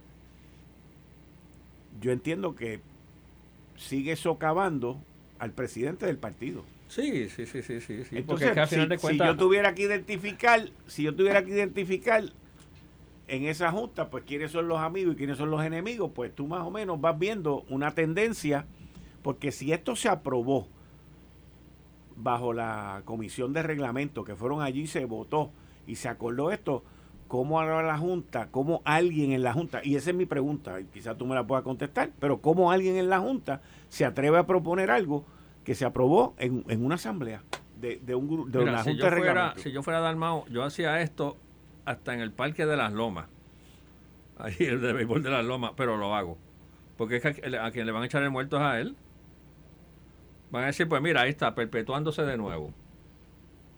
yo 2.01 2.13
entiendo 2.13 2.55
que 2.55 2.81
sigue 3.77 4.17
socavando 4.17 5.01
al 5.39 5.53
presidente 5.53 6.07
del 6.07 6.19
partido. 6.19 6.65
Sí, 6.89 7.29
sí, 7.29 7.47
sí, 7.47 7.63
sí, 7.63 7.81
sí. 7.81 8.05
Entonces, 8.13 8.57
si, 8.69 9.17
yo 9.17 9.37
tuviera 9.37 9.75
que 9.75 9.83
identificar, 9.83 10.71
si 10.87 11.03
yo 11.03 11.15
tuviera 11.15 11.45
que 11.45 11.51
identificar 11.51 12.25
en 13.27 13.45
esa 13.45 13.73
junta, 13.73 14.11
pues 14.11 14.25
quiénes 14.25 14.53
son 14.53 14.69
los 14.69 14.79
amigos 14.79 15.15
y 15.15 15.17
quiénes 15.17 15.39
son 15.39 15.51
los 15.51 15.65
enemigos, 15.65 16.13
pues 16.15 16.35
tú 16.35 16.47
más 16.47 16.61
o 16.61 16.71
menos 16.71 17.01
vas 17.01 17.19
viendo 17.19 17.65
una 17.69 17.95
tendencia, 17.95 18.67
porque 19.25 19.53
si 19.53 19.73
esto 19.73 19.97
se 19.97 20.11
aprobó 20.11 20.69
bajo 22.15 22.53
la 22.53 23.01
comisión 23.07 23.55
de 23.55 23.63
reglamento, 23.63 24.23
que 24.23 24.37
fueron 24.37 24.61
allí, 24.61 24.87
se 24.87 25.07
votó 25.07 25.51
y 25.87 25.97
se 25.97 26.11
acordó 26.11 26.53
esto, 26.53 26.85
¿cómo 27.27 27.59
ahora 27.59 27.83
la 27.83 27.97
Junta, 27.97 28.49
cómo 28.51 28.83
alguien 28.85 29.33
en 29.33 29.43
la 29.43 29.55
Junta, 29.55 29.81
y 29.83 29.97
esa 29.97 30.11
es 30.11 30.17
mi 30.17 30.27
pregunta, 30.27 30.77
quizás 30.93 31.17
tú 31.17 31.25
me 31.25 31.35
la 31.35 31.47
puedas 31.47 31.65
contestar, 31.65 32.11
pero 32.21 32.43
cómo 32.43 32.71
alguien 32.71 32.97
en 32.97 33.09
la 33.09 33.19
Junta 33.19 33.63
se 33.89 34.05
atreve 34.05 34.37
a 34.37 34.47
proponer 34.47 34.91
algo 34.91 35.25
que 35.65 35.75
se 35.75 35.87
aprobó 35.87 36.35
en, 36.37 36.63
una 36.85 36.97
asamblea 36.97 37.43
de, 37.81 37.97
de, 38.05 38.15
un, 38.15 38.53
de 38.53 38.59
una 38.59 38.85
Junta 38.85 39.05
de 39.07 39.11
reglamento? 39.11 39.63
Si 39.63 39.73
yo 39.73 39.83
fuera 39.83 40.01
Dalmao, 40.01 40.45
yo 40.49 40.65
hacía 40.65 41.01
esto 41.01 41.39
hasta 41.87 42.13
en 42.13 42.21
el 42.21 42.31
Parque 42.31 42.67
de 42.67 42.77
las 42.77 42.93
Lomas, 42.93 43.31
ahí 44.37 44.55
el 44.59 44.83
de 44.83 44.93
béisbol 44.93 45.23
de 45.23 45.31
las 45.31 45.47
Lomas, 45.47 45.73
pero 45.75 45.97
lo 45.97 46.15
hago. 46.15 46.37
Porque 46.99 47.17
es 47.17 47.23
que 47.23 47.57
a 47.57 47.71
quien 47.71 47.87
le 47.87 47.93
van 47.93 48.03
a 48.03 48.07
echar 48.07 48.23
el 48.23 48.31
muerto 48.31 48.59
es 48.59 48.63
a 48.63 48.79
él. 48.79 48.97
Van 50.55 50.63
a 50.63 50.67
decir, 50.69 50.89
pues 50.89 51.03
mira, 51.03 51.23
ahí 51.23 51.31
está, 51.31 51.55
perpetuándose 51.55 52.23
de 52.23 52.37
nuevo. 52.37 52.73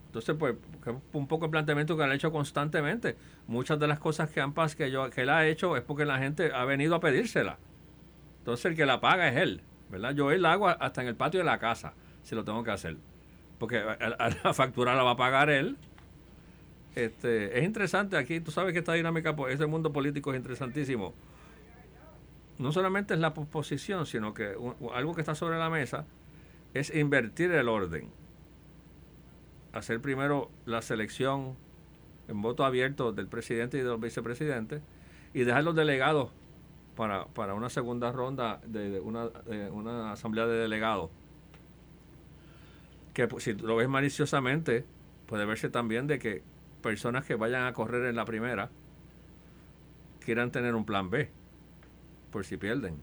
Entonces, 0.07 0.37
pues, 0.39 0.55
un 1.13 1.27
poco 1.27 1.47
el 1.47 1.51
planteamiento 1.51 1.97
que 1.97 2.05
han 2.05 2.13
hecho 2.13 2.31
constantemente. 2.31 3.17
Muchas 3.47 3.81
de 3.81 3.87
las 3.89 3.99
cosas 3.99 4.31
que 4.31 4.41
han 4.41 4.53
que, 4.53 4.91
yo, 4.91 5.11
que 5.11 5.23
él 5.23 5.31
ha 5.31 5.47
hecho, 5.47 5.77
es 5.77 5.83
porque 5.83 6.05
la 6.05 6.19
gente 6.19 6.53
ha 6.55 6.65
venido 6.65 6.95
a 6.95 7.01
pedírsela. 7.01 7.59
Entonces, 8.39 8.67
el 8.67 8.77
que 8.77 8.87
la 8.87 9.01
paga 9.01 9.29
es 9.29 9.37
él, 9.37 9.63
¿verdad? 9.91 10.15
Yo 10.15 10.31
él 10.31 10.43
la 10.43 10.53
hago 10.53 10.69
hasta 10.69 11.03
en 11.03 11.09
el 11.09 11.17
patio 11.17 11.41
de 11.41 11.45
la 11.45 11.59
casa, 11.59 11.95
si 12.23 12.35
lo 12.35 12.45
tengo 12.45 12.63
que 12.63 12.71
hacer. 12.71 12.97
Porque 13.59 13.83
la 14.45 14.55
factura 14.55 14.95
la 14.95 15.03
va 15.03 15.13
a 15.13 15.17
pagar 15.17 15.51
él 15.51 15.77
este, 16.97 17.59
es 17.59 17.63
interesante 17.63 18.17
aquí, 18.17 18.41
tú 18.41 18.51
sabes 18.51 18.73
que 18.73 18.79
esta 18.79 18.95
dinámica, 18.95 19.37
ese 19.51 19.67
mundo 19.67 19.93
político 19.93 20.33
es 20.33 20.39
interesantísimo. 20.39 21.13
No 22.59 22.73
solamente 22.73 23.13
es 23.13 23.21
la 23.21 23.35
posición, 23.35 24.07
sino 24.07 24.33
que 24.33 24.55
algo 24.95 25.15
que 25.15 25.21
está 25.21 25.35
sobre 25.35 25.59
la 25.59 25.69
mesa 25.69 26.07
es 26.79 26.95
invertir 26.95 27.53
el 27.53 27.69
orden. 27.69 28.11
Hacer 29.73 30.01
primero 30.01 30.51
la 30.65 30.83
selección 30.83 31.57
en 32.29 32.43
voto 32.43 32.65
abierto 32.65 33.13
del 33.13 33.29
presidente 33.29 33.79
y 33.79 33.81
de 33.81 33.87
los 33.87 34.01
vicepresidentes 34.01 34.83
y 35.35 35.45
dejar 35.45 35.65
los 35.65 35.75
delegados 35.75 36.31
para, 36.97 37.55
una 37.55 37.69
segunda 37.69 38.11
ronda 38.11 38.61
de, 38.67 39.01
una, 39.01 39.29
una 39.71 40.13
asamblea 40.13 40.47
de 40.47 40.57
delegados. 40.57 41.11
Que 43.13 43.29
pues, 43.29 43.45
si 43.45 43.53
lo 43.53 43.77
ves 43.77 43.89
maliciosamente, 43.89 44.85
puede 45.27 45.45
verse 45.45 45.69
también 45.69 46.07
de 46.07 46.19
que 46.19 46.43
personas 46.83 47.25
que 47.25 47.35
vayan 47.35 47.65
a 47.65 47.73
correr 47.73 48.07
en 48.07 48.17
la 48.17 48.25
primera 48.25 48.71
quieran 50.25 50.51
tener 50.51 50.75
un 50.75 50.85
plan 50.85 51.11
B 51.11 51.31
por 52.31 52.45
si 52.45 52.57
pierden 52.57 52.97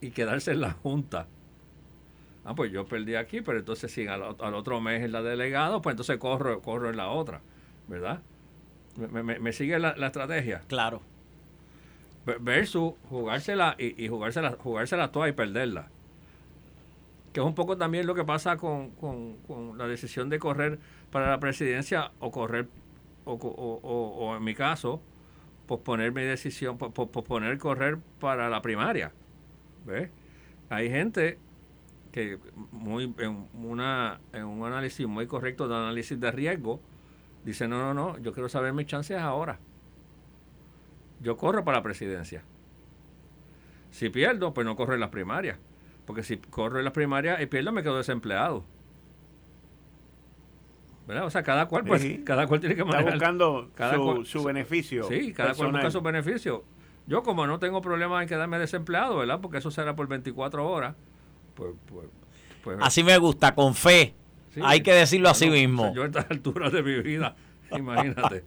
y 0.00 0.10
quedarse 0.10 0.52
en 0.52 0.60
la 0.60 0.72
junta. 0.72 1.28
Ah, 2.48 2.54
pues 2.54 2.70
yo 2.70 2.86
perdí 2.86 3.16
aquí, 3.16 3.40
pero 3.40 3.58
entonces 3.58 3.90
si 3.90 4.06
al, 4.06 4.22
otro 4.22 4.80
mes 4.80 5.02
en 5.02 5.10
la 5.10 5.20
delegado, 5.20 5.82
pues 5.82 5.94
entonces 5.94 6.16
corro, 6.18 6.62
corro 6.62 6.88
en 6.88 6.96
la 6.96 7.08
otra, 7.08 7.40
¿verdad? 7.88 8.22
¿Me, 8.96 9.52
sigue 9.52 9.80
la, 9.80 9.90
estrategia? 9.90 10.62
Claro. 10.68 11.02
Versus 12.40 12.94
jugársela 13.10 13.74
y, 13.78 14.02
y 14.02 14.08
jugársela, 14.08 14.56
jugársela 14.62 15.10
toda 15.10 15.28
y 15.28 15.32
perderla. 15.32 15.88
Que 17.32 17.40
es 17.40 17.46
un 17.46 17.56
poco 17.56 17.76
también 17.76 18.06
lo 18.06 18.14
que 18.14 18.24
pasa 18.24 18.56
con, 18.56 18.90
con, 18.90 19.38
con 19.38 19.76
la 19.76 19.88
decisión 19.88 20.30
de 20.30 20.38
correr 20.38 20.78
para 21.10 21.28
la 21.28 21.40
presidencia 21.40 22.12
o 22.20 22.30
correr, 22.30 22.68
o, 23.24 23.32
o, 23.34 24.36
en 24.36 24.44
mi 24.44 24.54
caso, 24.54 25.02
posponer 25.66 26.12
mi 26.12 26.22
decisión, 26.22 26.78
posponer 26.78 27.58
correr 27.58 27.98
para 28.20 28.48
la 28.48 28.62
primaria. 28.62 29.10
¿Ves? 29.84 30.10
Hay 30.70 30.88
gente 30.90 31.38
que 32.16 32.38
muy 32.72 33.14
en, 33.18 33.46
una, 33.52 34.20
en 34.32 34.44
un 34.44 34.66
análisis 34.66 35.06
muy 35.06 35.26
correcto 35.26 35.68
de 35.68 35.76
análisis 35.76 36.18
de 36.18 36.30
riesgo, 36.30 36.80
dice, 37.44 37.68
no, 37.68 37.78
no, 37.78 37.92
no, 37.92 38.18
yo 38.20 38.32
quiero 38.32 38.48
saber 38.48 38.72
mis 38.72 38.86
chances 38.86 39.18
ahora. 39.18 39.58
Yo 41.20 41.36
corro 41.36 41.62
para 41.62 41.76
la 41.76 41.82
presidencia. 41.82 42.42
Si 43.90 44.08
pierdo, 44.08 44.54
pues 44.54 44.64
no 44.64 44.76
corro 44.76 44.94
en 44.94 45.00
las 45.00 45.10
primarias. 45.10 45.58
Porque 46.06 46.22
si 46.22 46.38
corro 46.38 46.78
en 46.78 46.84
las 46.84 46.94
primarias 46.94 47.38
y 47.42 47.46
pierdo, 47.46 47.70
me 47.70 47.82
quedo 47.82 47.98
desempleado. 47.98 48.64
O 51.06 51.30
sea, 51.30 51.42
cada 51.42 51.68
cual, 51.68 51.84
pues, 51.84 52.02
cada 52.24 52.46
cual 52.46 52.60
tiene 52.60 52.76
que 52.76 52.84
manejar. 52.84 53.12
Está 53.12 53.30
buscando 53.30 54.24
su, 54.24 54.38
su, 54.38 54.42
beneficio. 54.42 55.04
Sí, 55.04 55.34
cada 55.34 55.52
cual 55.52 55.70
busca 55.70 55.90
su 55.90 56.00
beneficio. 56.00 56.64
Yo, 57.06 57.22
como 57.22 57.46
no 57.46 57.58
tengo 57.58 57.82
problema 57.82 58.22
en 58.22 58.28
quedarme 58.28 58.58
desempleado, 58.58 59.18
¿verdad? 59.18 59.38
Porque 59.42 59.58
eso 59.58 59.70
será 59.70 59.94
por 59.94 60.08
24 60.08 60.66
horas. 60.66 60.96
Pues, 61.56 61.72
pues, 61.86 62.06
pues 62.62 62.78
así 62.80 63.02
me 63.02 63.18
gusta, 63.18 63.54
con 63.54 63.74
fe. 63.74 64.14
Hay 64.62 64.82
que 64.82 64.92
decirlo 64.92 65.28
así 65.28 65.50
mismo. 65.50 65.92
Yo 65.94 66.04
a 66.04 66.06
estas 66.06 66.30
alturas 66.30 66.72
de 66.72 66.82
mi 66.82 67.00
vida, 67.00 67.34
imagínate. 67.72 68.44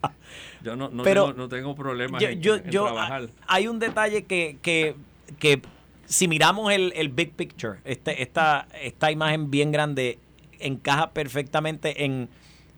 Yo 0.63 0.75
no, 0.75 0.89
no, 0.89 1.03
tengo, 1.03 1.33
no 1.33 1.49
tengo 1.49 1.75
problema 1.75 2.19
en, 2.19 2.41
yo, 2.41 2.61
trabajar. 2.61 3.29
Hay 3.47 3.67
un 3.67 3.79
detalle 3.79 4.23
que, 4.23 4.57
que, 4.61 4.95
que 5.37 5.61
si 6.05 6.27
miramos 6.27 6.71
el, 6.71 6.93
el 6.95 7.09
big 7.09 7.33
picture, 7.33 7.79
este, 7.83 8.23
esta, 8.23 8.67
esta 8.81 9.11
imagen 9.11 9.51
bien 9.51 9.71
grande 9.71 10.17
encaja 10.59 11.11
perfectamente 11.11 12.05
en 12.05 12.29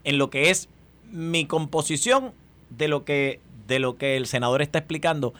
en 0.04 0.18
lo 0.18 0.30
que 0.30 0.50
es 0.50 0.70
mi 1.12 1.46
composición 1.46 2.34
de 2.70 2.88
lo 2.88 3.04
que, 3.06 3.40
de 3.68 3.80
lo 3.80 3.98
que 3.98 4.18
el 4.18 4.28
senador 4.28 4.62
está 4.62 4.80
explicando. 4.80 5.34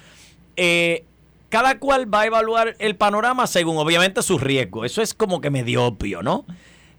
Eh, 0.58 1.06
cada 1.52 1.80
cual 1.80 2.12
va 2.12 2.22
a 2.22 2.26
evaluar 2.28 2.76
el 2.80 2.96
panorama 2.96 3.46
según 3.46 3.78
obviamente 3.78 4.24
sus 4.24 4.42
riesgos. 4.42 4.86
Eso 4.86 5.02
es 5.02 5.14
como 5.14 5.42
que 5.42 5.50
medio 5.50 5.84
obvio, 5.84 6.24
¿no? 6.24 6.46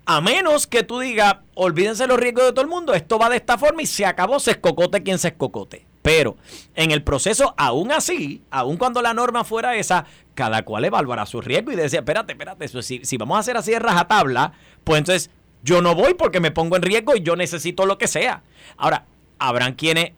A 0.05 0.21
menos 0.21 0.67
que 0.67 0.83
tú 0.83 1.01
digas, 1.01 1.37
olvídense 1.55 2.07
los 2.07 2.21
riesgos 2.21 2.45
de 2.45 2.53
todo 2.53 2.61
el 2.61 2.69
mundo, 2.69 2.93
esto 2.93 3.19
va 3.19 3.31
de 3.31 3.37
esta 3.37 3.57
forma 3.57 3.81
y 3.81 3.87
se 3.87 4.05
acabó, 4.05 4.39
se 4.39 4.51
escocote 4.51 5.03
quien 5.03 5.19
se 5.19 5.29
escocote. 5.29 5.87
Pero 6.03 6.37
en 6.75 6.91
el 6.91 7.03
proceso, 7.03 7.55
aún 7.57 7.93
así, 7.93 8.43
aún 8.51 8.77
cuando 8.77 9.01
la 9.01 9.15
norma 9.15 9.43
fuera 9.43 9.75
esa, 9.77 10.05
cada 10.35 10.65
cual 10.65 10.85
evaluará 10.85 11.25
su 11.25 11.41
riesgo 11.41 11.73
y 11.73 11.77
decía, 11.77 12.01
espérate, 12.01 12.33
espérate, 12.33 12.69
si, 12.83 13.05
si 13.05 13.17
vamos 13.17 13.39
a 13.39 13.41
hacer 13.41 13.57
así 13.57 13.71
de 13.71 13.79
rajatabla, 13.79 14.53
pues 14.85 14.99
entonces 14.99 15.31
yo 15.63 15.81
no 15.81 15.95
voy 15.95 16.13
porque 16.13 16.41
me 16.41 16.51
pongo 16.51 16.77
en 16.77 16.83
riesgo 16.83 17.17
y 17.17 17.23
yo 17.23 17.37
necesito 17.37 17.87
lo 17.87 17.97
que 17.97 18.07
sea. 18.07 18.43
Ahora, 18.77 19.07
habrán 19.39 19.75
quienes 19.77 20.13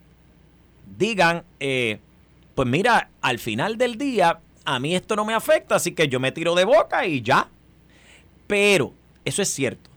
digan, 0.99 1.45
eh, 1.61 2.01
pues 2.55 2.69
mira, 2.69 3.11
al 3.21 3.39
final 3.39 3.79
del 3.79 3.97
día, 3.97 4.41
a 4.65 4.79
mí 4.79 4.95
esto 4.95 5.17
no 5.17 5.25
me 5.25 5.35
afecta, 5.35 5.77
así 5.77 5.93
que 5.93 6.09
yo 6.09 6.21
me 6.21 6.33
tiro 6.33 6.55
de 6.55 6.65
boca 6.65 7.07
y 7.07 7.23
ya. 7.23 7.49
Pero, 8.47 8.93
eso 9.25 9.43
es 9.43 9.49
cierto. 9.53 9.91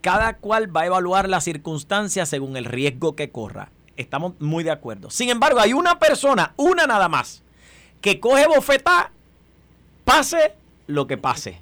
Cada 0.00 0.36
cual 0.36 0.74
va 0.74 0.82
a 0.82 0.86
evaluar 0.86 1.28
las 1.28 1.44
circunstancias 1.44 2.28
según 2.28 2.56
el 2.56 2.66
riesgo 2.66 3.16
que 3.16 3.30
corra. 3.30 3.70
Estamos 3.96 4.34
muy 4.40 4.64
de 4.64 4.70
acuerdo. 4.70 5.10
Sin 5.10 5.30
embargo, 5.30 5.60
hay 5.60 5.72
una 5.72 5.98
persona, 5.98 6.52
una 6.56 6.86
nada 6.86 7.08
más, 7.08 7.42
que 8.00 8.20
coge 8.20 8.46
bofetá, 8.46 9.12
pase 10.04 10.54
lo 10.86 11.06
que 11.06 11.16
pase. 11.16 11.60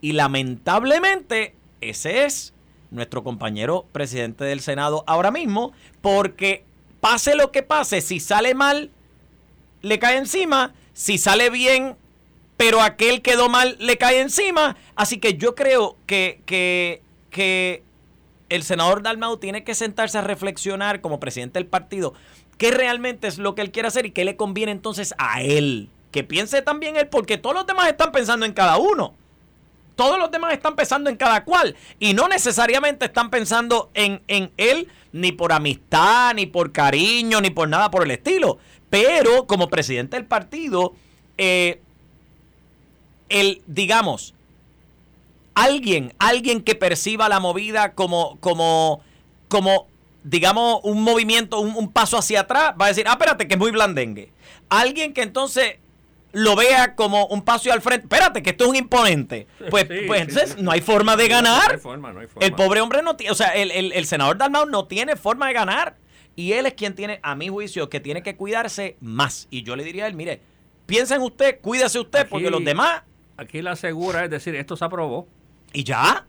Y 0.00 0.12
lamentablemente 0.12 1.54
ese 1.80 2.24
es 2.24 2.54
nuestro 2.90 3.22
compañero 3.22 3.86
presidente 3.92 4.44
del 4.44 4.60
Senado 4.60 5.04
ahora 5.06 5.30
mismo, 5.30 5.72
porque 6.00 6.64
pase 7.00 7.34
lo 7.34 7.52
que 7.52 7.62
pase, 7.62 8.00
si 8.00 8.20
sale 8.20 8.54
mal, 8.54 8.90
le 9.82 9.98
cae 9.98 10.16
encima, 10.18 10.74
si 10.92 11.18
sale 11.18 11.50
bien, 11.50 11.96
pero 12.56 12.82
aquel 12.82 13.22
quedó 13.22 13.48
mal, 13.48 13.76
le 13.80 13.96
cae 13.96 14.20
encima. 14.20 14.76
Así 14.94 15.18
que 15.18 15.34
yo 15.34 15.54
creo 15.54 15.96
que, 16.06 16.42
que, 16.46 17.02
que 17.30 17.82
el 18.48 18.62
senador 18.62 19.02
Dalmau 19.02 19.38
tiene 19.38 19.64
que 19.64 19.74
sentarse 19.74 20.18
a 20.18 20.22
reflexionar 20.22 21.00
como 21.00 21.20
presidente 21.20 21.58
del 21.58 21.66
partido 21.66 22.14
qué 22.60 22.70
realmente 22.70 23.26
es 23.26 23.38
lo 23.38 23.54
que 23.54 23.62
él 23.62 23.72
quiere 23.72 23.88
hacer 23.88 24.04
y 24.04 24.10
qué 24.10 24.22
le 24.22 24.36
conviene 24.36 24.70
entonces 24.70 25.14
a 25.16 25.40
él. 25.40 25.88
Que 26.12 26.24
piense 26.24 26.60
también 26.60 26.96
él, 26.96 27.08
porque 27.08 27.38
todos 27.38 27.56
los 27.56 27.66
demás 27.66 27.88
están 27.88 28.12
pensando 28.12 28.44
en 28.44 28.52
cada 28.52 28.76
uno. 28.76 29.14
Todos 30.00 30.18
los 30.18 30.30
demás 30.30 30.54
están 30.54 30.76
pensando 30.76 31.10
en 31.10 31.16
cada 31.16 31.44
cual 31.44 31.76
y 31.98 32.14
no 32.14 32.26
necesariamente 32.26 33.04
están 33.04 33.28
pensando 33.28 33.90
en, 33.92 34.22
él 34.56 34.88
ni 35.12 35.30
por 35.30 35.52
amistad, 35.52 36.32
ni 36.32 36.46
por 36.46 36.72
cariño, 36.72 37.42
ni 37.42 37.50
por 37.50 37.68
nada 37.68 37.90
por 37.90 38.04
el 38.04 38.10
estilo. 38.10 38.56
Pero 38.88 39.46
como 39.46 39.68
presidente 39.68 40.16
del 40.16 40.24
partido, 40.24 40.94
eh, 41.36 41.82
el, 43.28 43.60
digamos, 43.66 44.32
alguien, 45.52 46.14
alguien 46.18 46.62
que 46.62 46.74
perciba 46.74 47.28
la 47.28 47.38
movida 47.38 47.92
como, 47.92 48.38
como, 48.40 49.02
como, 49.48 49.86
digamos, 50.24 50.80
un 50.82 51.02
movimiento, 51.02 51.60
un, 51.60 51.76
un, 51.76 51.92
paso 51.92 52.16
hacia 52.16 52.40
atrás, 52.40 52.72
va 52.80 52.86
a 52.86 52.88
decir, 52.88 53.04
ah, 53.06 53.12
espérate, 53.12 53.46
que 53.46 53.52
es 53.52 53.60
muy 53.60 53.70
blandengue. 53.70 54.32
Alguien 54.70 55.12
que 55.12 55.20
entonces 55.20 55.74
lo 56.32 56.56
vea 56.56 56.94
como 56.94 57.26
un 57.26 57.42
paso 57.42 57.72
al 57.72 57.80
frente. 57.80 58.04
Espérate, 58.04 58.42
que 58.42 58.50
esto 58.50 58.64
es 58.64 58.70
un 58.70 58.76
imponente. 58.76 59.46
Pues, 59.70 59.86
pues 60.06 60.20
entonces 60.20 60.58
no 60.58 60.70
hay 60.70 60.80
forma 60.80 61.16
de 61.16 61.28
ganar. 61.28 61.68
No 61.68 61.74
hay 61.74 61.78
forma, 61.80 62.12
no 62.12 62.20
hay 62.20 62.26
forma. 62.26 62.46
El 62.46 62.54
pobre 62.54 62.80
hombre 62.80 63.02
no 63.02 63.16
tiene, 63.16 63.32
o 63.32 63.34
sea, 63.34 63.48
el, 63.48 63.70
el, 63.70 63.92
el 63.92 64.06
senador 64.06 64.38
Dalmau 64.38 64.66
no 64.66 64.86
tiene 64.86 65.16
forma 65.16 65.48
de 65.48 65.54
ganar. 65.54 65.96
Y 66.36 66.52
él 66.52 66.66
es 66.66 66.74
quien 66.74 66.94
tiene, 66.94 67.20
a 67.22 67.34
mi 67.34 67.48
juicio, 67.48 67.90
que 67.90 68.00
tiene 68.00 68.22
que 68.22 68.36
cuidarse 68.36 68.96
más. 69.00 69.48
Y 69.50 69.62
yo 69.62 69.76
le 69.76 69.84
diría 69.84 70.04
a 70.04 70.06
él, 70.06 70.14
mire, 70.14 70.40
piensa 70.86 71.16
en 71.16 71.22
usted, 71.22 71.60
cuídese 71.60 71.98
usted, 71.98 72.28
porque 72.28 72.50
los 72.50 72.64
demás... 72.64 73.02
Aquí 73.36 73.62
la 73.62 73.72
asegura 73.72 74.24
es 74.24 74.30
decir, 74.30 74.54
esto 74.54 74.76
se 74.76 74.84
aprobó. 74.84 75.28
Y 75.72 75.84
ya. 75.84 76.26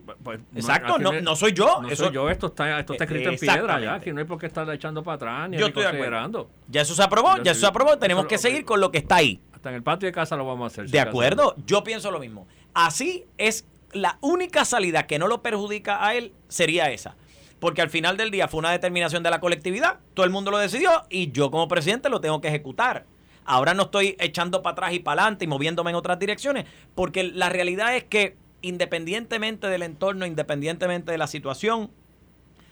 Pues, 0.00 0.16
pues, 0.22 0.40
Exacto, 0.54 0.98
no, 0.98 1.12
no, 1.20 1.36
soy 1.36 1.52
yo. 1.52 1.80
No 1.80 1.88
eso, 1.88 2.04
soy 2.04 2.14
yo, 2.14 2.30
esto 2.30 2.48
está, 2.48 2.80
esto 2.80 2.94
está 2.94 3.04
escrito 3.04 3.30
en 3.30 3.38
piedra 3.38 3.80
ya, 3.80 3.94
aquí 3.94 4.12
no 4.12 4.20
hay 4.20 4.26
por 4.26 4.38
qué 4.38 4.46
estar 4.46 4.68
echando 4.70 5.02
para 5.02 5.16
atrás 5.16 5.50
ni, 5.50 5.58
yo 5.58 5.66
estoy 5.66 5.84
considerando. 5.84 6.50
Ya 6.68 6.82
eso 6.82 6.94
se 6.94 7.02
aprobó, 7.02 7.36
ya 7.42 7.52
eso 7.52 7.60
se 7.60 7.66
aprobó, 7.66 7.98
tenemos 7.98 8.26
que 8.26 8.38
seguir 8.38 8.64
con 8.64 8.80
lo 8.80 8.90
que 8.90 8.98
está 8.98 9.16
ahí. 9.16 9.40
Hasta 9.52 9.70
en 9.70 9.76
el 9.76 9.82
patio 9.82 10.06
de 10.06 10.12
casa 10.12 10.36
lo 10.36 10.46
vamos 10.46 10.64
a 10.64 10.66
hacer. 10.66 10.90
De 10.90 11.00
acuerdo, 11.00 11.54
yo 11.66 11.84
pienso 11.84 12.10
lo 12.10 12.18
mismo. 12.18 12.46
Así 12.74 13.24
es, 13.38 13.66
la 13.92 14.18
única 14.20 14.64
salida 14.64 15.06
que 15.06 15.18
no 15.18 15.28
lo 15.28 15.42
perjudica 15.42 16.06
a 16.06 16.14
él 16.14 16.32
sería 16.48 16.90
esa. 16.90 17.16
Porque 17.60 17.80
al 17.80 17.90
final 17.90 18.16
del 18.16 18.30
día 18.32 18.48
fue 18.48 18.58
una 18.58 18.72
determinación 18.72 19.22
de 19.22 19.30
la 19.30 19.38
colectividad, 19.38 20.00
todo 20.14 20.26
el 20.26 20.32
mundo 20.32 20.50
lo 20.50 20.58
decidió 20.58 21.04
y 21.08 21.30
yo 21.30 21.50
como 21.50 21.68
presidente 21.68 22.08
lo 22.08 22.20
tengo 22.20 22.40
que 22.40 22.48
ejecutar. 22.48 23.06
Ahora 23.44 23.74
no 23.74 23.84
estoy 23.84 24.16
echando 24.18 24.62
para 24.62 24.72
atrás 24.72 24.92
y 24.94 24.98
para 24.98 25.22
adelante 25.22 25.44
y 25.44 25.48
moviéndome 25.48 25.90
en 25.90 25.96
otras 25.96 26.18
direcciones, 26.18 26.66
porque 26.94 27.24
la 27.24 27.48
realidad 27.48 27.96
es 27.96 28.04
que 28.04 28.36
independientemente 28.62 29.66
del 29.66 29.82
entorno, 29.82 30.24
independientemente 30.24 31.12
de 31.12 31.18
la 31.18 31.26
situación, 31.26 31.90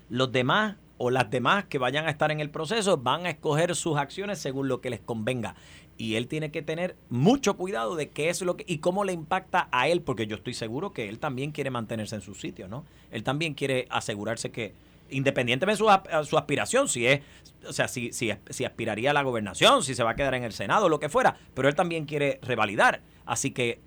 los 0.08 0.32
demás 0.32 0.76
o 1.02 1.10
las 1.10 1.30
demás 1.30 1.64
que 1.64 1.78
vayan 1.78 2.06
a 2.06 2.10
estar 2.10 2.30
en 2.30 2.40
el 2.40 2.50
proceso 2.50 2.98
van 2.98 3.24
a 3.24 3.30
escoger 3.30 3.74
sus 3.74 3.96
acciones 3.96 4.38
según 4.38 4.68
lo 4.68 4.80
que 4.80 4.90
les 4.90 5.00
convenga. 5.00 5.54
Y 5.96 6.16
él 6.16 6.28
tiene 6.28 6.50
que 6.50 6.62
tener 6.62 6.96
mucho 7.08 7.56
cuidado 7.56 7.96
de 7.96 8.10
qué 8.10 8.28
es 8.28 8.42
lo 8.42 8.56
que 8.56 8.64
y 8.66 8.78
cómo 8.78 9.04
le 9.04 9.12
impacta 9.12 9.68
a 9.72 9.88
él, 9.88 10.02
porque 10.02 10.26
yo 10.26 10.36
estoy 10.36 10.54
seguro 10.54 10.92
que 10.92 11.08
él 11.08 11.18
también 11.18 11.52
quiere 11.52 11.70
mantenerse 11.70 12.16
en 12.16 12.20
su 12.22 12.34
sitio, 12.34 12.68
¿no? 12.68 12.84
Él 13.10 13.22
también 13.22 13.54
quiere 13.54 13.86
asegurarse 13.90 14.50
que, 14.50 14.74
independientemente 15.10 15.82
de 15.82 15.90
su, 16.22 16.28
su 16.28 16.38
aspiración, 16.38 16.88
si 16.88 17.06
es, 17.06 17.20
o 17.66 17.72
sea, 17.72 17.88
si, 17.88 18.12
si, 18.12 18.30
si 18.50 18.64
aspiraría 18.64 19.10
a 19.10 19.14
la 19.14 19.22
gobernación, 19.22 19.82
si 19.82 19.94
se 19.94 20.02
va 20.02 20.10
a 20.10 20.16
quedar 20.16 20.34
en 20.34 20.44
el 20.44 20.52
Senado, 20.52 20.88
lo 20.88 21.00
que 21.00 21.08
fuera, 21.08 21.36
pero 21.54 21.68
él 21.68 21.74
también 21.74 22.04
quiere 22.04 22.40
revalidar. 22.42 23.00
Así 23.24 23.52
que 23.52 23.80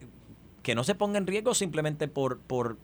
que 0.64 0.74
no 0.74 0.84
se 0.84 0.96
ponga 0.96 1.20
en 1.20 1.28
riesgo 1.28 1.54
simplemente 1.54 2.08
por, 2.08 2.40
por, 2.40 2.78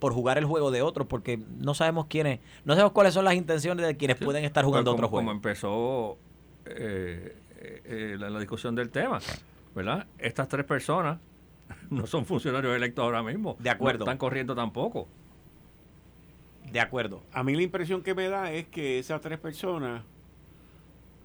por 0.00 0.12
jugar 0.12 0.38
el 0.38 0.46
juego 0.46 0.70
de 0.70 0.82
otros, 0.82 1.06
porque 1.06 1.38
no 1.58 1.74
sabemos 1.74 2.06
quiénes, 2.06 2.40
no 2.64 2.74
sabemos 2.74 2.92
cuáles 2.92 3.14
son 3.14 3.24
las 3.24 3.34
intenciones 3.34 3.86
de 3.86 3.96
quienes 3.96 4.16
pueden 4.16 4.44
estar 4.44 4.64
jugando 4.64 4.92
otro 4.92 5.08
juego. 5.08 5.20
Como 5.20 5.30
empezó 5.30 6.18
eh, 6.64 7.36
eh, 7.84 8.16
la, 8.18 8.40
discusión 8.40 8.74
del 8.74 8.90
tema, 8.90 9.20
¿verdad? 9.74 10.06
Estas 10.18 10.48
tres 10.48 10.64
personas 10.64 11.20
no 11.90 12.06
son 12.06 12.24
funcionarios 12.24 12.74
electos 12.74 13.04
ahora 13.04 13.22
mismo. 13.22 13.56
De 13.60 13.70
acuerdo. 13.70 14.00
No 14.00 14.04
están 14.06 14.18
corriendo 14.18 14.54
tampoco. 14.54 15.06
De 16.72 16.80
acuerdo. 16.80 17.22
A 17.32 17.42
mí 17.44 17.54
la 17.54 17.62
impresión 17.62 18.02
que 18.02 18.14
me 18.14 18.28
da 18.28 18.50
es 18.50 18.66
que 18.68 18.98
esas 18.98 19.20
tres 19.20 19.38
personas 19.38 20.02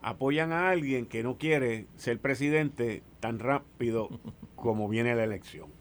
apoyan 0.02 0.52
a 0.52 0.70
alguien 0.70 1.06
que 1.06 1.24
no 1.24 1.38
quiere 1.38 1.88
ser 1.96 2.20
presidente 2.20 3.02
tan 3.22 3.40
rápido 3.40 4.10
como 4.56 4.90
viene 4.90 5.16
la 5.16 5.24
elección. 5.24 5.77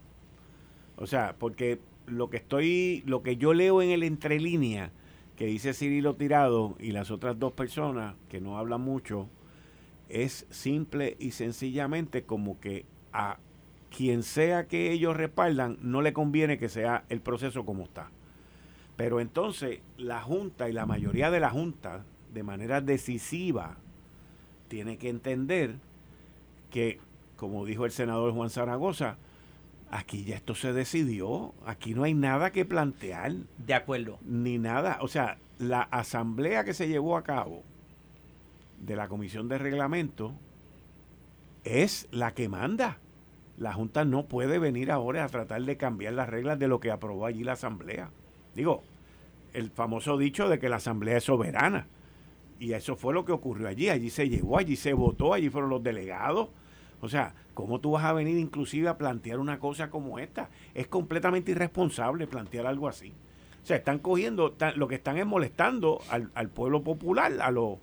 O 0.97 1.07
sea, 1.07 1.37
porque 1.39 1.79
lo 2.07 2.31
que 2.31 2.39
estoy, 2.39 3.03
lo 3.07 3.23
que 3.23 3.37
yo 3.37 3.55
leo 3.55 3.83
en 3.83 3.91
el 3.91 4.03
entrelínea 4.03 4.93
que 5.37 5.47
dice 5.47 5.75
Cirilo 5.75 6.17
Tirado 6.17 6.77
y 6.81 6.93
las 6.93 7.11
otras 7.11 7.39
dos 7.39 7.53
personas 7.53 8.15
que 8.29 8.41
no 8.41 8.59
hablan 8.59 8.81
mucho, 8.81 9.29
es 10.09 10.47
simple 10.51 11.17
y 11.19 11.33
sencillamente 11.33 12.25
como 12.25 12.59
que 12.61 12.87
a 13.13 13.39
quien 13.95 14.23
sea 14.23 14.67
que 14.67 14.93
ellos 14.93 15.17
respaldan 15.17 15.79
no 15.81 16.03
le 16.03 16.13
conviene 16.13 16.59
que 16.59 16.69
sea 16.69 17.05
el 17.09 17.21
proceso 17.21 17.65
como 17.65 17.85
está. 17.85 18.11
Pero 18.97 19.21
entonces 19.21 19.81
la 19.99 20.23
Junta 20.23 20.69
y 20.69 20.73
la 20.73 20.87
mayoría 20.87 21.31
de 21.31 21.41
la 21.41 21.51
Junta, 21.51 22.05
de 22.33 22.43
manera 22.43 22.81
decisiva, 22.81 23.77
tiene 24.69 24.97
que 24.97 25.11
entender 25.11 25.77
que, 26.71 26.99
como 27.37 27.65
dijo 27.67 27.85
el 27.85 27.91
senador 27.91 28.33
Juan 28.33 28.51
Zaragoza, 28.51 29.19
Aquí 29.91 30.25
ya 30.25 30.37
esto 30.37 30.55
se 30.55 30.73
decidió, 30.73 31.55
aquí 31.65 31.95
no 31.95 32.03
hay 32.03 32.15
nada 32.15 32.51
que 32.51 32.65
plantear. 32.65 33.33
De 33.59 33.75
acuerdo. 33.75 34.19
Ni 34.23 34.59
nada. 34.59 34.99
O 35.01 35.09
sea, 35.09 35.39
la 35.59 35.83
asamblea 35.83 36.65
que 36.65 36.75
se 36.75 36.89
llevó 36.89 37.17
a 37.17 37.23
cabo 37.23 37.63
de 38.81 38.97
la 38.97 39.09
Comisión 39.09 39.49
de 39.49 39.59
Reglamento 39.59 40.35
es 41.65 42.09
la 42.11 42.35
que 42.35 42.49
manda. 42.49 42.99
La 43.59 43.73
Junta 43.73 44.05
no 44.05 44.27
puede 44.27 44.59
venir 44.59 44.91
ahora 44.91 45.25
a 45.25 45.29
tratar 45.29 45.63
de 45.63 45.77
cambiar 45.77 46.13
las 46.13 46.29
reglas 46.29 46.59
de 46.59 46.69
lo 46.69 46.79
que 46.79 46.91
aprobó 46.91 47.25
allí 47.25 47.43
la 47.43 47.53
Asamblea. 47.53 48.11
Digo, 48.55 48.83
el 49.55 49.71
famoso 49.71 50.19
dicho 50.19 50.49
de 50.49 50.59
que 50.59 50.69
la 50.69 50.77
Asamblea 50.77 51.19
es 51.19 51.25
soberana. 51.25 51.87
Y 52.59 52.73
eso 52.73 52.97
fue 52.97 53.15
lo 53.15 53.25
que 53.25 53.33
ocurrió 53.33 53.69
allí. 53.69 53.89
Allí 53.89 54.11
se 54.11 54.29
llegó, 54.29 54.59
allí 54.59 54.77
se 54.77 54.93
votó, 54.93 55.33
allí 55.33 55.49
fueron 55.49 55.71
los 55.71 55.83
delegados. 55.83 56.49
O 57.01 57.09
sea, 57.09 57.35
¿cómo 57.55 57.81
tú 57.81 57.93
vas 57.93 58.05
a 58.05 58.13
venir 58.13 58.39
inclusive 58.39 58.89
a 58.89 58.97
plantear 58.97 59.39
una 59.39 59.59
cosa 59.59 59.91
como 59.91 60.19
esta? 60.19 60.49
Es 60.75 60.87
completamente 60.87 61.53
irresponsable 61.53 62.27
plantear 62.27 62.67
algo 62.67 62.89
así. 62.89 63.13
O 63.63 63.67
sea, 63.67 63.77
están 63.77 63.99
cogiendo, 63.99 64.55
lo 64.77 64.89
que 64.89 64.95
están 64.95 65.19
es 65.19 65.27
molestando 65.27 66.01
al, 66.09 66.49
pueblo 66.49 66.83
popular, 66.83 67.33
a 67.41 67.51
los, 67.51 67.79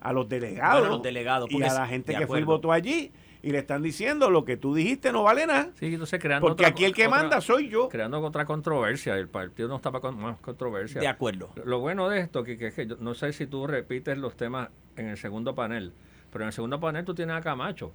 a 0.00 0.12
los 0.12 0.28
delegados, 0.28 0.88
los 0.88 1.02
delegados 1.02 1.50
y 1.50 1.62
a 1.62 1.72
la 1.72 1.86
gente 1.86 2.14
que 2.14 2.26
fue 2.26 2.40
y 2.40 2.44
votó 2.44 2.70
allí 2.70 3.10
y 3.42 3.52
le 3.52 3.58
están 3.58 3.80
diciendo 3.80 4.28
lo 4.28 4.44
que 4.44 4.56
tú 4.56 4.74
dijiste 4.74 5.12
no 5.12 5.22
vale 5.22 5.46
nada. 5.46 5.70
Sí, 5.78 5.86
entonces 5.86 6.20
creando 6.20 6.48
porque 6.48 6.66
aquí 6.66 6.84
el 6.84 6.92
que 6.92 7.08
manda 7.08 7.40
soy 7.40 7.68
yo. 7.68 7.88
Creando 7.88 8.20
otra 8.20 8.44
controversia, 8.44 9.16
el 9.16 9.28
partido 9.28 9.68
no 9.68 9.76
estaba 9.76 10.00
con 10.00 10.18
más 10.18 10.38
controversia. 10.40 11.00
De 11.00 11.08
acuerdo. 11.08 11.50
Lo 11.64 11.78
bueno 11.78 12.08
de 12.08 12.20
esto, 12.20 12.42
que, 12.42 12.58
que, 12.58 12.72
que 12.72 12.86
no 12.98 13.14
sé 13.14 13.32
si 13.32 13.46
tú 13.46 13.66
repites 13.66 14.18
los 14.18 14.36
temas 14.36 14.70
en 14.96 15.06
el 15.06 15.16
segundo 15.16 15.54
panel, 15.54 15.92
pero 16.32 16.42
en 16.42 16.48
el 16.48 16.52
segundo 16.52 16.80
panel 16.80 17.04
tú 17.04 17.14
tienes 17.14 17.36
a 17.36 17.40
Camacho, 17.40 17.92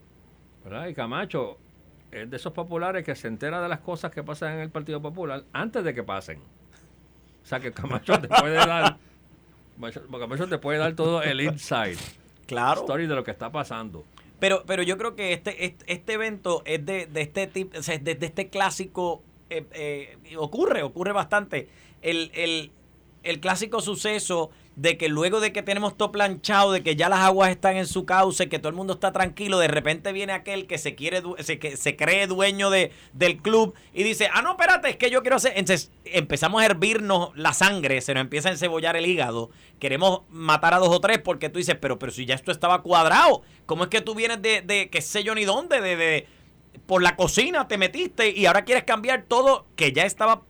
¿verdad? 0.63 0.87
Y 0.87 0.93
Camacho 0.93 1.57
es 2.11 2.29
de 2.29 2.37
esos 2.37 2.53
populares 2.53 3.05
que 3.05 3.15
se 3.15 3.27
entera 3.27 3.61
de 3.61 3.69
las 3.69 3.79
cosas 3.79 4.11
que 4.11 4.23
pasan 4.23 4.53
en 4.53 4.59
el 4.59 4.69
Partido 4.69 5.01
Popular 5.01 5.43
antes 5.53 5.83
de 5.83 5.93
que 5.93 6.03
pasen. 6.03 6.39
O 6.39 7.45
sea 7.45 7.59
que 7.59 7.71
Camacho 7.71 8.19
te 8.19 8.27
puede 8.27 8.55
dar 8.55 8.97
Camacho 9.79 10.47
te 10.47 10.57
puede 10.57 10.77
dar 10.77 10.93
todo 10.93 11.23
el 11.23 11.41
inside. 11.41 11.97
Claro. 12.45 12.81
Story 12.81 13.07
de 13.07 13.15
lo 13.15 13.23
que 13.23 13.31
está 13.31 13.51
pasando. 13.51 14.05
Pero, 14.39 14.63
pero 14.65 14.83
yo 14.83 14.97
creo 14.97 15.15
que 15.15 15.33
este, 15.33 15.65
este, 15.65 15.93
este 15.93 16.13
evento 16.13 16.63
es 16.65 16.85
de, 16.85 17.05
de 17.05 17.21
este 17.21 17.47
tipo, 17.47 17.77
o 17.77 17.83
sea, 17.83 17.97
de, 17.97 18.17
este 18.19 18.49
clásico, 18.49 19.21
eh, 19.49 19.65
eh, 19.71 20.17
ocurre, 20.37 20.83
ocurre 20.83 21.11
bastante. 21.11 21.69
El, 22.01 22.31
el, 22.33 22.71
el 23.23 23.39
clásico 23.39 23.81
suceso 23.81 24.49
de 24.75 24.97
que 24.97 25.09
luego 25.09 25.39
de 25.39 25.51
que 25.51 25.61
tenemos 25.61 25.97
todo 25.97 26.11
planchado, 26.11 26.71
de 26.71 26.81
que 26.81 26.95
ya 26.95 27.09
las 27.09 27.19
aguas 27.19 27.49
están 27.49 27.75
en 27.75 27.87
su 27.87 28.05
cauce, 28.05 28.47
que 28.47 28.57
todo 28.57 28.69
el 28.69 28.75
mundo 28.75 28.93
está 28.93 29.11
tranquilo, 29.11 29.59
de 29.59 29.67
repente 29.67 30.11
viene 30.13 30.33
aquel 30.33 30.65
que 30.65 30.77
se 30.77 30.95
quiere 30.95 31.21
se, 31.39 31.59
que 31.59 31.75
se 31.75 31.95
cree 31.95 32.27
dueño 32.27 32.69
de, 32.69 32.91
del 33.13 33.37
club 33.37 33.73
y 33.93 34.03
dice, 34.03 34.29
ah, 34.33 34.41
no, 34.41 34.51
espérate, 34.51 34.89
es 34.89 34.97
que 34.97 35.09
yo 35.09 35.21
quiero 35.21 35.37
hacer. 35.37 35.53
Entonces 35.55 35.91
empezamos 36.05 36.61
a 36.61 36.65
hervirnos 36.65 37.31
la 37.35 37.53
sangre, 37.53 38.01
se 38.01 38.13
nos 38.13 38.21
empieza 38.21 38.49
a 38.49 38.53
encebolar 38.53 38.95
el 38.95 39.05
hígado, 39.05 39.49
queremos 39.79 40.21
matar 40.29 40.73
a 40.73 40.79
dos 40.79 40.89
o 40.89 41.01
tres 41.01 41.19
porque 41.19 41.49
tú 41.49 41.59
dices, 41.59 41.75
pero, 41.79 41.99
pero 41.99 42.11
si 42.11 42.25
ya 42.25 42.35
esto 42.35 42.51
estaba 42.51 42.81
cuadrado, 42.81 43.41
¿cómo 43.65 43.83
es 43.83 43.89
que 43.89 44.01
tú 44.01 44.15
vienes 44.15 44.41
de, 44.41 44.61
de 44.61 44.89
qué 44.89 45.01
sé 45.01 45.23
yo 45.23 45.35
ni 45.35 45.43
dónde, 45.45 45.81
de, 45.81 45.95
de 45.95 46.27
por 46.85 47.03
la 47.03 47.15
cocina 47.15 47.67
te 47.67 47.77
metiste 47.77 48.31
y 48.31 48.45
ahora 48.45 48.63
quieres 48.63 48.85
cambiar 48.85 49.25
todo 49.27 49.65
que 49.75 49.91
ya 49.91 50.05
estaba 50.05 50.43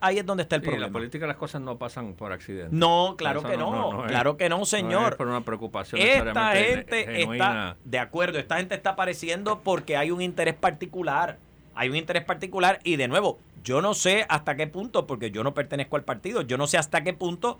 ahí 0.00 0.18
es 0.18 0.26
donde 0.26 0.42
está 0.42 0.56
el 0.56 0.62
problema. 0.62 0.86
En 0.86 0.92
la 0.92 0.98
política 0.98 1.26
las 1.26 1.36
cosas 1.36 1.60
no 1.60 1.78
pasan 1.78 2.14
por 2.14 2.32
accidente. 2.32 2.74
No, 2.74 3.14
claro 3.16 3.42
que 3.42 3.56
no, 3.56 4.04
claro 4.06 4.36
que 4.36 4.48
no, 4.48 4.64
señor. 4.64 5.12
es 5.12 5.16
por 5.16 5.28
una 5.28 5.42
preocupación. 5.42 6.00
Esta 6.00 6.52
gente 6.52 7.22
está, 7.22 7.76
de 7.84 7.98
acuerdo, 7.98 8.38
esta 8.38 8.56
gente 8.56 8.74
está 8.74 8.90
apareciendo 8.90 9.60
porque 9.60 9.96
hay 9.96 10.10
un 10.10 10.20
interés 10.20 10.54
particular. 10.54 11.38
Hay 11.76 11.88
un 11.88 11.96
interés 11.96 12.24
particular 12.24 12.78
y 12.84 12.94
de 12.94 13.08
nuevo, 13.08 13.40
yo 13.64 13.82
no 13.82 13.94
sé 13.94 14.26
hasta 14.28 14.54
qué 14.54 14.68
punto, 14.68 15.08
porque 15.08 15.32
yo 15.32 15.42
no 15.42 15.54
pertenezco 15.54 15.96
al 15.96 16.04
partido, 16.04 16.42
yo 16.42 16.56
no 16.56 16.68
sé 16.68 16.78
hasta 16.78 17.02
qué 17.02 17.14
punto 17.14 17.58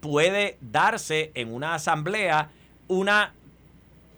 puede 0.00 0.56
darse 0.62 1.32
en 1.34 1.52
una 1.52 1.74
asamblea 1.74 2.48
una 2.88 3.34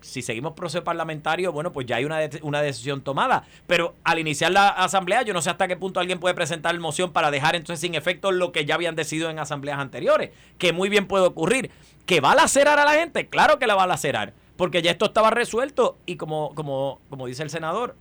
si 0.01 0.23
seguimos 0.23 0.53
proceso 0.53 0.85
parlamentario, 0.85 1.53
bueno, 1.53 1.73
pues 1.73 1.87
ya 1.87 1.97
hay 1.97 2.05
una, 2.05 2.19
una 2.43 2.63
decisión 2.63 3.03
tomada. 3.03 3.45
Pero 3.67 3.95
al 4.05 4.19
iniciar 4.19 4.53
la 4.53 4.69
asamblea, 4.69 5.23
yo 5.23 5.35
no 5.35 5.43
sé 5.43 5.51
hasta 5.51 5.69
qué 5.69 5.77
punto 5.77 6.01
alguien 6.01 6.21
puede 6.21 6.35
presentar 6.35 6.79
moción 6.79 7.13
para 7.13 7.31
dejar 7.31 7.57
entonces 7.57 7.81
sin 7.81 7.95
efecto 7.95 8.33
lo 8.33 8.53
que 8.53 8.65
ya 8.65 8.75
habían 8.75 8.97
decidido 8.97 9.31
en 9.31 9.39
asambleas 9.39 9.79
anteriores, 9.79 10.31
que 10.59 10.73
muy 10.73 10.89
bien 10.89 11.07
puede 11.07 11.27
ocurrir. 11.27 11.71
¿Que 12.07 12.21
va 12.21 12.33
a 12.33 12.37
lacerar 12.37 12.79
a 12.79 12.85
la 12.85 12.95
gente? 12.95 13.29
Claro 13.29 13.59
que 13.59 13.67
la 13.67 13.75
va 13.75 13.83
a 13.83 13.87
lacerar, 13.87 14.33
porque 14.57 14.81
ya 14.81 14.91
esto 14.91 15.07
estaba 15.07 15.31
resuelto 15.31 15.99
y 16.07 16.17
como, 16.17 16.55
como, 16.55 17.01
como 17.11 17.27
dice 17.27 17.43
el 17.43 17.51
senador, 17.51 17.97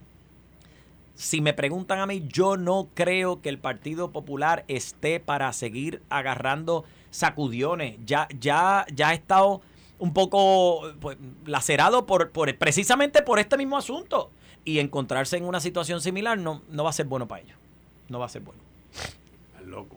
si 1.18 1.42
me 1.42 1.54
preguntan 1.54 2.00
a 2.00 2.06
mí, 2.06 2.24
yo 2.28 2.58
no 2.58 2.90
creo 2.94 3.42
que 3.42 3.50
el 3.50 3.58
Partido 3.58 4.12
Popular 4.12 4.64
esté 4.68 5.20
para 5.20 5.52
seguir 5.52 6.04
agarrando 6.10 6.86
sacudiones. 7.10 7.98
Ya, 8.06 8.28
ya, 8.40 8.86
ya 8.94 9.10
ha 9.10 9.14
estado 9.14 9.62
un 10.00 10.14
poco 10.14 10.94
pues, 11.00 11.18
lacerado 11.46 12.06
por, 12.06 12.32
por 12.32 12.56
precisamente 12.58 13.22
por 13.22 13.40
este 13.40 13.58
mismo 13.58 13.78
asunto. 13.78 14.32
Y 14.66 14.80
encontrarse 14.80 15.38
en 15.38 15.46
una 15.46 15.62
situación 15.62 16.02
similar 16.02 16.38
no, 16.38 16.62
no 16.70 16.84
va 16.84 16.90
a 16.90 16.94
ser 16.94 17.06
bueno 17.06 17.28
para 17.28 17.42
ellos. 17.42 17.58
No 18.10 18.20
va 18.20 18.26
a 18.26 18.30
ser 18.30 18.42
bueno. 18.42 18.60
Tan 19.54 19.70
loco. 19.72 19.96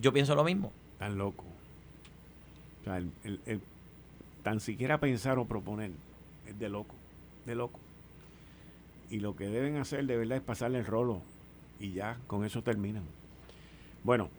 Yo 0.00 0.12
pienso 0.12 0.34
lo 0.34 0.44
mismo. 0.44 0.72
Tan 0.98 1.18
loco. 1.18 1.44
O 2.80 2.84
sea, 2.84 2.96
el, 2.96 3.60
tan 4.42 4.60
siquiera 4.60 4.98
pensar 4.98 5.38
o 5.38 5.44
proponer 5.44 5.90
es 6.46 6.58
de 6.58 6.68
loco. 6.68 6.94
De 7.44 7.54
loco. 7.54 7.78
Y 9.10 9.20
lo 9.20 9.36
que 9.36 9.46
deben 9.46 9.76
hacer 9.76 10.06
de 10.06 10.16
verdad 10.16 10.38
es 10.38 10.42
pasarle 10.42 10.78
el 10.78 10.86
rolo. 10.86 11.20
Y 11.78 11.92
ya, 11.92 12.16
con 12.26 12.44
eso 12.44 12.62
terminan. 12.62 13.04
Bueno, 14.04 14.30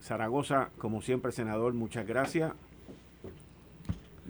Zaragoza, 0.00 0.70
como 0.78 1.02
siempre, 1.02 1.32
senador, 1.32 1.74
muchas 1.74 2.06
gracias. 2.06 2.52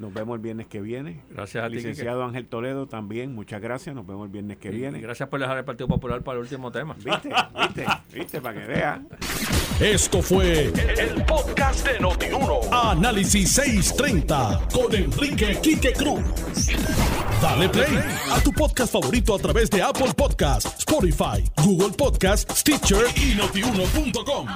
Nos 0.02 0.12
vemos 0.12 0.34
el 0.34 0.40
viernes 0.40 0.66
que 0.66 0.80
viene. 0.80 1.20
Gracias 1.30 1.64
a 1.64 1.68
ti. 1.68 1.76
Licenciado 1.76 2.24
Ángel 2.24 2.48
Toledo 2.48 2.88
también, 2.88 3.36
muchas 3.36 3.62
gracias. 3.62 3.94
Nos 3.94 4.04
vemos 4.04 4.26
el 4.26 4.32
viernes 4.32 4.56
que 4.58 4.70
viene. 4.70 4.98
gracias 5.00 5.28
por 5.28 5.38
dejar 5.38 5.58
el 5.58 5.64
Partido 5.64 5.86
Popular 5.86 6.22
para 6.22 6.38
el 6.38 6.42
último 6.42 6.72
tema. 6.72 6.94
¿Viste? 6.94 7.28
¿Viste? 7.28 7.86
¿Viste? 8.12 8.40
Para 8.40 8.60
que 8.60 8.66
vea. 8.66 9.00
Esto 9.78 10.20
fue 10.20 10.72
el, 10.98 11.24
podcast 11.24 11.86
de 11.86 12.00
Notiuno. 12.00 12.62
Análisis 12.72 13.52
630 13.52 14.66
con 14.74 14.92
Enrique 14.92 15.56
Quique 15.62 15.92
Cruz. 15.92 16.24
Dale 17.40 17.68
play 17.68 17.96
a 18.32 18.40
tu 18.40 18.50
podcast 18.50 18.92
favorito 18.92 19.36
a 19.36 19.38
través 19.38 19.70
de 19.70 19.82
Apple 19.82 20.12
Podcasts, 20.16 20.80
Spotify, 20.80 21.48
Google 21.64 21.90
Podcasts, 21.96 22.58
Stitcher 22.58 23.04
y 23.14 23.36
notiuno.com. 23.36 24.48